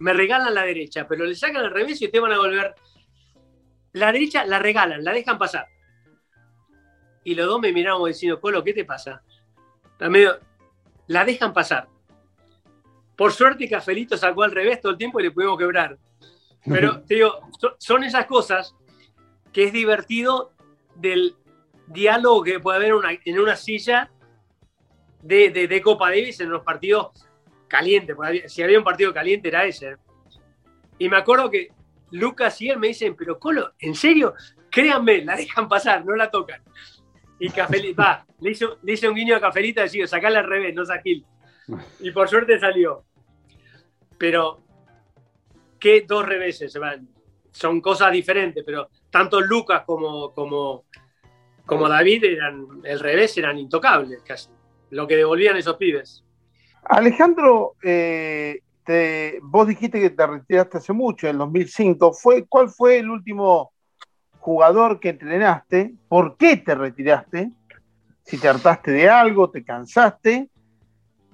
me 0.00 0.12
regalan 0.12 0.54
la 0.54 0.62
derecha, 0.64 1.06
pero 1.06 1.24
le 1.24 1.34
sacan 1.34 1.64
al 1.64 1.70
revés 1.70 2.00
y 2.02 2.06
ustedes 2.06 2.22
van 2.22 2.32
a 2.32 2.38
volver. 2.38 2.74
La 3.92 4.10
derecha 4.12 4.44
la 4.44 4.58
regalan, 4.58 5.04
la 5.04 5.12
dejan 5.12 5.38
pasar. 5.38 5.66
Y 7.22 7.34
los 7.34 7.46
dos 7.46 7.60
me 7.60 7.72
miramos 7.72 8.08
diciendo, 8.08 8.40
Colo, 8.40 8.64
¿qué 8.64 8.72
te 8.72 8.84
pasa? 8.84 9.22
Medio- 10.00 10.38
La 11.06 11.24
dejan 11.24 11.52
pasar. 11.52 11.88
Por 13.16 13.32
suerte, 13.32 13.68
Cafelito 13.68 14.16
sacó 14.16 14.42
al 14.44 14.52
revés 14.52 14.80
todo 14.80 14.92
el 14.92 14.98
tiempo 14.98 15.20
y 15.20 15.24
le 15.24 15.30
pudimos 15.30 15.58
quebrar. 15.58 15.98
Pero 16.64 17.02
te 17.02 17.16
digo, 17.16 17.40
so- 17.58 17.74
son 17.78 18.04
esas 18.04 18.26
cosas 18.26 18.74
que 19.52 19.64
es 19.64 19.72
divertido 19.72 20.52
del 20.94 21.34
diálogo 21.88 22.42
que 22.44 22.60
puede 22.60 22.78
haber 22.78 22.94
una- 22.94 23.10
en 23.24 23.38
una 23.40 23.56
silla 23.56 24.10
de, 25.20 25.50
de- 25.50 25.68
de 25.68 25.82
Copa 25.82 26.08
Davis 26.08 26.40
en 26.40 26.48
los 26.50 26.62
partidos 26.62 27.26
había- 28.22 28.48
si 28.48 28.62
había 28.62 28.78
un 28.78 28.84
partido 28.84 29.12
caliente 29.14 29.48
era 29.48 29.64
ese. 29.64 29.96
Y 30.98 31.08
me 31.08 31.16
acuerdo 31.16 31.50
que 31.50 31.68
Lucas 32.10 32.60
y 32.60 32.68
él 32.68 32.78
me 32.78 32.88
dicen, 32.88 33.14
pero 33.16 33.38
Colo, 33.38 33.72
¿en 33.78 33.94
serio? 33.94 34.34
Créanme, 34.70 35.24
la 35.24 35.36
dejan 35.36 35.68
pasar, 35.68 36.04
no 36.04 36.14
la 36.14 36.30
tocan. 36.30 36.62
Y 37.38 37.48
Cafelito, 37.50 38.02
va, 38.02 38.26
le 38.40 38.50
hizo, 38.50 38.78
le 38.82 39.08
un 39.08 39.14
guiño 39.14 39.36
a 39.36 39.40
Cafelito 39.40 39.80
y 39.80 39.84
decía, 39.84 40.06
sacala 40.06 40.40
al 40.40 40.48
revés, 40.48 40.74
no 40.74 40.84
saquil. 40.84 41.24
Y 42.00 42.10
por 42.10 42.28
suerte 42.28 42.58
salió. 42.58 43.04
Pero, 44.18 44.62
¿qué 45.78 46.04
dos 46.06 46.26
reveses? 46.26 46.74
Van, 46.78 47.08
Son 47.52 47.80
cosas 47.80 48.12
diferentes, 48.12 48.62
pero 48.64 48.90
tanto 49.08 49.40
Lucas 49.40 49.84
como, 49.86 50.32
como, 50.34 50.84
como 51.64 51.88
David 51.88 52.24
eran, 52.24 52.66
el 52.84 53.00
revés 53.00 53.36
eran 53.38 53.58
intocables 53.58 54.22
casi. 54.22 54.50
Lo 54.90 55.06
que 55.06 55.16
devolvían 55.16 55.56
esos 55.56 55.76
pibes. 55.76 56.24
Alejandro, 56.84 57.74
eh, 57.82 58.60
te- 58.84 59.38
vos 59.42 59.66
dijiste 59.68 60.00
que 60.00 60.10
te 60.10 60.26
retiraste 60.26 60.78
hace 60.78 60.92
mucho, 60.92 61.28
en 61.28 61.38
2005. 61.38 62.12
Fue, 62.12 62.46
¿Cuál 62.46 62.68
fue 62.70 62.98
el 62.98 63.10
último 63.10 63.72
jugador 64.38 64.98
que 65.00 65.10
entrenaste? 65.10 65.94
¿Por 66.08 66.36
qué 66.36 66.56
te 66.56 66.74
retiraste? 66.74 67.50
Si 68.24 68.38
te 68.38 68.48
hartaste 68.48 68.90
de 68.92 69.08
algo, 69.08 69.50
te 69.50 69.64
cansaste. 69.64 70.48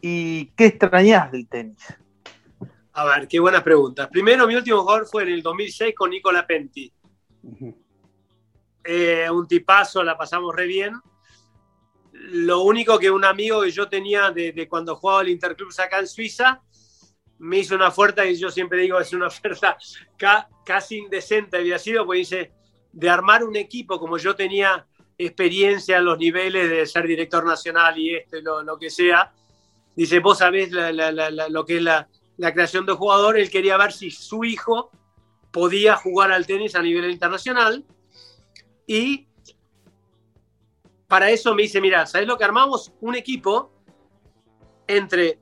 ¿Y 0.01 0.47
qué 0.57 0.67
extrañás 0.67 1.33
del 1.33 1.49
tenis? 1.49 1.79
A 2.93 3.05
ver, 3.05 3.29
qué 3.29 3.39
buenas 3.41 3.63
preguntas. 3.63 4.09
Primero, 4.09 4.47
mi 4.47 4.55
último 4.55 4.81
jugador 4.83 5.07
fue 5.07 5.25
en 5.25 5.31
el 5.31 5.43
2006 5.43 5.95
con 5.95 6.11
Nicola 6.11 6.47
Penti. 6.47 6.93
Ujú. 7.43 7.75
Eh, 8.85 9.29
un 9.31 9.47
tipazo, 9.47 10.03
la 10.03 10.17
pasamos 10.17 10.55
re 10.55 10.67
bien. 10.67 10.95
Lo 12.31 12.63
único 12.63 12.99
que 12.99 13.11
un 13.11 13.25
amigo 13.25 13.63
que 13.63 13.71
yo 13.71 13.89
tenía 13.89 14.31
de, 14.31 14.67
cuando 14.69 14.97
jugaba 14.97 15.23
el 15.23 15.29
Interclub 15.29 15.73
acá 15.79 15.99
en 15.99 16.07
Suiza 16.07 16.61
me 17.39 17.59
hizo 17.59 17.75
una 17.75 17.89
oferta 17.89 18.25
y 18.25 18.37
yo 18.37 18.51
siempre 18.51 18.81
digo 18.81 18.99
es 18.99 19.13
una 19.13 19.27
oferta 19.27 19.77
ca- 20.17 20.49
casi 20.65 20.97
indecente 20.99 21.59
había 21.59 21.79
sido, 21.79 22.07
porque 22.07 22.19
dice 22.21 22.53
de 22.93 23.11
armar 23.11 23.45
un 23.45 23.57
equipo 23.57 24.01
como 24.01 24.17
yo 24.17 24.35
tenía 24.35 24.87
experiencia 25.19 25.99
en 25.99 26.05
los 26.07 26.19
niveles 26.19 26.69
de 26.71 26.87
ser 26.87 27.07
director 27.07 27.45
nacional 27.45 27.99
y 27.99 28.15
esto 28.17 28.39
y 28.39 28.43
lo, 28.43 28.63
lo 28.63 28.79
que 28.79 28.91
sea. 28.91 29.33
Dice, 29.95 30.21
vos 30.21 30.39
sabés 30.39 30.71
lo 30.71 31.65
que 31.65 31.77
es 31.77 31.83
la, 31.83 32.09
la 32.37 32.53
creación 32.53 32.85
de 32.87 32.93
jugador. 32.93 33.39
Él 33.39 33.51
quería 33.51 33.77
ver 33.77 33.93
si 33.93 34.11
su 34.11 34.45
hijo 34.45 34.91
podía 35.51 35.97
jugar 35.97 36.33
al 36.33 36.47
tenis 36.47 36.75
a 36.75 36.83
nivel 36.83 37.11
internacional. 37.11 37.85
Y 38.87 39.27
para 41.09 41.31
eso 41.31 41.55
me 41.55 41.63
dice, 41.63 41.81
mira, 41.81 42.07
¿sabes 42.07 42.27
lo 42.27 42.37
que 42.37 42.45
armamos? 42.45 42.93
Un 43.01 43.15
equipo 43.15 43.71
entre 44.87 45.39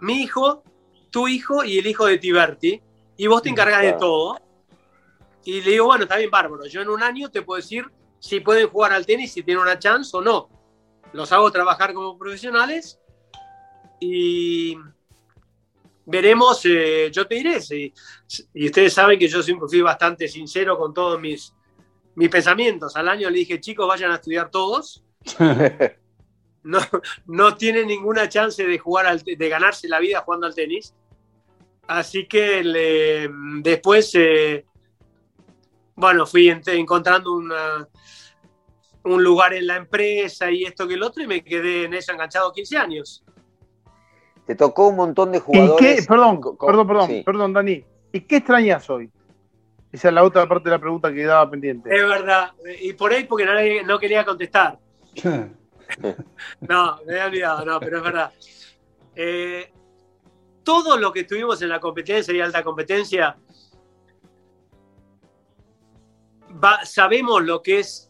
mi 0.00 0.22
hijo, 0.22 0.62
tu 1.10 1.28
hijo 1.28 1.64
y 1.64 1.78
el 1.78 1.86
hijo 1.86 2.06
de 2.06 2.18
Tiberti. 2.18 2.82
Y 3.16 3.26
vos 3.26 3.42
te 3.42 3.50
encargás 3.50 3.82
de 3.82 3.92
todo. 3.94 4.40
Y 5.44 5.60
le 5.60 5.72
digo, 5.72 5.86
bueno, 5.86 6.04
está 6.04 6.16
bien, 6.16 6.30
bárbaro. 6.30 6.66
Yo 6.66 6.80
en 6.80 6.88
un 6.88 7.02
año 7.02 7.30
te 7.30 7.42
puedo 7.42 7.60
decir 7.60 7.86
si 8.18 8.40
pueden 8.40 8.68
jugar 8.68 8.92
al 8.92 9.04
tenis, 9.06 9.32
si 9.32 9.42
tienen 9.42 9.62
una 9.62 9.78
chance 9.78 10.16
o 10.16 10.20
no. 10.20 10.48
Los 11.12 11.30
hago 11.32 11.50
trabajar 11.50 11.92
como 11.92 12.16
profesionales. 12.16 12.98
Y 14.00 14.76
veremos, 16.06 16.60
eh, 16.64 17.10
yo 17.12 17.26
te 17.26 17.36
diré, 17.36 17.60
si- 17.60 17.92
y 18.54 18.66
ustedes 18.66 18.92
saben 18.92 19.18
que 19.18 19.28
yo 19.28 19.42
siempre 19.42 19.68
fui 19.68 19.80
bastante 19.80 20.26
sincero 20.26 20.76
con 20.76 20.92
todos 20.92 21.20
mis, 21.20 21.54
mis 22.14 22.28
pensamientos. 22.28 22.96
Al 22.96 23.08
año 23.08 23.30
le 23.30 23.38
dije, 23.38 23.60
chicos, 23.60 23.86
vayan 23.88 24.10
a 24.12 24.16
estudiar 24.16 24.50
todos. 24.50 25.02
No, 26.64 26.78
no 27.26 27.56
tienen 27.56 27.88
ninguna 27.88 28.28
chance 28.28 28.64
de 28.64 28.78
jugar 28.78 29.06
al 29.06 29.18
de 29.20 29.48
ganarse 29.48 29.88
la 29.88 29.98
vida 29.98 30.20
jugando 30.20 30.46
al 30.46 30.54
tenis. 30.54 30.94
Así 31.88 32.28
que 32.28 32.62
le- 32.62 33.28
después, 33.62 34.12
eh, 34.14 34.64
bueno, 35.96 36.24
fui 36.24 36.46
ent- 36.50 36.68
encontrando 36.68 37.32
una- 37.32 37.88
un 39.02 39.24
lugar 39.24 39.54
en 39.54 39.66
la 39.66 39.74
empresa 39.74 40.52
y 40.52 40.62
esto 40.62 40.86
que 40.86 40.94
el 40.94 41.02
otro 41.02 41.24
y 41.24 41.26
me 41.26 41.42
quedé 41.42 41.86
en 41.86 41.94
eso 41.94 42.12
enganchado 42.12 42.52
15 42.52 42.76
años. 42.76 43.24
Te 44.46 44.54
tocó 44.54 44.86
un 44.86 44.94
montón 44.94 45.32
de 45.32 45.38
¿Y 45.38 45.40
jugadores. 45.40 45.96
qué, 46.00 46.06
perdón, 46.06 46.40
perdón, 46.60 46.86
perdón, 46.86 47.06
sí. 47.08 47.22
perdón, 47.26 47.52
Dani. 47.52 47.84
¿Y 48.12 48.20
qué 48.20 48.36
extrañas 48.36 48.88
hoy? 48.88 49.10
Esa 49.92 50.08
es 50.08 50.14
la 50.14 50.24
otra 50.24 50.48
parte 50.48 50.64
de 50.70 50.76
la 50.76 50.78
pregunta 50.80 51.10
que 51.10 51.16
quedaba 51.16 51.48
pendiente. 51.50 51.94
Es 51.94 52.08
verdad. 52.08 52.52
Y 52.80 52.94
por 52.94 53.12
ahí 53.12 53.24
porque 53.24 53.44
no, 53.44 53.52
le- 53.54 53.84
no 53.84 53.98
quería 53.98 54.24
contestar. 54.24 54.78
No, 56.60 57.00
me 57.04 57.12
había 57.20 57.26
olvidado, 57.26 57.64
no, 57.66 57.78
pero 57.80 57.98
es 57.98 58.02
verdad. 58.02 58.32
Eh, 59.14 59.70
todo 60.64 60.96
lo 60.96 61.12
que 61.12 61.24
tuvimos 61.24 61.60
en 61.60 61.68
la 61.68 61.80
competencia 61.80 62.32
y 62.32 62.40
alta 62.40 62.62
competencia, 62.62 63.36
va- 66.62 66.84
sabemos 66.86 67.42
lo 67.44 67.60
que 67.62 67.80
es 67.80 68.08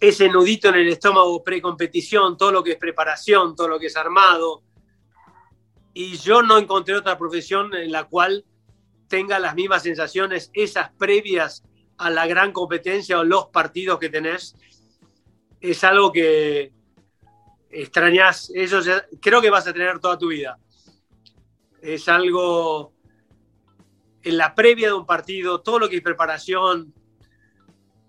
ese 0.00 0.28
nudito 0.28 0.68
en 0.68 0.76
el 0.76 0.88
estómago 0.88 1.42
pre-competición, 1.44 2.36
todo 2.38 2.52
lo 2.52 2.62
que 2.62 2.72
es 2.72 2.78
preparación, 2.78 3.54
todo 3.54 3.68
lo 3.68 3.78
que 3.78 3.86
es 3.86 3.96
armado. 3.96 4.62
Y 5.92 6.16
yo 6.16 6.42
no 6.42 6.56
encontré 6.58 6.96
otra 6.96 7.18
profesión 7.18 7.74
en 7.74 7.92
la 7.92 8.04
cual 8.04 8.44
tenga 9.14 9.38
las 9.38 9.54
mismas 9.54 9.84
sensaciones, 9.84 10.50
esas 10.54 10.90
previas 10.98 11.62
a 11.98 12.10
la 12.10 12.26
gran 12.26 12.50
competencia 12.50 13.20
o 13.20 13.22
los 13.22 13.46
partidos 13.46 14.00
que 14.00 14.08
tenés. 14.08 14.56
Es 15.60 15.84
algo 15.84 16.10
que 16.10 16.72
extrañas, 17.70 18.50
eso 18.52 18.80
creo 19.20 19.40
que 19.40 19.50
vas 19.50 19.68
a 19.68 19.72
tener 19.72 20.00
toda 20.00 20.18
tu 20.18 20.30
vida. 20.30 20.58
Es 21.80 22.08
algo 22.08 22.92
en 24.20 24.36
la 24.36 24.52
previa 24.52 24.88
de 24.88 24.94
un 24.94 25.06
partido, 25.06 25.60
todo 25.60 25.78
lo 25.78 25.88
que 25.88 25.98
es 25.98 26.02
preparación, 26.02 26.92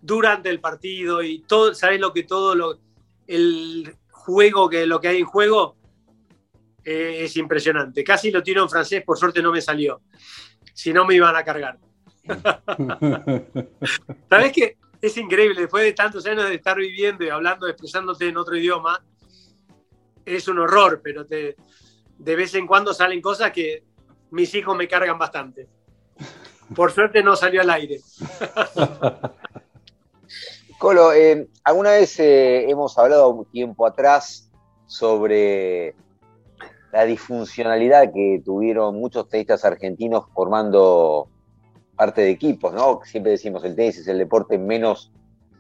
durante 0.02 0.50
el 0.50 0.60
partido 0.60 1.22
y 1.22 1.44
todo, 1.44 1.76
¿sabes 1.76 2.00
lo 2.00 2.14
que 2.14 2.24
todo 2.24 2.56
lo, 2.56 2.80
el 3.28 3.96
juego, 4.10 4.68
que 4.68 4.88
lo 4.88 5.00
que 5.00 5.10
hay 5.10 5.18
en 5.20 5.26
juego 5.26 5.78
eh, 6.84 7.26
es 7.26 7.38
impresionante. 7.38 8.04
Casi 8.04 8.32
lo 8.32 8.42
tiro 8.42 8.64
en 8.64 8.70
francés, 8.70 9.04
por 9.04 9.20
suerte 9.20 9.44
no 9.44 9.52
me 9.52 9.62
salió. 9.62 10.02
Si 10.76 10.94
no 10.94 11.06
me 11.06 11.16
iban 11.16 11.36
a 11.36 11.44
cargar. 11.44 11.80
¿Sabes 14.30 14.52
qué? 14.54 14.78
Es 15.02 15.18
increíble, 15.18 15.62
después 15.62 15.84
de 15.84 15.94
tantos 15.94 16.26
años 16.26 16.50
de 16.50 16.56
estar 16.56 16.78
viviendo 16.78 17.24
y 17.24 17.30
hablando, 17.30 17.68
expresándote 17.68 18.28
en 18.28 18.38
otro 18.38 18.58
idioma, 18.58 19.04
es 20.26 20.48
un 20.48 20.60
horror, 20.60 21.02
pero 21.04 21.26
te, 21.26 21.56
de 22.18 22.36
vez 22.36 22.54
en 22.56 22.68
cuando 22.68 22.94
salen 22.94 23.22
cosas 23.22 23.52
que 23.52 23.84
mis 24.32 24.54
hijos 24.54 24.76
me 24.76 24.88
cargan 24.88 25.18
bastante. 25.18 25.68
Por 26.76 26.92
suerte 26.92 27.24
no 27.24 27.36
salió 27.36 27.62
al 27.62 27.70
aire. 27.70 28.02
Colo, 30.78 31.14
eh, 31.14 31.48
alguna 31.64 31.92
vez 31.92 32.20
eh, 32.20 32.70
hemos 32.70 32.98
hablado 32.98 33.30
un 33.30 33.46
tiempo 33.46 33.88
atrás 33.88 34.52
sobre 34.88 35.96
la 36.96 37.04
disfuncionalidad 37.04 38.14
que 38.14 38.42
tuvieron 38.44 38.96
muchos 38.96 39.28
tenistas 39.28 39.66
argentinos 39.66 40.24
formando 40.34 41.28
parte 41.94 42.22
de 42.22 42.30
equipos, 42.30 42.74
¿no? 42.74 43.02
Siempre 43.04 43.34
decimos 43.34 43.66
el 43.66 43.76
tenis 43.76 43.98
es 43.98 44.08
el 44.08 44.18
deporte 44.18 44.58
menos 44.58 45.12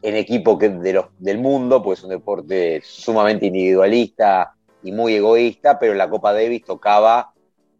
en 0.01 0.15
equipo 0.15 0.57
que 0.57 0.69
de 0.69 0.93
los, 0.93 1.07
del 1.19 1.39
mundo, 1.39 1.83
pues 1.83 1.99
es 1.99 2.05
un 2.05 2.11
deporte 2.11 2.81
sumamente 2.85 3.47
individualista 3.47 4.53
y 4.81 4.93
muy 4.93 5.15
egoísta, 5.15 5.77
pero 5.77 5.93
la 5.93 6.09
Copa 6.09 6.31
Davis 6.31 6.63
tocaba 6.63 7.33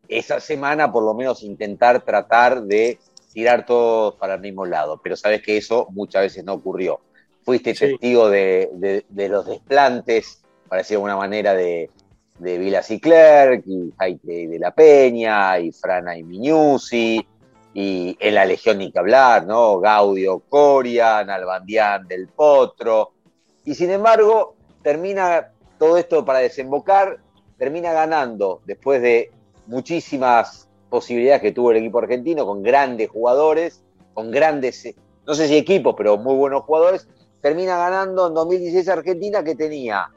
esa 0.10 0.42
semana 0.42 0.92
por 0.92 1.04
lo 1.04 1.14
menos 1.14 1.42
intentar 1.42 2.02
tratar 2.04 2.62
de 2.64 3.00
tirar 3.32 3.66
todos 3.66 4.16
para 4.16 4.34
el 4.36 4.42
mismo 4.42 4.66
lado, 4.66 5.00
pero 5.02 5.16
sabes 5.16 5.42
que 5.42 5.56
eso 5.56 5.88
muchas 5.92 6.24
veces 6.24 6.44
no 6.44 6.56
ocurrió. 6.56 7.00
Fuiste 7.44 7.74
Sí. 7.74 7.86
testigo 7.88 8.30
de, 8.30 8.70
de- 8.74 9.06
de 9.08 9.30
los 9.30 9.46
desplantes, 9.46 10.44
para 10.68 10.80
decir 10.82 10.96
de 10.96 10.96
alguna 10.98 11.16
manera, 11.16 11.54
de, 11.54 11.90
de 12.40 12.58
Vilas 12.58 12.92
y 12.92 13.00
Clerc, 13.00 13.64
y 13.66 13.94
Jaite 13.98 14.48
de 14.48 14.60
la 14.60 14.72
Peña, 14.72 15.60
y 15.60 15.72
Frana 15.72 16.18
y 16.18 16.24
Miñusi, 16.24 17.26
y 17.74 18.18
en 18.20 18.36
la 18.36 18.46
Legión 18.46 18.78
ni 18.78 18.92
que 18.92 19.00
hablar, 19.00 19.46
¿no? 19.46 19.80
Gaudio 19.80 20.40
Corian, 20.40 21.30
Albandián 21.30 22.08
del 22.08 22.28
Potro, 22.28 23.12
y 23.64 23.74
sin 23.74 23.90
embargo, 23.90 24.56
termina 24.84 25.52
todo 25.80 25.98
esto 25.98 26.24
para 26.24 26.40
desembocar, 26.40 27.20
termina 27.58 27.94
ganando 27.94 28.62
después 28.66 29.02
de 29.02 29.32
muchísimas 29.68 30.70
posibilidades 30.90 31.42
que 31.42 31.52
tuvo 31.52 31.72
el 31.72 31.78
equipo 31.78 32.00
argentino, 32.00 32.46
con 32.46 32.62
grandes 32.62 33.10
jugadores, 33.10 33.84
con 34.14 34.32
grandes, 34.32 34.86
eh, 34.86 34.96
no 35.26 35.34
sé 35.34 35.48
si 35.48 35.58
equipos, 35.58 35.96
pero 35.98 36.18
muy 36.18 36.36
buenos 36.36 36.64
jugadores, 36.64 37.08
termina 37.42 37.78
ganando 37.78 38.28
en 38.28 38.34
2016 38.36 38.88
Argentina 38.90 39.44
que 39.44 39.56
tenía 39.56 40.10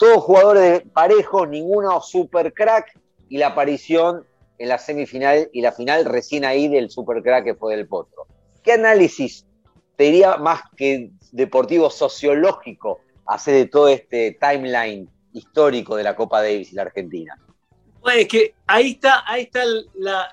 todos 0.00 0.24
jugadores 0.24 0.82
parejos, 0.94 1.46
ninguno 1.46 2.00
super 2.00 2.54
crack, 2.54 2.98
y 3.28 3.36
la 3.36 3.48
aparición 3.48 4.26
en 4.58 4.68
la 4.70 4.78
semifinal 4.78 5.50
y 5.52 5.60
la 5.60 5.72
final 5.72 6.06
recién 6.06 6.46
ahí 6.46 6.68
del 6.68 6.90
super 6.90 7.22
crack 7.22 7.44
que 7.44 7.54
fue 7.54 7.76
del 7.76 7.86
Potro. 7.86 8.26
¿Qué 8.62 8.72
análisis 8.72 9.46
te 9.96 10.04
diría 10.04 10.38
más 10.38 10.62
que 10.74 11.10
deportivo 11.32 11.90
sociológico 11.90 13.02
hace 13.26 13.52
de 13.52 13.66
todo 13.66 13.88
este 13.88 14.38
timeline 14.40 15.06
histórico 15.34 15.96
de 15.96 16.02
la 16.02 16.16
Copa 16.16 16.40
Davis 16.40 16.72
y 16.72 16.76
la 16.76 16.82
Argentina? 16.82 17.38
Bueno, 18.00 18.20
es 18.20 18.28
que 18.28 18.54
ahí 18.66 18.92
está, 18.92 19.22
ahí 19.26 19.42
está 19.42 19.60
la, 19.96 20.32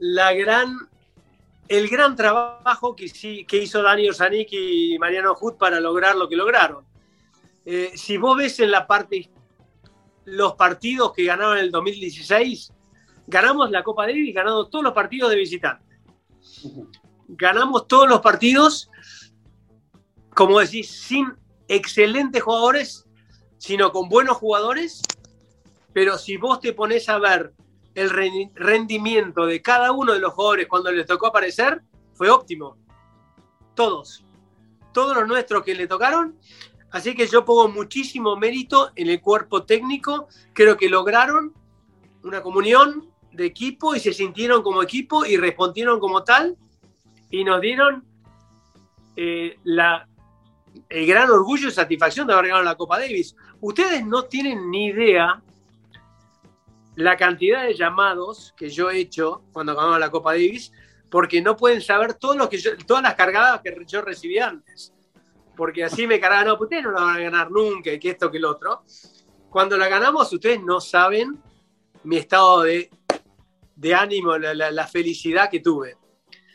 la 0.00 0.32
gran, 0.32 0.76
el 1.68 1.88
gran 1.88 2.16
trabajo 2.16 2.96
que, 2.96 3.04
hizo 3.04 3.82
Dani 3.84 4.08
Osanik 4.08 4.48
y 4.50 4.98
Mariano 4.98 5.36
Hood 5.36 5.58
para 5.58 5.78
lograr 5.78 6.16
lo 6.16 6.28
que 6.28 6.34
lograron. 6.34 6.91
Eh, 7.64 7.92
si 7.94 8.16
vos 8.16 8.36
ves 8.36 8.58
en 8.60 8.70
la 8.70 8.86
parte, 8.86 9.30
los 10.24 10.54
partidos 10.54 11.12
que 11.12 11.24
ganaron 11.24 11.58
en 11.58 11.64
el 11.64 11.70
2016, 11.70 12.72
ganamos 13.26 13.70
la 13.70 13.82
Copa 13.82 14.06
Davis 14.06 14.34
ganando 14.34 14.68
todos 14.68 14.84
los 14.84 14.92
partidos 14.92 15.30
de 15.30 15.36
visitante. 15.36 15.84
Ganamos 17.28 17.86
todos 17.86 18.08
los 18.08 18.20
partidos, 18.20 18.90
como 20.34 20.58
decís, 20.60 20.90
sin 20.90 21.32
excelentes 21.68 22.42
jugadores, 22.42 23.06
sino 23.58 23.92
con 23.92 24.08
buenos 24.08 24.36
jugadores 24.36 25.02
pero 25.94 26.16
si 26.16 26.38
vos 26.38 26.58
te 26.58 26.72
pones 26.72 27.06
a 27.10 27.18
ver 27.18 27.52
el 27.94 28.08
rendi- 28.10 28.50
rendimiento 28.54 29.44
de 29.44 29.60
cada 29.60 29.92
uno 29.92 30.14
de 30.14 30.20
los 30.20 30.32
jugadores 30.32 30.66
cuando 30.66 30.90
les 30.90 31.04
tocó 31.06 31.26
aparecer, 31.26 31.82
fue 32.14 32.30
óptimo. 32.30 32.78
Todos. 33.74 34.24
Todos 34.94 35.14
los 35.14 35.28
nuestros 35.28 35.62
que 35.62 35.74
le 35.74 35.86
tocaron. 35.86 36.38
Así 36.92 37.14
que 37.14 37.26
yo 37.26 37.44
pongo 37.44 37.68
muchísimo 37.68 38.36
mérito 38.36 38.90
en 38.96 39.08
el 39.08 39.20
cuerpo 39.20 39.64
técnico. 39.64 40.28
Creo 40.52 40.76
que 40.76 40.88
lograron 40.88 41.54
una 42.22 42.42
comunión 42.42 43.08
de 43.32 43.46
equipo 43.46 43.94
y 43.94 44.00
se 44.00 44.12
sintieron 44.12 44.62
como 44.62 44.82
equipo 44.82 45.24
y 45.24 45.36
respondieron 45.38 45.98
como 45.98 46.22
tal 46.22 46.56
y 47.30 47.44
nos 47.44 47.60
dieron 47.62 48.04
eh, 49.16 49.58
el 49.64 51.06
gran 51.06 51.30
orgullo 51.30 51.68
y 51.68 51.72
satisfacción 51.72 52.26
de 52.26 52.34
haber 52.34 52.48
ganado 52.48 52.64
la 52.64 52.76
Copa 52.76 52.98
Davis. 52.98 53.34
Ustedes 53.60 54.04
no 54.06 54.24
tienen 54.24 54.70
ni 54.70 54.86
idea 54.88 55.42
la 56.96 57.16
cantidad 57.16 57.62
de 57.64 57.74
llamados 57.74 58.52
que 58.54 58.68
yo 58.68 58.90
he 58.90 58.98
hecho 58.98 59.42
cuando 59.52 59.74
ganamos 59.74 59.98
la 59.98 60.10
Copa 60.10 60.32
Davis, 60.32 60.72
porque 61.10 61.40
no 61.40 61.56
pueden 61.56 61.80
saber 61.80 62.14
todo 62.14 62.36
lo 62.36 62.50
que 62.50 62.58
yo- 62.58 62.76
todas 62.86 63.02
las 63.02 63.14
cargadas 63.14 63.62
que 63.62 63.74
yo 63.86 64.02
recibí 64.02 64.38
antes. 64.38 64.92
Porque 65.56 65.84
así 65.84 66.06
me 66.06 66.18
cargaban, 66.18 66.46
no, 66.46 66.56
pues 66.58 66.66
ustedes 66.66 66.84
no 66.84 66.92
la 66.92 67.00
van 67.02 67.16
a 67.16 67.20
ganar 67.20 67.50
nunca, 67.50 67.90
que 67.98 68.10
esto, 68.10 68.30
que 68.30 68.38
el 68.38 68.44
otro. 68.44 68.82
Cuando 69.50 69.76
la 69.76 69.88
ganamos, 69.88 70.32
ustedes 70.32 70.62
no 70.62 70.80
saben 70.80 71.40
mi 72.04 72.16
estado 72.16 72.62
de, 72.62 72.90
de 73.76 73.94
ánimo, 73.94 74.36
la, 74.38 74.54
la- 74.54 74.70
la 74.70 74.86
felicidad 74.86 75.50
que 75.50 75.60
tuve. 75.60 75.96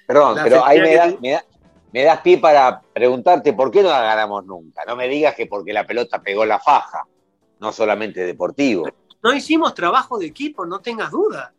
Perdón, 0.07 0.35
La 0.35 0.43
pero 0.43 0.65
ahí 0.65 0.79
me, 0.81 0.95
da- 0.95 1.15
me, 1.21 1.31
da- 1.31 1.45
me 1.93 2.03
das 2.03 2.21
pie 2.21 2.37
para 2.39 2.81
preguntarte 2.81 3.53
por 3.53 3.69
qué 3.71 3.83
no 3.83 3.89
la 3.89 4.01
ganamos 4.01 4.45
nunca. 4.45 4.83
No 4.87 4.95
me 4.95 5.07
digas 5.07 5.35
que 5.35 5.45
porque 5.45 5.73
la 5.73 5.85
pelota 5.85 6.21
pegó 6.21 6.43
la 6.45 6.59
faja, 6.59 7.03
no 7.59 7.71
solamente 7.71 8.25
deportivo. 8.25 8.87
No 9.23 9.33
hicimos 9.33 9.73
trabajo 9.73 10.17
de 10.17 10.25
equipo, 10.27 10.65
no 10.65 10.79
tengas 10.79 11.11
duda. 11.11 11.53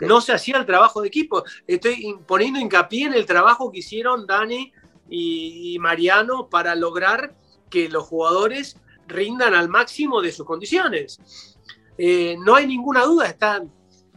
No 0.00 0.20
se 0.22 0.32
hacía 0.32 0.56
el 0.56 0.64
trabajo 0.64 1.02
de 1.02 1.08
equipo. 1.08 1.44
Estoy 1.66 2.16
poniendo 2.26 2.58
hincapié 2.58 3.06
en 3.08 3.14
el 3.14 3.26
trabajo 3.26 3.70
que 3.70 3.80
hicieron 3.80 4.26
Dani 4.26 4.72
y, 5.14 5.78
Mariano 5.78 6.48
para 6.48 6.74
lograr 6.74 7.36
que 7.70 7.88
los 7.88 8.04
jugadores 8.04 8.76
rindan 9.06 9.54
al 9.54 9.68
máximo 9.68 10.22
de 10.22 10.32
sus 10.32 10.46
condiciones. 10.46 11.58
Eh, 11.98 12.36
no 12.38 12.54
hay 12.54 12.66
ninguna 12.66 13.04
duda, 13.04 13.26
están 13.26 13.70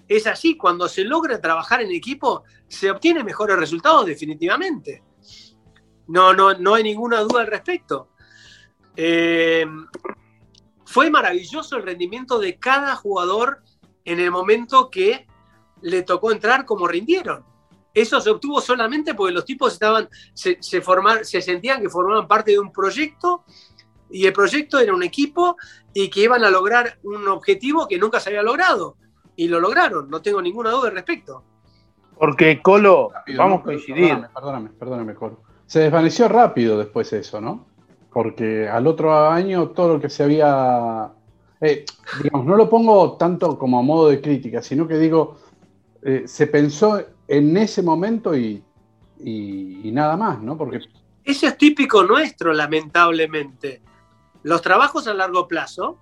es 0.07 0.27
así, 0.27 0.55
cuando 0.55 0.87
se 0.87 1.03
logra 1.03 1.41
trabajar 1.41 1.81
en 1.81 1.91
equipo, 1.91 2.43
se 2.67 2.91
obtiene 2.91 3.23
mejores 3.23 3.57
resultados 3.57 4.05
definitivamente. 4.05 5.03
No, 6.07 6.33
no, 6.33 6.53
no 6.53 6.75
hay 6.75 6.83
ninguna 6.83 7.21
duda 7.21 7.41
al 7.41 7.47
respecto. 7.47 8.09
Eh, 8.95 9.65
fue 10.85 11.09
maravilloso 11.09 11.77
el 11.77 11.83
rendimiento 11.83 12.39
de 12.39 12.57
cada 12.59 12.95
jugador 12.95 13.63
en 14.03 14.19
el 14.19 14.29
momento 14.29 14.89
que 14.91 15.25
le 15.81 16.03
tocó 16.03 16.31
entrar 16.31 16.65
como 16.65 16.87
rindieron. 16.87 17.43
Eso 17.95 18.19
se 18.19 18.29
obtuvo 18.29 18.59
solamente 18.59 19.13
porque 19.13 19.33
los 19.33 19.45
tipos 19.45 19.71
estaban, 19.71 20.09
se, 20.33 20.57
se, 20.59 20.83
se 21.23 21.41
sentían 21.41 21.81
que 21.81 21.89
formaban 21.89 22.27
parte 22.27 22.51
de 22.51 22.59
un 22.59 22.71
proyecto 22.71 23.45
y 24.09 24.25
el 24.25 24.33
proyecto 24.33 24.79
era 24.79 24.93
un 24.93 25.01
equipo 25.01 25.55
y 25.93 26.09
que 26.09 26.21
iban 26.21 26.43
a 26.43 26.49
lograr 26.49 26.99
un 27.03 27.27
objetivo 27.29 27.87
que 27.87 27.97
nunca 27.97 28.19
se 28.19 28.29
había 28.29 28.43
logrado. 28.43 28.97
Y 29.37 29.47
lo 29.47 29.59
lograron, 29.59 30.09
no 30.09 30.21
tengo 30.21 30.41
ninguna 30.41 30.71
duda 30.71 30.89
al 30.89 30.95
respecto. 30.95 31.43
Porque 32.17 32.61
Colo, 32.61 33.11
vamos 33.37 33.61
a 33.61 33.63
coincidir. 33.63 34.07
Perdóname, 34.07 34.27
perdóname, 34.33 34.69
perdóname, 34.69 35.13
Colo. 35.15 35.39
Se 35.65 35.79
desvaneció 35.79 36.27
rápido 36.27 36.77
después 36.77 37.11
eso, 37.13 37.41
¿no? 37.41 37.65
Porque 38.11 38.67
al 38.67 38.87
otro 38.87 39.27
año 39.29 39.69
todo 39.69 39.95
lo 39.95 40.01
que 40.01 40.09
se 40.09 40.23
había. 40.23 41.11
Eh, 41.59 41.85
digamos, 42.21 42.45
no 42.45 42.55
lo 42.55 42.69
pongo 42.69 43.17
tanto 43.17 43.57
como 43.57 43.79
a 43.79 43.81
modo 43.81 44.09
de 44.09 44.21
crítica, 44.21 44.61
sino 44.61 44.87
que 44.87 44.97
digo, 44.97 45.37
eh, 46.03 46.23
se 46.25 46.47
pensó 46.47 47.01
en 47.27 47.57
ese 47.57 47.81
momento 47.81 48.35
y, 48.35 48.63
nada 49.19 50.17
más, 50.17 50.41
¿no? 50.41 50.57
Porque. 50.57 50.79
Eso 51.23 51.47
es 51.47 51.57
típico 51.57 52.03
nuestro, 52.03 52.53
lamentablemente 52.53 53.81
los 54.45 54.61
trabajos 54.61 55.07
a 55.07 55.13
largo 55.15 55.47
plazo 55.47 55.97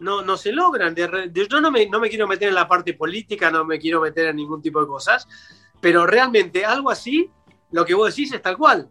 no, 0.00 0.22
no 0.22 0.38
se 0.38 0.52
logran. 0.52 0.94
Yo 0.94 1.60
no 1.60 1.70
me, 1.70 1.86
no 1.86 2.00
me 2.00 2.08
quiero 2.08 2.26
meter 2.26 2.48
en 2.48 2.54
la 2.54 2.66
parte 2.66 2.94
política, 2.94 3.50
no 3.50 3.66
me 3.66 3.78
quiero 3.78 4.00
meter 4.00 4.28
en 4.28 4.36
ningún 4.36 4.62
tipo 4.62 4.80
de 4.80 4.86
cosas, 4.86 5.28
pero 5.82 6.06
realmente 6.06 6.64
algo 6.64 6.90
así, 6.90 7.30
lo 7.72 7.84
que 7.84 7.92
vos 7.92 8.08
decís 8.08 8.32
es 8.32 8.40
tal 8.40 8.56
cual. 8.56 8.88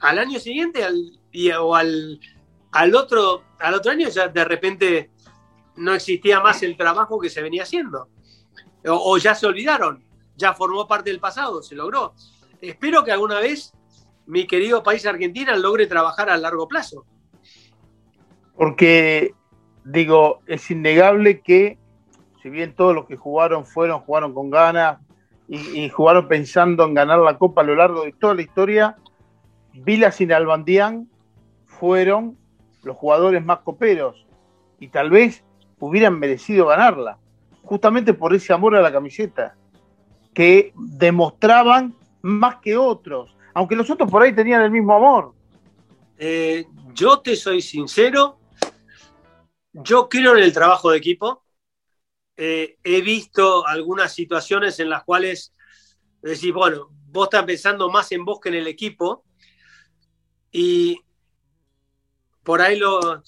Al 0.00 0.18
año 0.18 0.40
siguiente 0.40 0.82
al, 0.82 0.96
y, 1.30 1.52
o 1.52 1.76
al, 1.76 2.18
al, 2.72 2.94
otro, 2.96 3.44
al 3.60 3.74
otro 3.74 3.92
año 3.92 4.08
ya 4.08 4.26
de 4.26 4.44
repente 4.44 5.12
no 5.76 5.94
existía 5.94 6.40
más 6.40 6.60
el 6.64 6.76
trabajo 6.76 7.20
que 7.20 7.30
se 7.30 7.40
venía 7.40 7.62
haciendo. 7.62 8.08
O 8.84 9.16
ya 9.16 9.36
se 9.36 9.46
olvidaron, 9.46 10.02
ya 10.36 10.54
formó 10.54 10.86
parte 10.86 11.10
del 11.10 11.20
pasado, 11.20 11.62
se 11.62 11.74
logró. 11.74 12.14
Espero 12.60 13.04
que 13.04 13.12
alguna 13.12 13.40
vez 13.40 13.72
mi 14.26 14.46
querido 14.46 14.82
país 14.82 15.04
Argentina 15.06 15.56
logre 15.56 15.86
trabajar 15.86 16.30
a 16.30 16.36
largo 16.36 16.66
plazo. 16.66 17.04
Porque, 18.56 19.34
digo, 19.84 20.40
es 20.46 20.70
innegable 20.70 21.40
que, 21.40 21.78
si 22.42 22.50
bien 22.50 22.74
todos 22.74 22.94
los 22.94 23.06
que 23.06 23.16
jugaron 23.16 23.66
fueron, 23.66 24.00
jugaron 24.00 24.32
con 24.32 24.50
ganas 24.50 24.98
y, 25.48 25.88
jugaron 25.90 26.26
pensando 26.28 26.84
en 26.84 26.94
ganar 26.94 27.18
la 27.18 27.36
Copa 27.36 27.60
a 27.60 27.64
lo 27.64 27.74
largo 27.74 28.04
de 28.04 28.12
toda 28.12 28.34
la 28.34 28.42
historia, 28.42 28.96
Vilas 29.72 30.20
y 30.20 30.26
Nalbandián 30.26 31.08
fueron 31.66 32.38
los 32.82 32.96
jugadores 32.96 33.44
más 33.44 33.58
coperos 33.58 34.26
y 34.78 34.88
tal 34.88 35.10
vez 35.10 35.44
hubieran 35.80 36.18
merecido 36.18 36.66
ganarla, 36.66 37.18
justamente 37.62 38.14
por 38.14 38.34
ese 38.34 38.52
amor 38.52 38.76
a 38.76 38.80
la 38.80 38.92
camiseta, 38.92 39.56
que 40.34 40.72
demostraban 40.76 41.94
más 42.22 42.56
que 42.56 42.76
otros, 42.76 43.36
aunque 43.54 43.76
los 43.76 43.88
otros 43.88 44.10
por 44.10 44.22
ahí 44.22 44.34
tenían 44.34 44.62
el 44.62 44.70
mismo 44.70 44.94
amor. 44.94 45.34
Eh, 46.18 46.66
yo 46.94 47.20
te 47.20 47.36
soy 47.36 47.62
sincero, 47.62 48.38
yo 49.72 50.08
creo 50.08 50.36
en 50.36 50.42
el 50.42 50.52
trabajo 50.52 50.90
de 50.90 50.98
equipo. 50.98 51.42
Eh, 52.36 52.78
he 52.82 53.00
visto 53.00 53.66
algunas 53.66 54.12
situaciones 54.12 54.80
en 54.80 54.90
las 54.90 55.04
cuales 55.04 55.54
decís, 56.22 56.52
bueno, 56.52 56.88
vos 57.06 57.26
estás 57.26 57.44
pensando 57.44 57.88
más 57.90 58.10
en 58.12 58.24
vos 58.24 58.40
que 58.40 58.48
en 58.48 58.56
el 58.56 58.66
equipo. 58.66 59.24
Y 60.50 61.00
por 62.42 62.60
ahí 62.60 62.78
lo. 62.78 63.22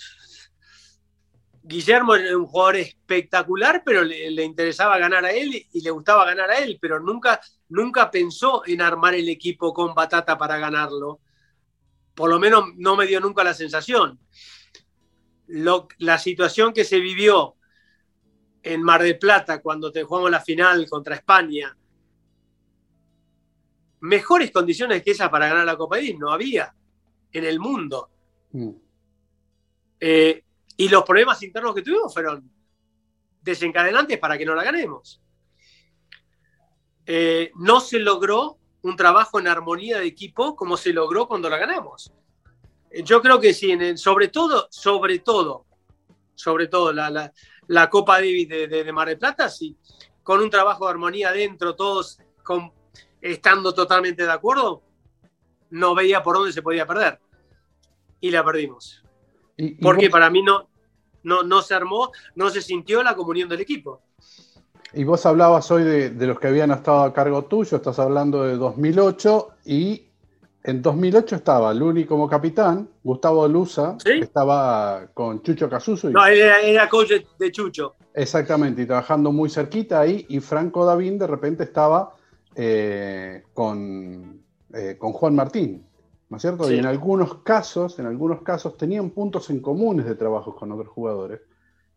Guillermo 1.67 2.15
era 2.15 2.37
un 2.37 2.47
jugador 2.47 2.77
espectacular, 2.77 3.83
pero 3.85 4.03
le, 4.03 4.31
le, 4.31 4.45
interesaba 4.45 4.99
ganar 4.99 5.25
a 5.25 5.33
él 5.33 5.67
y 5.73 5.81
le 5.81 5.91
gustaba 5.91 6.25
ganar 6.25 6.51
a 6.51 6.59
él, 6.59 6.79
pero 6.81 7.01
nunca, 7.01 7.41
nunca 7.69 8.11
pensó 8.11 8.63
en 8.67 8.81
armar 8.81 9.15
el 9.15 9.29
equipo 9.29 9.75
con 9.75 9.95
batata 9.95 10.39
para 10.39 10.59
ganarlo. 10.59 11.21
Por 12.15 12.31
lo 12.31 12.39
menos 12.39 12.67
no 12.77 12.97
me 12.97 13.07
dio 13.07 13.21
nunca 13.21 13.43
la 13.43 13.53
sensación 13.53 14.19
lo, 15.49 15.89
la 15.99 16.19
situación 16.19 16.73
que 16.73 16.85
se 16.85 17.01
vivió 17.01 17.57
en 18.63 18.83
Mar 18.83 19.03
del 19.03 19.19
Plata 19.19 19.61
cuando 19.63 19.93
te 19.93 20.03
jugamos 20.03 20.31
la 20.31 20.41
final 20.41 20.89
contra 20.89 21.15
España, 21.15 21.77
mejores 24.01 24.51
condiciones 24.51 25.03
que 25.03 25.13
esas 25.13 25.31
para 25.31 25.49
ganar 25.49 25.65
la 25.65 25.77
Copa 25.77 25.97
Davis 25.97 26.19
no 26.19 26.33
había 26.33 26.75
en 27.33 27.45
el 27.45 27.61
mundo. 27.61 28.11
Mm. 28.53 28.71
Eh, 30.01 30.45
y 30.77 30.89
los 30.89 31.05
problemas 31.05 31.43
internos 31.43 31.75
que 31.75 31.83
tuvimos 31.83 32.13
fueron 32.13 32.51
desencadenantes 33.41 34.19
para 34.19 34.37
que 34.37 34.45
no 34.45 34.55
la 34.55 34.65
ganemos. 34.65 35.21
Eh, 37.05 37.53
no 37.55 37.81
se 37.81 37.99
logró 37.99 38.59
un 38.83 38.97
trabajo 38.97 39.39
en 39.39 39.49
armonía 39.49 39.99
de 39.99 40.07
equipo 40.07 40.57
como 40.57 40.77
se 40.77 40.93
logró 40.93 41.29
cuando 41.29 41.49
la 41.49 41.57
ganamos 41.57 42.13
yo 43.03 43.21
creo 43.21 43.41
que 43.41 43.53
sí, 43.53 43.77
sobre 43.97 44.29
todo, 44.29 44.69
sobre 44.71 45.19
todo, 45.19 45.67
sobre 46.35 46.69
todo 46.69 46.93
la, 46.93 47.33
la, 47.67 47.91
Copa 47.91 48.17
Davis 48.17 48.49
de, 48.49 48.69
de, 48.69 48.85
de, 48.85 48.93
Mar 48.93 49.09
del 49.09 49.19
Plata, 49.19 49.49
sí, 49.49 49.77
con 50.23 50.41
un 50.41 50.51
trabajo 50.51 50.85
de 50.85 50.93
armonía 50.93 51.33
dentro, 51.33 51.75
todos 51.75 52.19
estando 53.21 53.75
totalmente 53.75 54.25
de 54.25 54.33
acuerdo, 54.33 54.83
no 55.71 55.95
veía 55.95 56.23
por 56.23 56.37
dónde 56.37 56.53
se 56.53 56.63
podía 56.63 56.87
perder. 56.87 57.19
Y 58.21 58.31
la 58.31 58.45
perdimos. 58.45 59.03
¿Y, 59.57 59.67
y 59.67 59.75
Porque 59.77 60.09
vos... 60.09 60.13
para 60.13 60.31
mí 60.31 60.43
no, 60.43 60.69
no, 61.23 61.43
no 61.43 61.63
se 61.63 61.75
armó, 61.75 62.11
no 62.35 62.51
se 62.51 62.63
sintió 62.63 63.03
la 63.03 63.15
comunión 63.15 63.49
del 63.49 63.61
equipo. 63.61 64.03
Y 64.93 65.05
vos 65.05 65.27
hablabas 65.27 65.71
hoy 65.71 65.85
de, 65.85 66.11
de, 66.11 66.27
los 66.27 66.39
que 66.39 66.49
habían 66.49 66.71
estado 66.71 67.03
a 67.03 67.13
cargo 67.13 67.45
tuyo, 67.45 67.77
estás 67.77 67.99
hablando 67.99 68.45
de 68.45 68.57
2008 68.57 69.49
y 69.67 70.07
en 70.67 70.83
2008 70.83 71.37
estaba 71.37 71.73
Luni 71.73 72.07
como 72.07 72.29
capitán, 72.29 72.89
Gustavo 73.05 73.47
Luza, 73.47 73.97
estaba 74.05 75.07
con 75.15 75.41
Chucho 75.41 75.71
Casuso. 75.71 76.11
Y... 76.11 76.13
No, 76.13 76.27
era, 76.27 76.61
era, 76.61 76.89
coach 76.89 77.13
de 77.39 77.53
Chucho. 77.53 77.95
Exactamente, 78.13 78.83
y 78.83 78.87
trabajando 78.87 79.31
muy 79.31 79.49
cerquita 79.49 80.01
ahí. 80.01 80.27
Y 80.29 80.41
Franco 80.41 80.85
Davín 80.85 81.19
de 81.19 81.29
repente 81.29 81.63
estaba 81.63 82.17
eh, 82.57 83.45
con, 83.55 84.43
eh, 84.75 84.97
con, 84.99 85.13
Juan 85.13 85.37
Martín, 85.37 85.86
¿no 86.29 86.37
es 86.37 86.43
cierto? 86.43 86.65
Sí. 86.65 86.75
Y 86.75 86.79
en 86.79 86.87
algunos 86.87 87.43
casos, 87.43 87.99
en 87.99 88.07
algunos 88.07 88.43
casos 88.43 88.77
tenían 88.77 89.11
puntos 89.11 89.51
en 89.51 89.61
comunes 89.61 90.07
de 90.07 90.15
trabajo 90.15 90.55
con 90.55 90.73
otros 90.73 90.89
jugadores. 90.89 91.41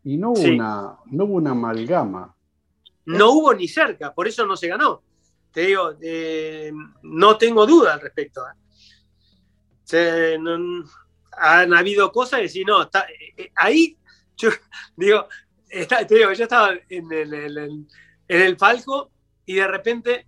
Y 0.04 0.16
no 0.16 0.30
hubo, 0.30 0.36
sí. 0.36 0.50
una, 0.50 0.96
no 1.06 1.24
hubo 1.24 1.34
una 1.34 1.50
amalgama. 1.50 2.34
No 3.06 3.32
hubo 3.32 3.54
ni 3.54 3.66
cerca, 3.68 4.14
por 4.14 4.28
eso 4.28 4.46
no 4.46 4.56
se 4.56 4.68
ganó 4.68 5.02
te 5.52 5.62
digo, 5.62 5.94
eh, 6.00 6.72
no 7.02 7.36
tengo 7.36 7.66
duda 7.66 7.94
al 7.94 8.00
respecto. 8.00 8.42
¿eh? 8.42 8.54
Se, 9.84 10.38
no, 10.38 10.84
han 11.32 11.74
habido 11.74 12.12
cosas 12.12 12.40
que 12.40 12.48
si 12.48 12.64
no, 12.64 12.82
está, 12.82 13.06
eh, 13.36 13.50
ahí 13.56 13.96
yo 14.36 14.50
digo, 14.96 15.26
está, 15.68 16.06
te 16.06 16.16
digo, 16.16 16.32
yo 16.32 16.44
estaba 16.44 16.72
en 16.88 17.12
el, 17.12 17.34
en, 17.34 17.58
el, 17.58 17.86
en 18.28 18.42
el, 18.42 18.56
palco 18.56 19.10
y 19.44 19.54
de 19.54 19.66
repente 19.66 20.26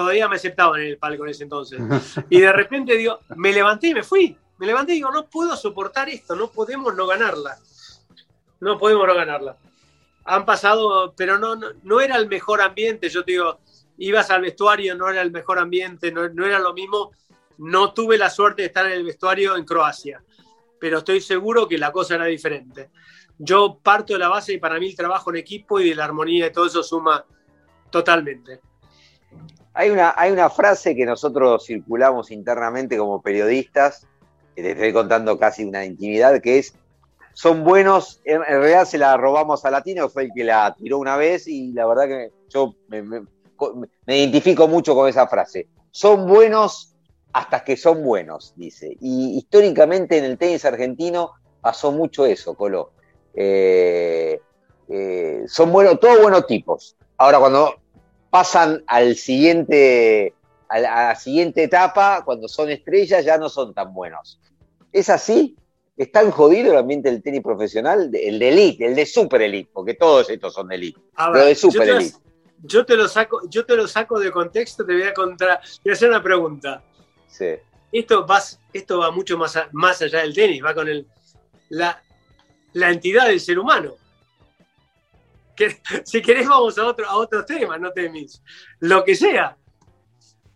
todavía 0.00 0.28
me 0.28 0.36
aceptaban 0.36 0.80
en 0.80 0.88
el 0.88 0.98
palco 0.98 1.24
en 1.24 1.30
ese 1.30 1.44
entonces. 1.44 1.80
Y 2.30 2.40
de 2.40 2.52
repente 2.52 2.96
digo, 2.96 3.20
me 3.36 3.52
levanté 3.52 3.88
y 3.88 3.94
me 3.94 4.02
fui. 4.02 4.36
Me 4.58 4.66
levanté 4.66 4.92
y 4.92 4.96
digo, 4.96 5.10
no 5.10 5.26
puedo 5.26 5.56
soportar 5.56 6.08
esto, 6.08 6.34
no 6.34 6.50
podemos 6.50 6.94
no 6.94 7.06
ganarla. 7.06 7.58
No 8.60 8.78
podemos 8.78 9.06
no 9.06 9.14
ganarla 9.14 9.56
han 10.24 10.44
pasado, 10.44 11.12
pero 11.16 11.38
no, 11.38 11.56
no, 11.56 11.68
no, 11.82 12.00
era 12.00 12.16
el 12.16 12.28
mejor 12.28 12.60
ambiente. 12.60 13.08
Yo 13.08 13.24
te 13.24 13.32
digo, 13.32 13.58
ibas 13.98 14.30
al 14.30 14.42
vestuario, 14.42 14.94
no 14.94 15.08
era 15.08 15.22
el 15.22 15.30
mejor 15.30 15.58
ambiente, 15.58 16.12
no, 16.12 16.28
no, 16.28 16.46
era 16.46 16.58
lo 16.58 16.72
mismo. 16.72 17.12
No 17.58 17.92
tuve 17.92 18.16
la 18.16 18.30
suerte 18.30 18.62
de 18.62 18.68
estar 18.68 18.86
en 18.86 18.92
el 18.92 19.04
vestuario 19.04 19.56
en 19.56 19.64
Croacia, 19.64 20.22
pero 20.78 20.98
estoy 20.98 21.20
seguro 21.20 21.68
que 21.68 21.78
la 21.78 21.92
cosa 21.92 22.14
era 22.14 22.26
diferente. 22.26 22.90
Yo 23.38 23.80
parto 23.82 24.12
de 24.12 24.18
la 24.18 24.28
base 24.28 24.54
y 24.54 24.58
para 24.58 24.78
mí 24.78 24.90
el 24.90 24.96
trabajo 24.96 25.30
en 25.30 25.36
equipo 25.36 25.80
y 25.80 25.88
de 25.88 25.94
la 25.94 26.04
armonía 26.04 26.46
y 26.46 26.52
todo 26.52 26.66
eso 26.66 26.82
suma 26.82 27.24
totalmente. 27.90 28.60
Hay 29.72 29.90
una, 29.90 30.14
hay 30.16 30.32
una 30.32 30.50
frase 30.50 30.96
que 30.96 31.06
nosotros 31.06 31.64
circulamos 31.66 32.30
internamente 32.30 32.96
como 32.96 33.22
periodistas, 33.22 34.06
que 34.54 34.62
te 34.62 34.72
estoy 34.72 34.92
contando 34.92 35.38
casi 35.38 35.64
una 35.64 35.84
intimidad, 35.84 36.40
que 36.40 36.58
es 36.58 36.74
son 37.32 37.64
buenos, 37.64 38.20
en, 38.24 38.42
realidad 38.42 38.84
se 38.84 38.98
la 38.98 39.16
robamos 39.16 39.64
a 39.64 39.70
Latino, 39.70 40.08
fue 40.08 40.24
el 40.24 40.30
que 40.34 40.44
la 40.44 40.74
tiró 40.76 40.98
una 40.98 41.16
vez 41.16 41.46
y 41.46 41.72
la 41.72 41.86
verdad 41.86 42.06
que 42.06 42.32
yo 42.48 42.74
me, 42.88 43.22
identifico 44.06 44.68
mucho 44.68 44.94
con 44.94 45.08
esa 45.08 45.26
frase. 45.26 45.68
Son 45.90 46.26
buenos 46.26 46.94
hasta 47.32 47.62
que 47.62 47.76
son 47.76 48.02
buenos, 48.02 48.52
dice. 48.56 48.96
Y 49.00 49.38
históricamente 49.38 50.18
en 50.18 50.24
el 50.24 50.38
tenis 50.38 50.64
argentino 50.64 51.32
pasó 51.60 51.92
mucho 51.92 52.26
eso, 52.26 52.54
Colo. 52.54 52.92
Eh, 53.34 54.40
eh, 54.88 55.44
son 55.46 55.72
buenos, 55.72 56.00
todos 56.00 56.20
buenos 56.20 56.46
tipos. 56.46 56.96
Ahora, 57.16 57.38
cuando 57.38 57.74
pasan 58.30 58.84
al 58.86 59.16
siguiente, 59.16 60.34
a 60.68 60.78
la, 60.78 61.16
siguiente 61.16 61.64
etapa, 61.64 62.22
cuando 62.24 62.48
son 62.48 62.70
estrellas, 62.70 63.24
ya 63.24 63.36
no 63.36 63.48
son 63.48 63.74
tan 63.74 63.92
buenos. 63.92 64.40
¿Es 64.92 65.10
así? 65.10 65.56
¿Es 65.96 66.10
tan 66.10 66.30
jodido 66.30 66.72
el 66.72 66.78
ambiente 66.78 67.10
del 67.10 67.22
tenis 67.22 67.42
profesional? 67.42 68.10
El 68.14 68.38
de 68.38 68.48
elite, 68.48 68.86
el 68.86 68.94
de 68.94 69.04
super 69.04 69.42
elite, 69.42 69.70
porque 69.72 69.94
todos 69.94 70.30
estos 70.30 70.54
son 70.54 70.68
de 70.68 70.76
elite. 70.76 71.00
pero 71.32 71.44
de 71.44 71.54
super 71.54 71.88
elite. 71.88 72.16
Yo 72.62 72.84
te, 72.84 72.96
lo 72.96 73.08
saco, 73.08 73.40
yo 73.48 73.64
te 73.64 73.74
lo 73.74 73.88
saco 73.88 74.18
de 74.18 74.30
contexto, 74.30 74.84
te 74.84 74.92
voy 74.92 75.02
a, 75.02 75.14
contra, 75.14 75.60
voy 75.82 75.90
a 75.90 75.94
hacer 75.94 76.10
una 76.10 76.22
pregunta. 76.22 76.82
Sí. 77.26 77.54
Esto 77.90 78.26
va, 78.26 78.40
esto 78.72 78.98
va 78.98 79.10
mucho 79.10 79.36
más, 79.38 79.58
más 79.72 80.00
allá 80.02 80.20
del 80.20 80.34
tenis, 80.34 80.62
va 80.62 80.74
con 80.74 80.88
el, 80.88 81.06
la, 81.70 82.02
la 82.74 82.90
entidad 82.90 83.28
del 83.28 83.40
ser 83.40 83.58
humano. 83.58 83.94
Si 86.04 86.22
querés 86.22 86.48
vamos 86.48 86.78
a, 86.78 86.86
otro, 86.86 87.08
a 87.08 87.16
otros 87.16 87.46
temas, 87.46 87.80
no 87.80 87.92
temis. 87.92 88.42
Lo 88.80 89.04
que 89.04 89.14
sea. 89.14 89.56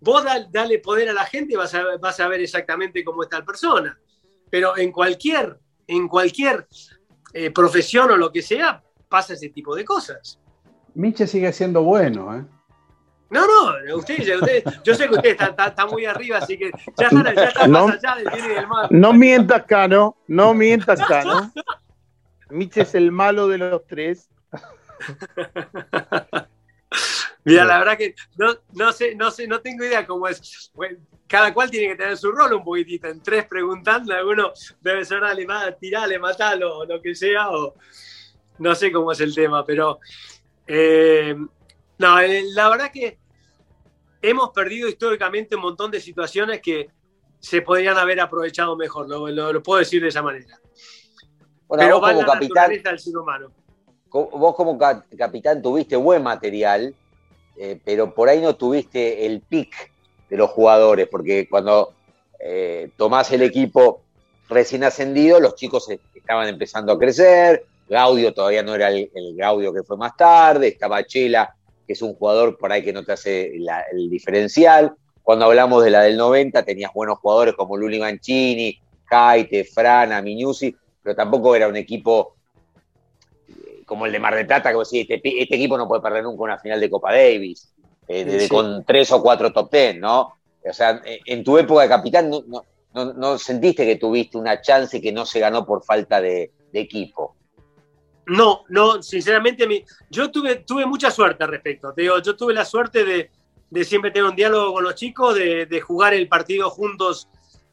Vos 0.00 0.22
dale 0.50 0.78
poder 0.80 1.08
a 1.08 1.12
la 1.14 1.24
gente 1.24 1.54
y 1.54 1.56
vas 1.56 1.74
a, 1.74 1.96
vas 1.98 2.20
a 2.20 2.28
ver 2.28 2.40
exactamente 2.40 3.02
cómo 3.02 3.22
está 3.22 3.38
la 3.38 3.44
persona. 3.44 3.98
Pero 4.50 4.76
en 4.76 4.92
cualquier, 4.92 5.58
en 5.86 6.08
cualquier 6.08 6.66
eh, 7.32 7.50
profesión 7.50 8.10
o 8.10 8.16
lo 8.16 8.30
que 8.30 8.42
sea, 8.42 8.82
pasa 9.08 9.32
ese 9.32 9.48
tipo 9.48 9.74
de 9.74 9.84
cosas. 9.84 10.38
Miche 10.94 11.26
sigue 11.26 11.52
siendo 11.52 11.82
bueno, 11.82 12.36
¿eh? 12.36 12.44
No, 13.30 13.46
no, 13.46 13.96
usted, 13.96 14.18
yo 14.84 14.94
sé 14.94 15.08
que 15.08 15.14
usted 15.14 15.36
está, 15.40 15.86
muy 15.86 16.04
arriba, 16.04 16.38
así 16.38 16.56
que 16.56 16.70
ya 16.96 17.08
está, 17.08 17.34
ya 17.34 17.44
está 17.44 17.66
no, 17.66 17.88
más 17.88 17.96
allá 17.96 18.16
del 18.16 18.28
bien 18.32 18.44
y 18.44 18.54
del 18.54 18.68
mal. 18.68 18.86
No 18.90 19.12
mientas, 19.12 19.64
Cano, 19.64 20.16
no 20.28 20.54
mientas, 20.54 21.00
Cano. 21.04 21.52
Miche 22.50 22.82
es 22.82 22.94
el 22.94 23.10
malo 23.10 23.48
de 23.48 23.58
los 23.58 23.84
tres. 23.86 24.30
Mira, 27.44 27.64
la 27.64 27.78
verdad 27.78 27.98
que 27.98 28.14
no, 28.36 28.92
sé, 28.92 29.14
no 29.14 29.30
sé, 29.30 29.46
no 29.46 29.60
tengo 29.60 29.84
idea 29.84 30.06
cómo 30.06 30.26
es. 30.28 30.72
Cada 31.26 31.52
cual 31.52 31.70
tiene 31.70 31.88
que 31.88 31.96
tener 31.96 32.16
su 32.16 32.32
rol 32.32 32.54
un 32.54 32.64
poquitito. 32.64 33.08
En 33.08 33.22
tres 33.22 33.46
preguntando, 33.46 34.14
alguno 34.14 34.52
debe 34.80 35.04
ser 35.04 35.20
tirale, 35.78 36.18
matalo, 36.18 36.78
o 36.78 36.86
lo 36.86 37.02
que 37.02 37.14
sea, 37.14 37.50
o 37.50 37.74
no 38.58 38.74
sé 38.74 38.90
cómo 38.90 39.12
es 39.12 39.20
el 39.20 39.34
tema, 39.34 39.64
pero 39.64 40.00
eh, 40.66 41.36
no, 41.98 42.20
eh, 42.20 42.44
la 42.54 42.68
verdad 42.70 42.90
que 42.90 43.18
hemos 44.22 44.50
perdido 44.50 44.88
históricamente 44.88 45.56
un 45.56 45.62
montón 45.62 45.90
de 45.90 46.00
situaciones 46.00 46.60
que 46.60 46.88
se 47.40 47.60
podrían 47.60 47.98
haber 47.98 48.20
aprovechado 48.20 48.74
mejor, 48.76 49.08
lo, 49.08 49.62
puedo 49.62 49.80
decir 49.80 50.00
de 50.00 50.08
esa 50.08 50.22
manera. 50.22 50.58
Pero 51.68 52.00
vos 52.00 52.12
como 52.12 52.24
capitán, 52.24 52.72
humano. 53.20 53.52
Vos 54.14 54.54
como 54.54 54.78
capitán 54.78 55.60
tuviste 55.60 55.96
buen 55.96 56.22
material, 56.22 56.94
eh, 57.56 57.80
pero 57.84 58.14
por 58.14 58.28
ahí 58.28 58.40
no 58.40 58.54
tuviste 58.54 59.26
el 59.26 59.40
pick 59.40 59.90
de 60.30 60.36
los 60.36 60.50
jugadores, 60.50 61.08
porque 61.08 61.48
cuando 61.48 61.94
eh, 62.38 62.90
tomás 62.96 63.32
el 63.32 63.42
equipo 63.42 64.02
recién 64.48 64.84
ascendido, 64.84 65.40
los 65.40 65.56
chicos 65.56 65.88
estaban 66.14 66.46
empezando 66.46 66.92
a 66.92 66.98
crecer, 66.98 67.64
Gaudio 67.88 68.32
todavía 68.32 68.62
no 68.62 68.76
era 68.76 68.88
el, 68.88 69.10
Gaudio 69.34 69.74
que 69.74 69.82
fue 69.82 69.96
más 69.96 70.16
tarde, 70.16 70.68
estaba 70.68 71.04
Chela, 71.04 71.52
que 71.84 71.94
es 71.94 72.00
un 72.00 72.14
jugador 72.14 72.56
por 72.56 72.70
ahí 72.70 72.84
que 72.84 72.92
no 72.92 73.02
te 73.02 73.10
hace 73.10 73.50
el 73.56 74.08
diferencial. 74.08 74.94
Cuando 75.24 75.46
hablamos 75.46 75.82
de 75.82 75.90
la 75.90 76.02
del 76.02 76.16
90, 76.16 76.62
tenías 76.62 76.92
buenos 76.94 77.18
jugadores 77.18 77.56
como 77.56 77.76
Luli 77.76 77.98
Mancini, 77.98 78.78
Jaite, 79.06 79.64
Frana, 79.64 80.22
Miñusi, 80.22 80.76
pero 81.02 81.16
tampoco 81.16 81.56
era 81.56 81.66
un 81.66 81.76
equipo 81.76 82.33
como 83.84 84.06
el 84.06 84.12
de 84.12 84.18
Mar 84.18 84.34
de 84.34 84.44
Plata, 84.44 84.70
que 84.70 84.76
vos 84.76 84.90
decís, 84.90 85.08
este, 85.08 85.42
este, 85.42 85.56
equipo 85.56 85.76
no 85.76 85.88
puede 85.88 86.02
perder 86.02 86.24
nunca 86.24 86.42
una 86.42 86.58
final 86.58 86.80
de 86.80 86.90
Copa 86.90 87.12
Davis, 87.12 87.72
eh, 88.08 88.48
con 88.48 88.84
tres 88.84 89.10
o 89.12 89.22
cuatro 89.22 89.52
top 89.52 89.70
ten, 89.70 90.00
¿no? 90.00 90.34
O 90.62 90.72
sea, 90.72 91.02
en 91.04 91.44
tu 91.44 91.58
época 91.58 91.82
de 91.82 91.88
capitán 91.88 92.30
no, 92.30 93.38
sentiste 93.38 93.84
que 93.84 93.96
tuviste 93.96 94.38
una 94.38 94.60
chance 94.60 95.00
que 95.00 95.12
no 95.12 95.26
se 95.26 95.40
ganó 95.40 95.66
por 95.66 95.84
falta 95.84 96.20
de 96.20 96.50
equipo. 96.72 97.36
No, 98.26 98.64
no, 98.68 99.02
sinceramente, 99.02 99.84
yo 100.10 100.30
tuve, 100.30 100.56
tuve 100.56 100.86
mucha 100.86 101.10
suerte 101.10 101.44
al 101.44 101.50
respecto. 101.50 101.92
digo, 101.92 102.20
yo 102.22 102.36
tuve 102.36 102.54
la 102.54 102.64
suerte 102.64 103.04
de, 103.04 103.84
siempre 103.84 104.10
tener 104.10 104.28
un 104.28 104.36
diálogo 104.36 104.74
con 104.74 104.84
los 104.84 104.94
chicos, 104.94 105.34
de, 105.34 105.80
jugar 105.80 106.14
el 106.14 106.28
partido 106.28 106.70
juntos 106.70 107.28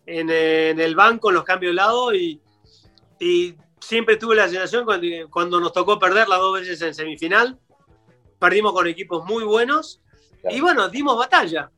en, 0.06 0.30
el 0.30 0.96
banco, 0.96 1.30
en 1.30 1.36
los 1.36 1.44
cambios 1.44 1.72
de 1.72 1.76
lado, 1.76 2.14
y, 2.14 2.42
siempre 3.82 4.16
tuve 4.16 4.36
la 4.36 4.48
sensación 4.48 4.86
cuando, 5.30 5.60
nos 5.60 5.74
tocó 5.74 6.00
perder 6.00 6.28
las 6.28 6.40
dos 6.40 6.60
veces 6.60 6.82
en 6.82 6.94
semifinal, 6.94 7.60
perdimos 8.40 8.74
con 8.74 8.88
equipos 8.88 9.26
muy 9.26 9.44
buenos, 9.44 10.02
y 10.50 10.62
bueno, 10.62 10.88
dimos 10.88 11.18
batalla, 11.18 11.70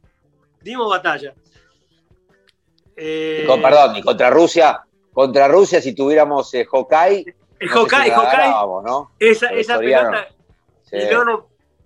dimos 0.61 0.89
batalla. 0.89 1.33
Eh, 2.95 3.47
perdón, 3.61 3.95
y 3.95 4.01
contra 4.01 4.29
Rusia, 4.29 4.81
contra 5.11 5.47
Rusia, 5.47 5.81
si 5.81 5.95
tuviéramos 5.95 6.53
eh, 6.53 6.61
el 6.61 6.67
Hawkeye, 6.67 7.35
esa, 9.19 9.47
esa 9.47 9.79
pelota. 9.79 10.27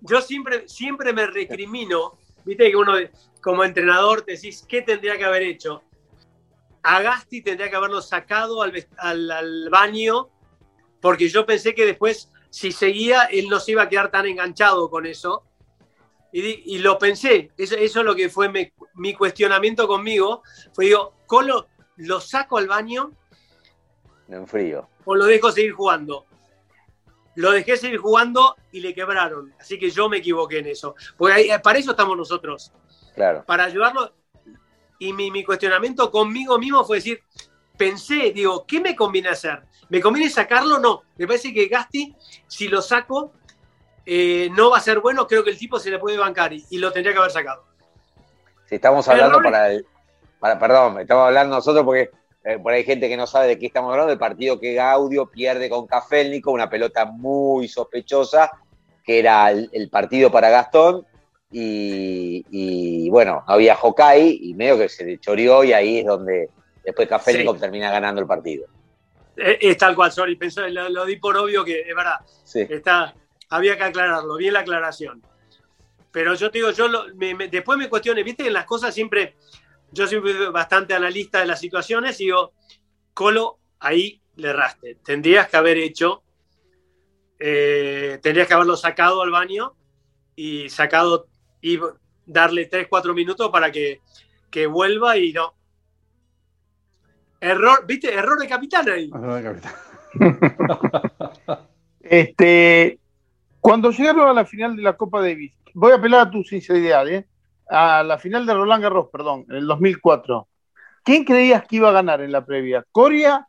yo, 0.00 0.20
siempre, 0.20 0.68
siempre 0.68 1.12
me 1.12 1.26
recrimino, 1.26 2.18
viste 2.44 2.70
que 2.70 2.76
uno 2.76 2.94
como 3.40 3.64
entrenador 3.64 4.22
te 4.22 4.32
decís, 4.32 4.64
¿qué 4.68 4.82
tendría 4.82 5.16
que 5.16 5.24
haber 5.24 5.42
hecho? 5.42 5.82
Agasti 6.96 7.42
tendría 7.42 7.70
que 7.70 7.76
haberlo 7.76 8.00
sacado 8.00 8.62
al, 8.62 8.86
al, 8.98 9.68
baño, 9.70 10.28
porque 11.00 11.28
yo 11.28 11.46
pensé 11.46 11.74
que 11.74 11.86
después, 11.86 12.30
si 12.50 12.72
seguía, 12.72 13.24
él 13.24 13.48
no 13.48 13.60
se 13.60 13.72
iba 13.72 13.82
a 13.82 13.88
quedar 13.88 14.10
tan 14.10 14.26
enganchado 14.26 14.90
con 14.90 15.06
eso. 15.06 15.44
Y, 16.30 16.78
lo 16.78 16.98
pensé, 16.98 17.50
eso, 17.56 17.74
eso, 17.74 18.00
es 18.00 18.04
lo 18.04 18.14
que 18.14 18.28
fue 18.28 18.50
mi, 18.94 19.14
cuestionamiento 19.14 19.88
conmigo. 19.88 20.42
Fue, 20.74 20.84
digo, 20.84 21.14
Colo, 21.26 21.68
lo 21.96 22.20
saco 22.20 22.58
al 22.58 22.68
baño. 22.68 23.12
En 24.28 24.46
frío 24.46 24.88
o 25.08 25.14
lo 25.14 25.24
dejo 25.24 25.50
seguir 25.50 25.72
jugando. 25.72 26.26
Lo 27.34 27.50
dejé 27.52 27.78
seguir 27.78 27.98
jugando 27.98 28.56
y 28.72 28.80
le 28.80 28.92
quebraron. 28.92 29.54
Así 29.58 29.78
que 29.78 29.88
yo 29.88 30.06
me 30.06 30.18
equivoqué 30.18 30.58
en 30.58 30.66
eso. 30.66 30.96
Porque 31.16 31.58
para 31.62 31.78
eso 31.78 31.92
estamos 31.92 32.14
nosotros. 32.14 32.70
Claro. 33.14 33.42
Para 33.46 33.64
ayudarlo. 33.64 34.12
Y 34.98 35.12
mi, 35.12 35.44
cuestionamiento 35.44 36.10
conmigo 36.10 36.58
mismo 36.58 36.84
fue 36.84 36.96
decir, 36.96 37.22
pensé, 37.76 38.32
digo, 38.32 38.64
¿qué 38.66 38.80
me 38.80 38.96
conviene 38.96 39.28
hacer? 39.28 39.62
¿Me 39.88 40.00
conviene 40.00 40.28
sacarlo? 40.30 40.78
No. 40.78 41.02
Me 41.16 41.26
parece 41.26 41.52
que 41.54 41.66
Gasti, 41.68 42.14
si 42.46 42.68
lo 42.68 42.82
saco, 42.82 43.32
eh, 44.04 44.48
no 44.52 44.70
va 44.70 44.78
a 44.78 44.80
ser 44.80 45.00
bueno. 45.00 45.26
Creo 45.26 45.44
que 45.44 45.50
el 45.50 45.58
tipo 45.58 45.78
se 45.78 45.90
le 45.90 45.98
puede 45.98 46.18
bancar 46.18 46.52
y, 46.52 46.78
lo 46.78 46.92
tendría 46.92 47.12
que 47.12 47.18
haber 47.20 47.30
sacado. 47.30 47.64
Si 48.66 48.74
estamos 48.74 49.06
hablando 49.08 49.40
para 49.40 49.72
el. 49.72 49.86
Para, 50.40 50.58
perdón, 50.58 51.00
estamos 51.00 51.26
hablando 51.26 51.56
nosotros 51.56 51.84
porque 51.84 52.10
eh, 52.44 52.58
por 52.58 52.72
ahí 52.72 52.78
hay 52.78 52.84
gente 52.84 53.08
que 53.08 53.16
no 53.16 53.26
sabe 53.26 53.48
de 53.48 53.58
qué 53.58 53.66
estamos 53.66 53.90
hablando, 53.90 54.10
del 54.10 54.18
partido 54.18 54.58
que 54.58 54.74
Gaudio 54.74 55.26
pierde 55.26 55.68
con 55.68 55.86
Cafélnico, 55.86 56.50
una 56.50 56.70
pelota 56.70 57.04
muy 57.04 57.68
sospechosa, 57.68 58.52
que 59.04 59.18
era 59.18 59.50
el, 59.50 59.88
partido 59.90 60.30
para 60.30 60.48
Gastón, 60.48 61.06
y, 61.50 63.08
bueno, 63.10 63.44
no 63.46 63.54
había 63.54 63.76
Hokai, 63.80 64.38
y 64.42 64.54
medio 64.54 64.78
que 64.78 64.88
se 64.88 65.04
le 65.04 65.18
choreó, 65.18 65.64
y 65.64 65.72
ahí 65.72 65.98
es 65.98 66.06
donde 66.06 66.50
después 66.84 67.08
Cafélnico 67.08 67.54
termina 67.54 67.90
ganando 67.90 68.20
el 68.20 68.26
partido. 68.26 68.66
Eh, 69.36 69.58
es, 69.60 69.76
tal 69.76 69.94
cual, 69.94 70.10
sorry, 70.12 70.36
pensó, 70.36 70.66
lo, 70.68 71.04
di 71.06 71.16
por 71.16 71.36
obvio 71.36 71.64
que 71.64 71.80
es 71.80 71.94
verdad. 71.94 72.20
Está, 72.54 73.14
había 73.50 73.76
que 73.76 73.84
aclararlo, 73.84 74.36
bien 74.36 74.52
la 74.52 74.60
aclaración. 74.60 75.22
Pero 76.10 76.34
yo 76.34 76.50
te 76.50 76.58
digo, 76.58 76.70
yo 76.72 76.88
después 77.50 77.78
me 77.78 77.88
cuestioné, 77.88 78.22
viste, 78.22 78.46
en 78.46 78.52
las 78.52 78.64
cosas 78.64 78.94
siempre 78.94 79.36
yo 79.92 80.06
soy 80.06 80.20
bastante 80.52 80.94
analista 80.94 81.40
de 81.40 81.46
las 81.46 81.60
situaciones 81.60 82.20
y 82.20 82.24
digo, 82.24 82.52
Colo, 83.14 83.58
ahí 83.78 84.20
le 84.36 84.48
erraste. 84.48 84.96
Tendrías 84.96 85.48
que 85.48 85.56
haber 85.56 85.78
hecho, 85.78 86.22
eh, 87.38 88.18
tendrías 88.22 88.48
que 88.48 88.54
haberlo 88.54 88.76
sacado 88.76 89.22
al 89.22 89.30
baño 89.30 89.74
y 90.36 90.68
sacado 90.68 91.28
y 91.60 91.78
darle 92.26 92.66
3, 92.66 92.86
4 92.88 93.14
minutos 93.14 93.50
para 93.50 93.70
que, 93.70 94.00
vuelva 94.66 95.16
y 95.16 95.32
no. 95.32 95.54
Error, 97.40 97.86
¿viste? 97.86 98.12
Error 98.12 98.38
de 98.38 98.48
capitán 98.48 98.88
ahí. 98.88 99.10
Error 99.14 99.34
de 99.34 99.42
capitán. 99.42 99.72
este, 102.00 102.98
cuando 103.60 103.90
llegaron 103.90 104.28
a 104.28 104.32
la 104.32 104.44
final 104.44 104.76
de 104.76 104.82
la 104.82 104.96
Copa 104.96 105.20
Davis, 105.20 105.52
voy 105.74 105.92
a 105.92 105.96
apelar 105.96 106.26
a 106.26 106.30
tu 106.30 106.42
sinceridad, 106.42 107.08
¿eh? 107.08 107.26
a 107.68 108.02
la 108.02 108.18
final 108.18 108.46
de 108.46 108.54
Roland 108.54 108.82
Garros, 108.82 109.08
perdón, 109.12 109.44
en 109.48 109.56
el 109.56 109.66
2004, 109.66 110.48
¿quién 111.04 111.24
creías 111.24 111.66
que 111.66 111.76
iba 111.76 111.90
a 111.90 111.92
ganar 111.92 112.20
en 112.20 112.32
la 112.32 112.44
previa? 112.44 112.84
¿Coria 112.90 113.46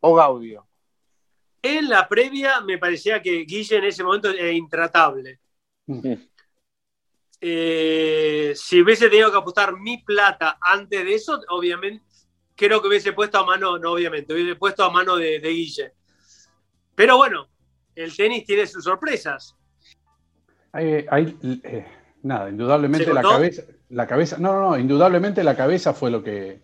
o 0.00 0.14
Gaudio? 0.14 0.66
En 1.60 1.88
la 1.88 2.08
previa 2.08 2.60
me 2.60 2.78
parecía 2.78 3.20
que 3.20 3.44
Guille 3.44 3.78
en 3.78 3.84
ese 3.84 4.04
momento 4.04 4.30
era 4.30 4.52
intratable. 4.52 5.40
Eh, 7.40 8.52
si 8.56 8.82
hubiese 8.82 9.08
tenido 9.08 9.30
que 9.30 9.38
apostar 9.38 9.76
mi 9.78 9.98
plata 9.98 10.58
antes 10.60 11.04
de 11.04 11.14
eso, 11.14 11.40
obviamente, 11.50 12.04
creo 12.56 12.82
que 12.82 12.88
hubiese 12.88 13.12
puesto 13.12 13.38
a 13.38 13.44
mano, 13.44 13.78
no 13.78 13.92
obviamente, 13.92 14.34
hubiese 14.34 14.56
puesto 14.56 14.82
a 14.82 14.90
mano 14.90 15.16
de, 15.16 15.38
Guille. 15.40 15.92
Pero 16.94 17.16
bueno, 17.16 17.48
el 17.94 18.14
tenis 18.16 18.44
tiene 18.44 18.66
sus 18.66 18.82
sorpresas. 18.82 19.56
Hay, 20.72 21.06
hay, 21.10 21.38
eh, 21.62 21.86
nada, 22.22 22.50
indudablemente 22.50 23.06
¿Se 23.06 23.14
la 23.14 23.22
cabeza, 23.22 23.62
la 23.90 24.06
cabeza, 24.06 24.36
no, 24.38 24.52
no, 24.52 24.70
no, 24.70 24.78
indudablemente 24.78 25.44
la 25.44 25.56
cabeza 25.56 25.94
fue 25.94 26.10
lo 26.10 26.22
que 26.22 26.62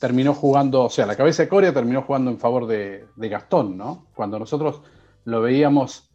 terminó 0.00 0.32
jugando, 0.32 0.84
o 0.84 0.90
sea, 0.90 1.06
la 1.06 1.16
cabeza 1.16 1.42
de 1.42 1.48
Coria 1.48 1.74
terminó 1.74 2.02
jugando 2.02 2.30
en 2.30 2.38
favor 2.38 2.66
de, 2.66 3.06
de 3.14 3.28
Gastón, 3.28 3.76
¿no? 3.76 4.06
Cuando 4.14 4.38
nosotros 4.38 4.80
lo 5.24 5.42
veíamos 5.42 6.07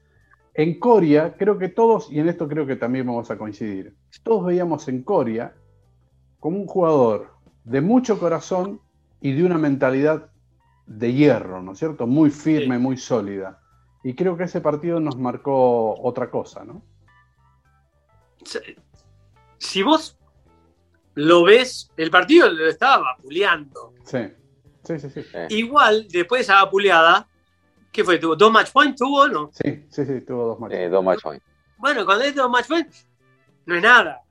en 0.54 0.80
Coria, 0.80 1.36
creo 1.38 1.58
que 1.58 1.70
todos, 1.70 2.12
y 2.12 2.20
en 2.20 2.30
esto 2.30 2.48
creo 2.48 2.66
que 2.66 2.76
también 2.76 3.08
vamos 3.08 3.30
a 3.32 3.38
coincidir, 3.38 3.96
todos 4.24 4.46
veíamos 4.46 4.88
en 4.88 5.04
Coria 5.04 5.56
como 6.40 6.58
un 6.58 6.68
jugador 6.68 7.34
de 7.64 7.82
mucho 7.82 8.20
corazón 8.20 8.80
y 9.22 9.32
de 9.34 9.44
una 9.46 9.58
mentalidad 9.58 10.30
de 10.86 11.14
hierro, 11.14 11.62
¿no 11.62 11.72
es 11.72 11.80
cierto? 11.80 12.06
Muy 12.08 12.30
firme, 12.30 12.76
Sí. 12.76 12.82
muy 12.82 12.98
sólida. 12.98 13.60
Y 14.04 14.16
creo 14.16 14.36
que 14.36 14.44
ese 14.44 14.60
partido 14.60 15.00
nos 15.00 15.18
marcó 15.18 16.00
otra 16.02 16.30
cosa, 16.30 16.66
¿no? 16.66 16.84
Si 19.58 19.82
vos 19.82 20.18
lo 21.16 21.44
ves, 21.44 21.90
el 21.96 22.12
partido 22.12 22.50
lo 22.52 22.68
estaba 22.68 23.16
vapuleando. 23.16 23.94
Sí, 24.04 24.20
sí, 24.84 25.00
sí, 25.00 25.10
sí. 25.10 25.24
Igual, 25.50 26.08
después 26.10 26.40
de 26.40 26.44
esa 26.44 26.64
vapuleada, 26.64 27.28
¿qué 27.94 28.04
fue? 28.04 28.18
¿Tuvo 28.18 28.36
dos 28.36 28.52
match 28.52 28.72
points? 28.72 28.98
¿Tuvo 28.98 29.22
o 29.22 29.28
no? 29.28 29.52
Sí, 29.54 29.86
sí, 29.90 30.06
sí, 30.06 30.22
tuvo 30.22 30.48
dos 30.48 30.60
matches. 30.60 30.80
Eh, 30.80 30.90
dos 30.90 31.04
match 31.04 31.22
points. 31.22 31.46
Bueno, 31.78 32.06
cuando 32.06 32.26
es 32.26 32.36
dos 32.36 32.50
match 32.50 32.68
points, 32.68 33.08
no 33.66 33.76
es 33.76 33.82
nada. 33.82 34.22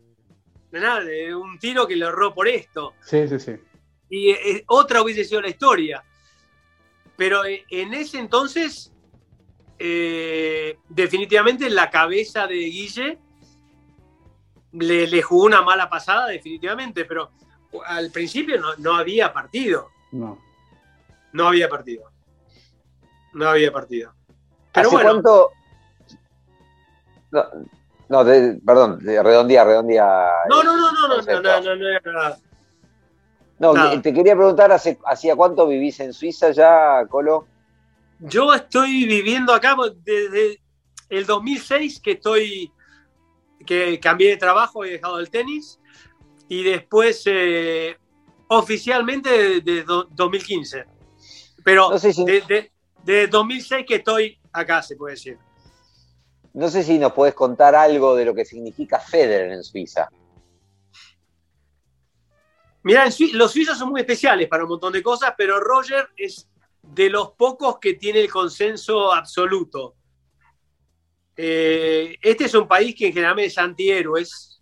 No 0.71 0.79
es 0.79 0.85
nada, 0.85 1.03
es 1.11 1.33
un 1.35 1.59
tiro 1.59 1.87
que 1.87 1.97
le 1.97 2.07
erró 2.07 2.35
por 2.35 2.49
esto. 2.49 2.95
Sí, 3.03 3.29
sí, 3.29 3.39
sí. 3.39 3.53
Y 4.11 4.35
otra 4.67 5.01
hubiese 5.03 5.25
sido 5.25 5.41
la 5.41 5.49
historia. 5.49 6.03
Pero 7.17 7.45
eh, 7.45 7.65
en 7.71 7.95
ese 7.95 8.19
entonces, 8.19 8.93
eh, 9.79 10.79
definitivamente 10.89 11.71
la 11.71 11.91
cabeza 11.91 12.47
de 12.47 12.57
Guille 12.57 13.19
le, 14.73 15.07
le 15.07 15.23
jugó 15.23 15.45
una 15.45 15.63
mala 15.63 15.89
pasada, 15.89 16.29
definitivamente. 16.29 17.05
Pero 17.05 17.31
al 17.87 18.11
principio 18.11 18.61
no, 18.61 18.75
no 18.79 18.95
había 18.97 19.33
partido. 19.33 19.91
No. 20.11 20.39
No 21.33 21.49
había 21.49 21.69
partido. 21.69 22.12
No 23.33 23.49
había 23.49 23.73
partido. 23.73 24.13
Pero 24.73 24.89
¿Hace 24.89 24.97
bueno, 24.97 25.11
cuánto? 25.11 25.51
No, 27.31 27.45
no, 28.09 28.25
de- 28.25 28.61
perdón, 28.65 28.99
de 28.99 29.23
redondía, 29.23 29.65
redondía. 29.65 30.05
no, 30.49 30.63
no, 30.63 30.77
no, 30.77 30.93
no, 30.93 31.09
no, 31.09 31.17
no, 31.23 31.41
no, 31.41 31.61
no, 31.61 31.77
no 31.77 31.89
era 31.89 32.13
nada. 32.13 32.39
No, 33.59 33.73
nada. 33.75 34.03
te 34.03 34.13
quería 34.13 34.35
preguntar, 34.35 34.73
¿hace, 34.73 34.99
¿hacía 35.07 35.37
cuánto 35.37 35.67
vivís 35.67 36.01
en 36.01 36.13
Suiza 36.13 36.51
ya, 36.51 37.07
Colo? 37.09 37.47
Yo 38.19 38.53
estoy 38.53 39.07
viviendo 39.07 39.55
acá 39.55 39.77
desde 40.05 40.61
el 41.09 41.27
2006 41.27 42.01
que 42.01 42.13
estoy, 42.13 42.73
que 43.65 43.99
cambié 44.01 44.31
de 44.31 44.37
trabajo, 44.37 44.85
he 44.85 44.91
dejado 44.93 45.19
el 45.21 45.31
tenis 45.31 45.79
y 46.49 46.65
después 46.65 47.23
eh, 47.27 47.97
oficialmente 48.49 49.61
desde 49.61 49.85
2015. 49.85 50.85
Pero 51.65 51.91
No 51.91 51.99
sé 51.99 52.13
si- 52.13 52.25
de, 52.25 52.73
de- 53.05 53.13
de 53.13 53.27
2006 53.29 53.85
que 53.87 53.97
estoy 53.97 54.39
acá, 54.53 54.83
se 54.83 54.97
puede 54.97 55.15
decir. 55.15 55.39
No 56.55 56.69
sé 56.69 56.83
si 56.83 56.99
nos 56.99 57.13
podés 57.13 57.35
contar 57.35 57.75
algo 57.75 58.15
de 58.15 58.25
lo 58.27 58.35
que 58.35 58.45
significa 58.45 59.01
Federer 59.01 59.53
en 59.53 59.65
Suiza. 59.65 60.09
Mirá, 62.85 63.07
los 63.35 63.53
suizos 63.53 63.79
son 63.79 63.91
muy 63.91 64.01
especiales 64.01 64.49
para 64.49 64.65
un 64.65 64.71
montón 64.71 64.93
de 64.93 65.03
cosas, 65.03 65.35
pero 65.39 65.61
Roger 65.61 66.09
es 66.17 66.49
de 66.83 67.09
los 67.09 67.31
pocos 67.33 67.79
que 67.79 67.95
tiene 67.95 68.21
el 68.21 68.29
consenso 68.31 69.13
absoluto. 69.15 69.95
Eh, 71.37 72.17
este 72.21 72.45
es 72.45 72.55
un 72.55 72.67
país 72.67 72.95
que 72.97 73.13
generalmente 73.13 73.47
es 73.49 73.59
antihéroes. 73.59 74.61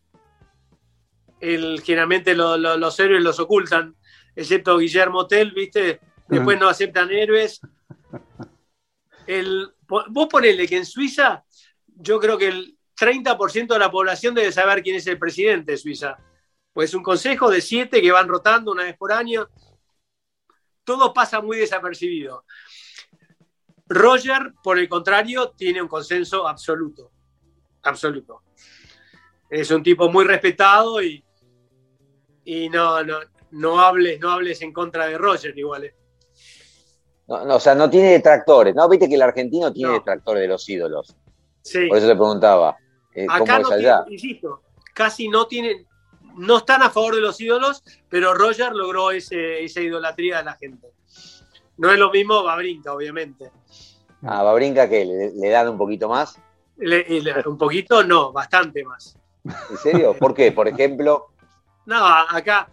El, 1.41 1.81
generalmente 1.83 2.35
lo- 2.35 2.59
lo- 2.59 2.77
los 2.77 3.01
héroes 3.01 3.23
los 3.23 3.41
ocultan, 3.41 3.97
excepto 4.37 4.77
Guillermo 4.77 5.27
Tell, 5.27 5.53
¿viste? 5.53 6.01
Después 6.29 6.61
no 6.61 6.69
aceptan 6.69 7.11
héroes. 7.11 7.61
El, 9.27 9.73
vos 9.87 10.29
ponele 10.29 10.67
que 10.67 10.77
en 10.77 10.87
Suiza, 10.87 11.45
yo 11.87 12.19
creo 12.19 12.37
que 12.37 12.49
el 12.49 12.79
30% 12.99 13.69
de 13.69 13.79
la 13.79 13.91
población 13.91 14.35
debe 14.35 14.53
saber 14.53 14.83
quién 14.83 14.97
es 14.97 15.07
el 15.07 15.19
presidente 15.19 15.73
de 15.73 15.79
Suiza. 15.79 16.19
Pues 16.73 16.95
un 16.95 17.03
consejo 17.03 17.51
de 17.51 17.61
siete 17.61 18.01
que 18.03 18.13
van 18.13 18.29
rotando 18.29 18.73
una 18.73 18.85
vez 18.85 18.97
por 18.97 19.13
año. 19.13 19.49
Todo 20.85 21.13
pasa 21.13 21.41
muy 21.41 21.59
desapercibido. 21.59 22.45
Roger, 23.87 24.55
por 24.63 24.79
el 24.79 24.89
contrario, 24.89 25.51
tiene 25.51 25.83
un 25.83 25.89
consenso 25.89 26.47
absoluto. 26.47 27.11
Absoluto. 27.83 28.43
Es 29.49 29.71
un 29.71 29.83
tipo 29.83 30.09
muy 30.09 30.25
respetado 30.25 31.03
y, 31.03 31.25
y 32.45 32.69
no, 32.69 33.03
no, 33.03 33.19
no, 33.51 33.81
hables, 33.81 34.21
no 34.21 34.31
hables 34.31 34.63
en 34.63 34.73
contra 34.73 35.07
de 35.07 35.19
Roger 35.19 35.59
igual. 35.59 35.93
No, 37.31 37.45
no, 37.45 37.55
o 37.57 37.61
sea, 37.61 37.77
no 37.77 37.89
tiene 37.89 38.11
detractores, 38.11 38.75
¿no? 38.75 38.89
Viste 38.89 39.09
que 39.09 39.15
el 39.15 39.23
argentino 39.23 39.73
tiene 39.73 39.93
No. 39.93 39.99
detractores 39.99 40.43
de 40.43 40.49
los 40.49 40.69
ídolos. 40.69 41.15
Sí. 41.63 41.87
Por 41.87 41.99
eso 41.99 42.09
te 42.09 42.15
preguntaba. 42.17 42.77
eh, 43.15 43.25
¿Cómo 43.27 43.45
Acá 43.45 43.57
es 43.59 43.63
no 43.63 43.69
allá? 43.75 44.05
tienen, 44.05 44.13
insisto, 44.13 44.63
casi 44.93 45.29
no 45.29 45.47
tienen, 45.47 45.87
no 46.37 46.57
están 46.59 46.83
a 46.83 46.91
favor 46.91 47.15
de 47.15 47.21
los 47.21 47.41
ídolos, 47.41 47.85
pero 48.09 48.35
Roger 48.35 48.73
logró 48.75 49.13
ese, 49.13 49.63
esa 49.65 49.81
idolatría 49.81 50.39
de 50.39 50.45
la 50.45 50.55
gente. 50.55 50.89
No 51.77 51.91
es 51.93 51.99
lo 52.01 52.11
mismo 52.11 52.43
Babrinka, 52.43 52.93
obviamente. 52.93 53.51
A 54.23 54.43
Babrinka, 54.43 54.89
que 54.89 55.05
le, 55.05 55.31
le 55.33 55.49
dan 55.51 55.69
un 55.69 55.79
poquito 55.79 56.09
más. 56.09 56.37
Le- 56.79 57.05
le- 57.21 57.49
un 57.49 57.57
poquito, 57.57 58.03
no, 58.03 58.33
bastante 58.33 58.83
más. 58.85 59.17
¿En 59.45 59.77
serio? 59.79 60.15
¿Por 60.19 60.35
qué? 60.35 60.51
Por 60.53 60.67
ejemplo, 60.67 61.29
No, 61.87 62.05
acá, 62.05 62.69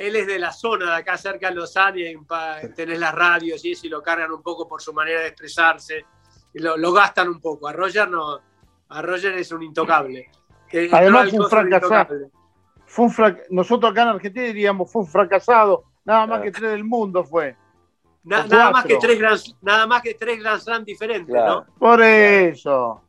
él 0.00 0.16
es 0.16 0.26
de 0.26 0.38
la 0.38 0.50
zona 0.52 0.86
de 0.86 0.96
acá 0.96 1.16
cerca 1.18 1.48
de 1.50 1.54
Lausanne, 1.56 2.10
y 2.12 2.68
tenés 2.74 2.98
las 2.98 3.14
radios 3.14 3.64
y 3.64 3.72
eso, 3.72 3.86
y 3.86 3.90
lo 3.90 4.02
cargan 4.02 4.32
un 4.32 4.42
poco 4.42 4.66
por 4.66 4.80
su 4.80 4.92
manera 4.92 5.20
de 5.20 5.28
expresarse, 5.28 6.04
y 6.54 6.58
lo, 6.60 6.76
lo 6.76 6.92
gastan 6.92 7.28
un 7.28 7.40
poco. 7.40 7.68
A 7.68 7.72
Roger 7.72 8.08
no, 8.08 8.40
a 8.88 9.02
Roger 9.02 9.34
es 9.34 9.52
un 9.52 9.62
intocable. 9.62 10.30
Además, 10.92 11.30
fue 11.30 11.38
un 11.40 11.50
fracasado. 11.50 12.30
Fue 12.86 13.04
un 13.04 13.10
frac- 13.12 13.44
Nosotros 13.50 13.92
acá 13.92 14.02
en 14.02 14.08
Argentina 14.08 14.46
diríamos 14.46 14.90
fue 14.90 15.02
un 15.02 15.08
fracasado. 15.08 15.84
Nada 16.04 16.20
más 16.26 16.38
Claro. 16.38 16.42
que 16.44 16.50
tres 16.52 16.70
del 16.72 16.84
mundo 16.84 17.22
fue. 17.24 17.56
Na- 18.24 18.46
nada, 18.46 18.70
más 18.70 18.84
que 18.84 18.96
tres 18.98 19.18
grand, 19.18 19.40
nada 19.62 19.86
más 19.86 20.02
que 20.02 20.14
tres 20.14 20.38
Grand 20.40 20.60
Slam 20.60 20.84
diferentes, 20.84 21.32
Claro. 21.34 21.66
¿no? 21.68 21.74
Por 21.78 22.02
eso. 22.02 23.02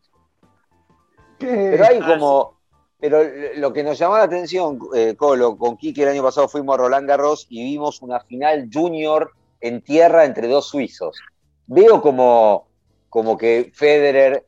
¿Qué? 1.39 1.69
pero 1.71 1.85
hay 1.85 1.99
Ah, 2.01 2.07
como. 2.07 2.60
Pero 3.01 3.19
lo 3.55 3.73
que 3.73 3.83
nos 3.83 3.97
llamó 3.97 4.15
la 4.17 4.23
atención, 4.23 4.79
eh, 4.95 5.15
Colo, 5.17 5.57
con 5.57 5.75
Kike 5.75 6.03
el 6.03 6.09
año 6.09 6.23
pasado 6.23 6.47
fuimos 6.47 6.75
a 6.75 6.77
Roland 6.77 7.09
Garros 7.09 7.47
y 7.49 7.63
vimos 7.63 8.01
una 8.03 8.19
final 8.19 8.69
junior 8.71 9.31
en 9.59 9.81
tierra 9.81 10.23
entre 10.23 10.47
dos 10.47 10.67
suizos. 10.69 11.17
Veo 11.65 11.99
como, 12.01 12.67
como 13.09 13.35
que 13.37 13.71
Federer 13.73 14.45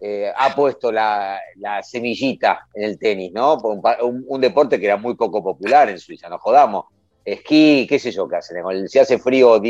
eh, 0.00 0.32
ha 0.36 0.54
puesto 0.56 0.90
la, 0.90 1.38
la 1.56 1.82
semillita 1.82 2.66
en 2.74 2.82
el 2.84 2.98
tenis, 2.98 3.32
¿no? 3.32 3.56
Un, 3.58 3.80
pa- 3.80 4.02
un- 4.02 4.24
un 4.26 4.40
deporte 4.40 4.78
que 4.80 4.86
era 4.86 4.96
muy 4.96 5.14
poco 5.14 5.42
popular 5.42 5.88
en 5.88 5.98
Suiza, 6.00 6.28
no 6.28 6.38
jodamos. 6.38 6.86
Esquí, 7.24 7.86
qué 7.88 7.98
sé 7.98 8.10
yo 8.10 8.26
qué 8.28 8.36
hacen, 8.36 8.88
si 8.88 8.98
hace 8.98 9.18
frío 9.18 9.60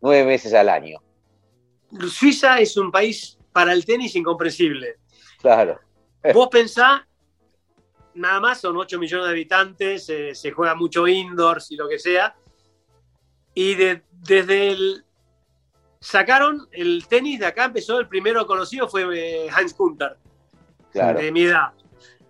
nueve 0.00 0.24
meses 0.24 0.54
al 0.54 0.68
año. 0.68 0.98
Suiza 2.08 2.58
es 2.58 2.76
un 2.76 2.90
país 2.90 3.38
para 3.52 3.72
el 3.72 3.84
tenis 3.84 4.16
incomprensible. 4.16 4.96
Claro. 5.40 5.78
Vos 6.32 6.48
pensá, 6.50 7.06
nada 8.14 8.40
más 8.40 8.60
son 8.60 8.76
8 8.76 8.98
millones 8.98 9.26
de 9.26 9.32
habitantes, 9.32 10.08
eh, 10.08 10.34
se 10.34 10.50
juega 10.52 10.74
mucho 10.74 11.06
indoors 11.08 11.70
y 11.70 11.76
lo 11.76 11.88
que 11.88 11.98
sea. 11.98 12.34
Y 13.54 13.74
de- 13.74 14.02
desde 14.12 14.72
el. 14.72 15.04
Sacaron 16.00 16.68
el 16.72 17.06
tenis 17.08 17.40
de 17.40 17.46
acá, 17.46 17.64
empezó 17.64 17.98
el 17.98 18.08
primero 18.08 18.46
conocido, 18.46 18.88
fue 18.88 19.04
eh, 19.18 19.46
Heinz 19.48 19.72
Kunter, 19.72 20.16
Claro. 20.92 21.18
de 21.18 21.32
mi 21.32 21.44
edad. 21.44 21.72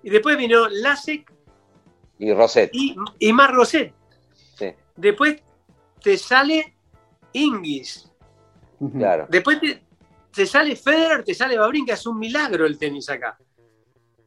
Y 0.02 0.10
después 0.10 0.36
vino 0.36 0.68
Lasek 0.68 1.32
Y 2.18 2.32
Roset. 2.32 2.70
y, 2.72 2.94
y 3.18 3.32
Marc 3.32 3.52
Rosset. 3.54 3.92
Sí, 4.56 4.66
Después 4.94 5.42
te 6.00 6.16
sale 6.18 6.76
Ingis. 7.32 8.10
Claro. 8.96 9.26
Después 9.28 9.58
te, 9.60 9.82
te 10.30 10.46
sale 10.46 10.76
Federer, 10.76 11.24
te 11.24 11.34
sale 11.34 11.58
Babrinka, 11.58 11.94
es 11.94 12.06
un 12.06 12.18
milagro 12.18 12.66
el 12.66 12.78
tenis 12.78 13.08
acá. 13.10 13.36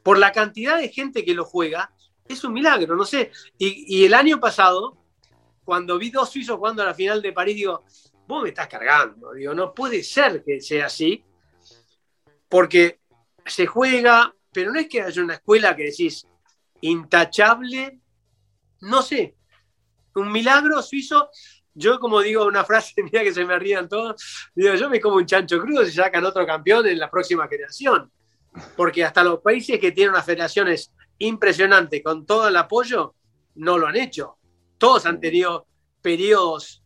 Por 0.08 0.20
la 0.20 0.32
cantidad 0.32 0.78
de 0.78 0.88
gente 0.88 1.26
que 1.26 1.34
lo 1.34 1.44
juega, 1.44 1.92
es 2.26 2.42
un 2.46 2.54
milagro, 2.54 2.96
no 2.96 3.04
sé. 3.04 3.30
Y, 3.58 4.06
el 4.06 4.14
año 4.14 4.40
pasado, 4.40 4.98
cuando 5.66 5.98
vi 5.98 6.12
dos 6.12 6.30
suizos 6.30 6.56
jugando 6.56 6.82
a 6.82 6.86
la 6.86 6.94
final 6.94 7.22
de 7.22 7.34
París, 7.34 7.58
digo, 7.58 7.84
vos 8.26 8.42
me 8.42 8.48
estás 8.48 8.70
cargando. 8.70 9.34
Digo, 9.34 9.54
no 9.54 9.74
puede 9.74 10.02
ser 10.04 10.46
que 10.46 10.62
sea 10.62 10.86
así, 10.86 11.26
porque 12.48 13.02
se 13.46 13.66
juega, 13.68 14.34
pero 14.54 14.72
no 14.72 14.80
es 14.80 14.88
que 14.88 15.02
haya 15.02 15.22
una 15.22 15.34
escuela 15.34 15.76
que 15.76 15.84
decís 15.84 16.26
intachable, 16.80 18.00
no 18.80 19.02
sé. 19.02 19.36
Un 20.16 20.32
milagro 20.32 20.82
suizo 20.84 21.30
yo 21.74 22.00
como 22.00 22.22
digo 22.22 22.46
una 22.46 22.64
frase 22.64 22.94
que 23.12 23.34
se 23.34 23.44
me 23.44 23.60
rían 23.60 23.90
todos, 23.90 24.50
digo, 24.56 24.74
yo 24.76 24.90
me 24.90 25.02
como 25.02 25.18
un 25.18 25.26
chancho 25.26 25.60
crudo 25.60 25.84
si 25.84 25.92
sacan 25.92 26.24
otro 26.24 26.46
campeón 26.46 26.88
en 26.88 26.98
la 26.98 27.12
próxima 27.12 27.46
generación. 27.50 28.10
Porque 28.76 29.04
hasta 29.04 29.24
los 29.24 29.40
países 29.40 29.80
que 29.80 29.92
tienen 29.92 30.14
unas 30.14 30.26
federaciones 30.26 30.94
impresionantes 31.20 32.04
con 32.04 32.26
todo 32.26 32.48
el 32.48 32.56
apoyo, 32.56 33.16
no 33.56 33.78
lo 33.78 33.88
han 33.88 33.96
hecho. 33.96 34.38
Todos 34.78 35.06
han 35.06 35.20
tenido 35.20 35.68
periodos 36.02 36.84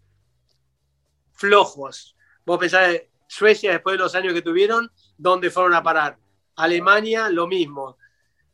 flojos. 1.33 2.15
Vos 2.45 2.59
pensás, 2.59 3.01
Suecia, 3.27 3.71
después 3.71 3.93
de 3.93 4.03
los 4.03 4.15
años 4.15 4.33
que 4.33 4.41
tuvieron, 4.41 4.89
¿dónde 5.17 5.49
fueron 5.49 5.73
a 5.73 5.83
parar? 5.83 6.17
Alemania, 6.55 7.29
lo 7.29 7.47
mismo. 7.47 7.97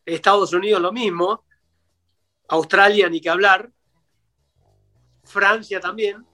Estados 0.05 0.53
Unidos, 0.53 0.81
lo 0.81 0.91
mismo. 0.91 1.43
Australia, 2.47 3.09
ni 3.09 3.19
que 3.19 3.29
hablar. 3.29 3.69
Francia 5.23 5.79
también. 5.79 6.25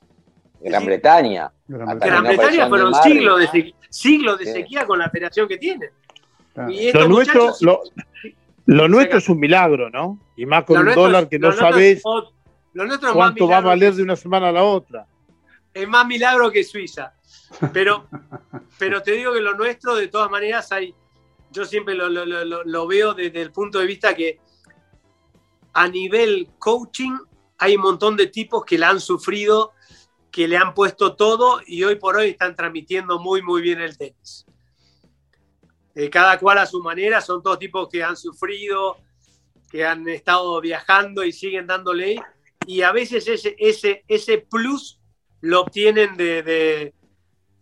Gran 0.60 0.86
Bretaña. 0.86 1.52
Gran 1.68 2.24
Bretaña 2.24 2.70
fueron 2.70 2.94
siglos 2.96 3.40
de, 3.40 3.76
siglos 3.90 4.40
de 4.40 4.46
sequía 4.46 4.86
con 4.86 5.00
la 5.00 5.10
federación 5.10 5.48
que 5.48 5.58
tienen. 5.58 5.90
Lo 6.56 7.08
nuestro, 7.08 7.54
lo, 8.66 8.88
nuestro 8.88 9.18
es 9.18 9.30
un 9.30 9.40
milagro, 9.40 9.90
¿no? 9.90 10.20
Y 10.36 10.46
más 10.46 10.64
con 10.64 10.88
un 10.88 10.94
dólar 10.94 11.30
que 11.30 11.40
no 11.40 11.52
sabes 11.52 12.02
cuánto 13.14 13.48
va 13.48 13.58
a 13.58 13.62
valer 13.62 13.94
de 13.94 14.04
una 14.04 14.16
semana 14.16 14.50
a 14.50 14.52
la 14.52 14.64
otra. 14.64 15.06
Es 15.74 15.88
más 15.88 16.06
milagro 16.06 16.52
que 16.52 16.64
Suiza. 16.64 17.14
Pero, 17.72 18.08
pero 18.80 19.04
te 19.04 19.12
digo 19.12 19.32
que 19.32 19.40
lo 19.40 19.54
nuestro, 19.54 19.96
de 19.96 20.08
todas 20.08 20.32
maneras, 20.32 20.72
hay. 20.72 20.96
Yo 21.52 21.66
siempre 21.66 21.94
lo, 21.94 22.10
lo 22.10 22.88
veo 22.88 23.14
desde 23.14 23.42
el 23.44 23.52
punto 23.52 23.78
de 23.78 23.86
vista 23.86 24.16
que 24.16 24.40
a 25.74 25.88
nivel 25.88 26.50
coaching 26.58 27.16
hay 27.60 27.76
un 27.76 27.84
montón 27.84 28.18
de 28.18 28.28
tipos 28.28 28.66
que 28.66 28.78
la 28.80 28.90
han 28.90 29.00
sufrido, 29.00 29.74
que 30.32 30.48
le 30.48 30.58
han 30.58 30.74
puesto 30.74 31.16
todo 31.16 31.62
y 31.66 31.84
hoy 31.84 31.96
por 31.96 32.18
hoy 32.18 32.32
están 32.32 32.56
transmitiendo 32.56 33.20
muy, 33.20 33.44
muy 33.44 33.62
bien 33.62 33.82
el 33.82 33.98
tenis. 33.98 34.48
Eh, 35.96 36.10
cada 36.10 36.40
cual 36.40 36.58
a 36.58 36.66
su 36.66 36.82
manera, 36.82 37.22
son 37.22 37.44
todos 37.44 37.60
tipos 37.60 37.88
que 37.88 38.04
han 38.04 38.18
sufrido, 38.18 38.98
que 39.70 39.86
han 39.86 40.08
estado 40.08 40.60
viajando 40.60 41.24
y 41.24 41.32
siguen 41.32 41.68
dándole. 41.68 42.22
Y 42.66 42.82
a 42.82 42.92
veces 42.92 43.28
ese, 43.28 43.56
ese, 43.60 44.04
ese 44.08 44.40
plus 44.40 45.00
lo 45.42 45.62
obtienen 45.62 46.16
de, 46.16 46.94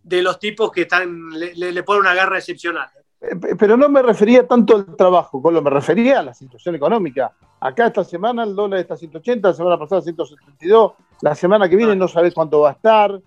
de, 0.04 0.22
los 0.22 0.40
tipos 0.40 0.72
que 0.72 0.82
están, 0.82 1.32
le, 1.32 1.54
le 1.54 1.84
ponen 1.84 2.02
una 2.02 2.14
garra 2.14 2.38
excepcional. 2.38 2.90
Eh, 3.22 3.36
pero 3.58 3.78
no 3.78 3.88
me 3.88 4.02
refería 4.02 4.48
tanto 4.48 4.76
al 4.76 4.96
trabajo, 4.96 5.42
Colo, 5.42 5.62
me 5.62 5.70
refería 5.70 6.20
a 6.20 6.24
la 6.24 6.34
situación 6.34 6.76
económica. 6.76 7.32
Acá 7.60 7.88
esta 7.88 8.04
semana 8.04 8.44
el 8.44 8.56
dólar 8.56 8.80
está 8.80 8.96
a 8.96 8.98
180, 8.98 9.48
la 9.50 9.54
semana 9.54 9.78
pasada 9.78 10.02
172, 10.02 10.94
la 11.22 11.36
semana 11.36 11.70
que 11.70 11.76
viene 11.76 11.96
no 11.96 12.08
sabes 12.08 12.34
cuánto 12.34 12.62
va 12.62 12.70
a 12.70 12.74
estar, 12.74 13.22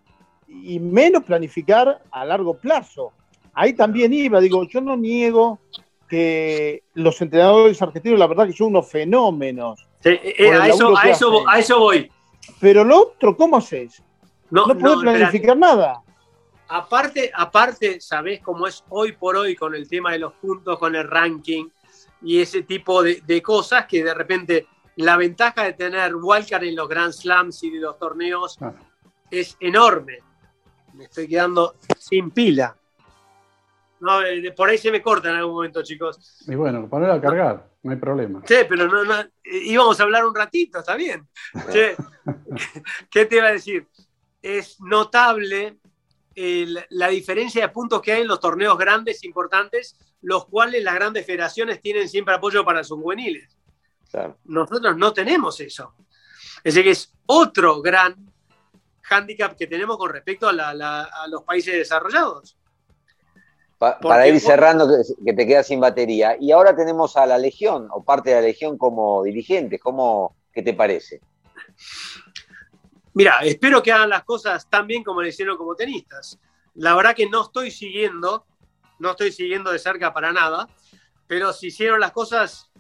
y 0.49 0.81
menos 0.81 1.23
planificar 1.25 2.03
a 2.11 2.25
largo 2.25 2.55
plazo. 2.59 3.13
Ahí 3.55 3.73
también 3.73 4.13
iba, 4.13 4.41
digo, 4.41 4.65
yo 4.65 4.81
no 4.81 4.97
niego 4.97 5.61
que 6.09 6.83
los 6.95 7.21
entrenadores 7.23 7.81
argentinos, 7.81 8.19
la 8.19 8.27
verdad 8.27 8.47
que 8.47 8.53
son 8.53 8.69
unos 8.69 8.91
fenómenos. 8.91 9.87
Eh, 10.05 10.35
eh, 10.39 10.53
a, 10.53 10.69
eso, 10.69 10.97
a, 10.97 11.09
eso, 11.09 11.49
a, 11.49 11.59
eso, 11.59 11.79
voy. 11.79 12.11
Pero 12.61 12.85
lo 12.85 13.03
otro, 13.03 13.37
¿cómo 13.37 13.57
haces? 13.57 14.03
No, 14.51 14.67
no 14.67 14.79
puedes 14.79 14.99
planificar 14.99 15.57
nada. 15.57 16.03
Aparte, 16.69 17.31
aparte, 17.35 18.01
sabés 18.01 18.41
cómo 18.41 18.67
es 18.67 18.85
hoy 18.89 19.13
por 19.13 19.37
hoy 19.37 19.55
con 19.55 19.75
el 19.75 19.89
tema 19.89 20.13
de 20.13 20.19
los 20.19 20.33
puntos, 20.35 20.79
con 20.79 20.95
el 20.95 21.09
ranking 21.09 21.67
y 22.23 22.41
ese 22.41 22.63
tipo 22.63 23.03
de, 23.03 23.43
cosas 23.43 23.87
que 23.87 24.03
de 24.03 24.15
repente 24.15 24.67
la 24.97 25.17
ventaja 25.17 25.65
de 25.65 25.75
tener 25.75 26.15
Wildcard 26.17 26.65
en 26.65 26.77
los 26.77 26.89
Grand 26.89 27.13
Slams 27.13 27.63
y 27.65 27.71
de 27.71 27.81
los 27.81 27.99
torneos 27.99 28.57
ah. 28.61 28.73
es 29.31 29.57
enorme. 29.61 30.19
Me 30.95 31.05
estoy 31.05 31.29
quedando 31.29 31.75
sin 31.99 32.31
pila. 32.31 32.77
No, 34.05 34.23
eh, 34.23 34.53
por 34.53 34.69
ahí 34.69 34.77
se 34.77 34.91
me 34.91 35.01
corta 35.01 35.31
en 35.31 35.37
algún 35.37 35.55
momento, 35.55 35.83
chicos. 35.83 36.43
Y 36.47 36.55
bueno, 36.55 36.87
poner 36.91 37.11
a 37.11 37.21
cargar, 37.21 37.71
no 37.83 37.91
hay 37.91 37.97
problema. 37.97 38.43
Sí, 38.45 38.57
pero 38.69 38.87
no, 38.87 39.03
no, 39.03 39.15
íbamos 39.45 39.99
a 39.99 40.03
hablar 40.03 40.27
un 40.27 40.35
ratito, 40.35 40.81
está 40.81 40.95
bien. 40.95 41.27
¿Qué 43.11 43.25
te 43.25 43.37
iba 43.37 43.47
a 43.47 43.53
decir? 43.53 43.89
Es 44.43 44.79
notable 44.81 45.79
la 46.91 47.09
diferencia 47.09 47.63
de 47.63 47.69
puntos 47.71 48.03
que 48.03 48.13
hay 48.13 48.23
en 48.23 48.29
los 48.29 48.41
torneos 48.41 48.77
grandes, 48.77 49.25
importantes, 49.25 49.99
los 50.21 50.45
cuales 50.47 50.85
las 50.85 50.95
grandes 50.95 51.25
federaciones 51.25 51.81
tienen 51.81 52.07
siempre 52.07 52.35
apoyo 52.35 52.63
para 52.63 52.85
sus 52.85 52.99
juveniles. 52.99 53.57
Nosotros 54.45 54.97
no 54.99 55.15
tenemos 55.15 55.59
eso. 55.61 55.95
Es 56.63 56.75
decir, 56.75 56.85
que 56.85 56.91
es 56.91 57.11
otro 57.25 57.81
gran 57.81 58.33
hándicap 59.01 59.57
que 59.57 59.67
tenemos 59.67 59.97
con 59.97 60.11
respecto 60.11 60.49
a, 60.49 61.27
los 61.29 61.43
países 61.43 61.75
desarrollados. 61.75 62.59
Para 63.79 64.27
ir 64.29 64.41
cerrando, 64.41 64.89
que, 65.25 65.33
te 65.33 65.47
quedas 65.47 65.67
sin 65.67 65.81
batería. 65.81 66.37
Y 66.41 66.53
ahora 66.53 66.75
tenemos 66.75 67.17
a 67.17 67.27
la 67.27 67.39
Legión, 67.39 67.89
o 67.91 68.03
parte 68.03 68.31
de 68.31 68.37
la 68.37 68.43
Legión 68.43 68.79
como 68.79 69.23
dirigente. 69.23 69.79
¿Cómo, 69.79 70.37
¿Qué 70.53 70.63
te 70.63 70.75
parece? 70.75 71.21
Mira, 73.15 73.41
espero 73.43 73.83
que 73.83 73.93
hagan 73.93 74.11
las 74.11 74.25
cosas 74.25 74.69
tan 74.69 74.87
bien 74.87 75.05
como 75.05 75.23
le 75.23 75.29
hicieron 75.29 75.57
como 75.57 75.75
tenistas. 75.75 76.39
La 76.75 76.95
verdad 76.95 77.15
que 77.15 77.29
no 77.29 77.43
estoy 77.43 77.71
siguiendo, 77.71 78.45
no 78.99 79.13
estoy 79.13 79.31
siguiendo 79.31 79.71
de 79.71 79.79
cerca 79.79 80.13
para 80.13 80.33
nada, 80.33 80.69
pero 81.27 81.53
si 81.53 81.69
hicieron 81.69 82.01
las 82.01 82.11
cosas, 82.11 82.71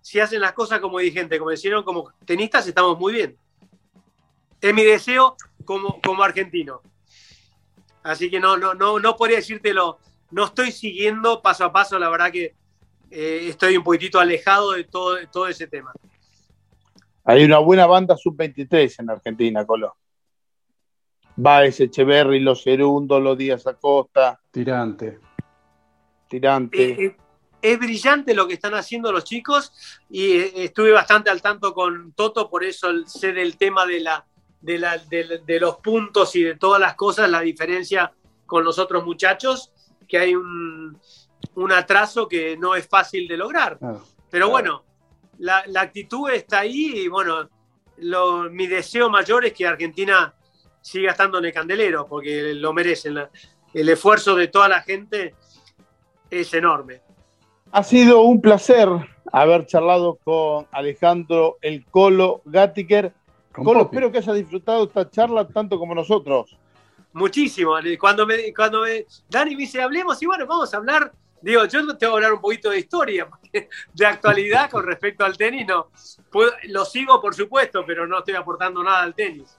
si 0.00 0.20
hacen 0.20 0.40
las 0.40 0.52
cosas 0.52 0.80
como 0.80 0.98
dirigente, 0.98 1.38
como 1.38 1.52
hicieron 1.52 1.84
como 1.84 2.12
tenistas, 2.24 2.66
estamos 2.66 2.98
muy 2.98 3.12
bien. 3.12 3.38
Es 4.60 4.72
mi 4.72 4.84
deseo 4.84 5.36
como, 5.66 6.00
como 6.00 6.22
argentino. 6.22 6.80
Así 8.02 8.30
que 8.30 8.40
no, 8.40 8.56
no, 8.56 8.74
no, 8.74 8.98
no 8.98 9.16
podría 9.16 9.38
decírtelo, 9.38 9.98
no 10.34 10.46
estoy 10.46 10.72
siguiendo 10.72 11.40
paso 11.40 11.64
a 11.64 11.72
paso, 11.72 11.98
la 11.98 12.08
verdad 12.10 12.32
que 12.32 12.54
eh, 13.10 13.46
estoy 13.48 13.76
un 13.76 13.84
poquitito 13.84 14.18
alejado 14.18 14.72
de 14.72 14.84
todo, 14.84 15.14
de 15.14 15.26
todo 15.26 15.46
ese 15.46 15.66
tema. 15.66 15.92
Hay 17.24 17.44
una 17.44 17.58
buena 17.58 17.86
banda 17.86 18.16
sub-23 18.16 18.96
en 18.98 19.10
Argentina, 19.10 19.64
Colo. 19.64 19.96
Baez, 21.36 21.80
Echeverry, 21.80 22.40
Los 22.40 22.62
Cerundos, 22.62 23.22
Los 23.22 23.38
Díaz 23.38 23.66
Acosta. 23.66 24.40
Tirante. 24.50 25.20
Tirante. 26.28 26.82
Eh, 26.82 27.06
eh, 27.06 27.16
es 27.62 27.78
brillante 27.78 28.34
lo 28.34 28.46
que 28.46 28.54
están 28.54 28.74
haciendo 28.74 29.10
los 29.10 29.24
chicos 29.24 29.72
y 30.10 30.32
eh, 30.32 30.52
estuve 30.64 30.92
bastante 30.92 31.30
al 31.30 31.40
tanto 31.40 31.72
con 31.72 32.12
Toto, 32.12 32.50
por 32.50 32.62
eso 32.62 32.88
sé 33.06 33.32
del 33.32 33.56
tema 33.56 33.86
de, 33.86 34.00
la, 34.00 34.26
de, 34.60 35.58
los 35.60 35.76
puntos 35.76 36.36
y 36.36 36.42
de 36.42 36.56
todas 36.56 36.80
las 36.80 36.94
cosas, 36.94 37.30
la 37.30 37.40
diferencia 37.40 38.12
con 38.44 38.64
los 38.64 38.78
otros 38.78 39.04
muchachos, 39.04 39.72
que 40.14 40.20
hay 40.20 40.34
un, 40.36 40.96
atraso 41.72 42.28
que 42.28 42.56
no 42.56 42.76
es 42.76 42.86
fácil 42.86 43.26
de 43.26 43.36
lograr. 43.36 43.76
Pero 44.30 44.48
bueno, 44.48 44.84
la, 45.38 45.64
actitud 45.76 46.30
está 46.30 46.60
ahí 46.60 46.92
y 46.94 47.08
bueno, 47.08 47.48
mi 48.52 48.68
deseo 48.68 49.10
mayor 49.10 49.44
es 49.44 49.54
que 49.54 49.66
Argentina 49.66 50.32
siga 50.80 51.10
estando 51.10 51.38
en 51.38 51.46
el 51.46 51.52
candelero, 51.52 52.06
porque 52.06 52.54
lo 52.54 52.72
merecen. 52.72 53.18
el 53.72 53.88
esfuerzo 53.88 54.36
de 54.36 54.46
toda 54.46 54.68
la 54.68 54.82
gente 54.82 55.34
es 56.30 56.54
enorme. 56.54 57.00
Ha 57.72 57.82
sido 57.82 58.22
un 58.22 58.40
placer 58.40 58.88
haber 59.32 59.66
charlado 59.66 60.20
con 60.22 60.68
Alejandro 60.70 61.58
El 61.60 61.84
Colo 61.86 62.40
Gattiker. 62.44 63.12
Colo, 63.52 63.82
espero 63.82 64.12
que 64.12 64.18
hayas 64.18 64.36
disfrutado 64.36 64.84
esta 64.84 65.10
charla 65.10 65.48
tanto 65.48 65.76
como 65.76 65.92
nosotros. 65.92 66.56
Muchísimo. 67.14 67.76
Cuando 67.98 68.26
me, 68.26 68.52
cuando 68.52 68.82
me, 68.82 69.06
Dani 69.28 69.56
me 69.56 69.62
dice, 69.62 69.80
hablemos, 69.80 70.22
y 70.22 70.26
bueno, 70.26 70.46
vamos 70.46 70.72
a 70.74 70.76
hablar 70.76 71.12
Digo, 71.44 71.66
yo 71.66 71.94
te 71.98 72.06
voy 72.06 72.14
a 72.14 72.16
hablar 72.16 72.32
un 72.32 72.40
poquito 72.40 72.70
de 72.70 72.78
historia, 72.78 73.28
de 73.92 74.06
actualidad 74.06 74.70
con 74.70 74.82
respecto 74.82 75.26
al 75.26 75.36
tenis, 75.36 75.66
no. 75.66 75.88
lo 76.68 76.84
sigo, 76.86 77.20
por 77.20 77.34
supuesto, 77.34 77.84
pero 77.86 78.06
no 78.06 78.20
estoy 78.20 78.34
aportando 78.34 78.82
nada 78.82 79.02
al 79.02 79.14
tenis. 79.14 79.54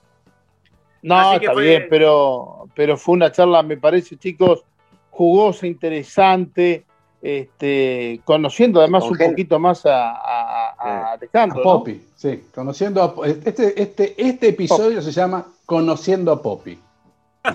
No, 1.03 1.33
está 1.33 1.53
bien, 1.53 1.85
pero, 1.87 2.67
pero 2.73 2.97
fue 2.97 3.13
una 3.13 3.31
charla, 3.31 3.61
me 3.61 3.77
parece, 3.77 4.17
chicos, 4.17 4.63
jugosa, 5.11 5.67
interesante, 5.67 6.85
este, 7.21 8.19
conociendo 8.23 8.79
además 8.79 9.03
un 9.03 9.19
poquito 9.19 9.59
más 9.59 9.85
a, 9.85 10.15
a, 10.15 11.11
Alejandro. 11.11 11.61
Poppy, 11.61 12.03
sí, 12.15 12.45
conociendo 12.51 13.03
a, 13.23 13.27
este, 13.27 13.79
este, 13.79 14.15
este 14.17 14.47
episodio 14.47 15.03
se 15.03 15.11
llama 15.11 15.45
Conociendo 15.67 16.31
a 16.31 16.41
Poppy. 16.41 16.79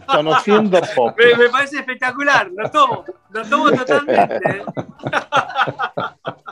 Conociendo 0.07 0.81
pop. 0.97 1.17
Me, 1.19 1.49
parece 1.49 1.79
espectacular, 1.79 2.51
lo 2.55 2.71
tomo, 2.71 3.05
lo 3.31 3.43
tomo 3.45 3.71
totalmente. 3.73 4.65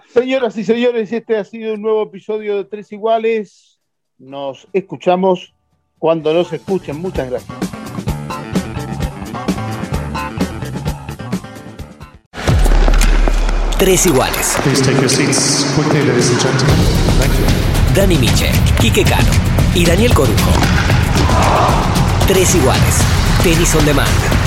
Señoras 0.12 0.56
y 0.56 0.64
señores, 0.64 1.12
este 1.12 1.36
ha 1.36 1.44
sido 1.44 1.74
un 1.74 1.82
nuevo 1.82 2.02
episodio 2.02 2.56
de 2.56 2.64
Tres 2.64 2.90
Iguales. 2.92 3.78
Nos 4.18 4.66
escuchamos 4.72 5.54
cuando 5.98 6.32
nos 6.32 6.52
escuchen. 6.52 6.96
Muchas 6.96 7.30
gracias. 7.30 7.58
Tres 13.78 14.06
Iguales. 14.06 14.56
Dani 17.94 18.16
Miche, 18.16 18.50
Quique 18.80 19.04
Cano 19.04 19.30
y 19.74 19.84
Daniel 19.84 20.14
Corujo. 20.14 20.50
Tres 22.26 22.54
iguales. 22.54 23.17
Tenis 23.42 23.74
on 23.76 23.84
demand. 23.84 24.37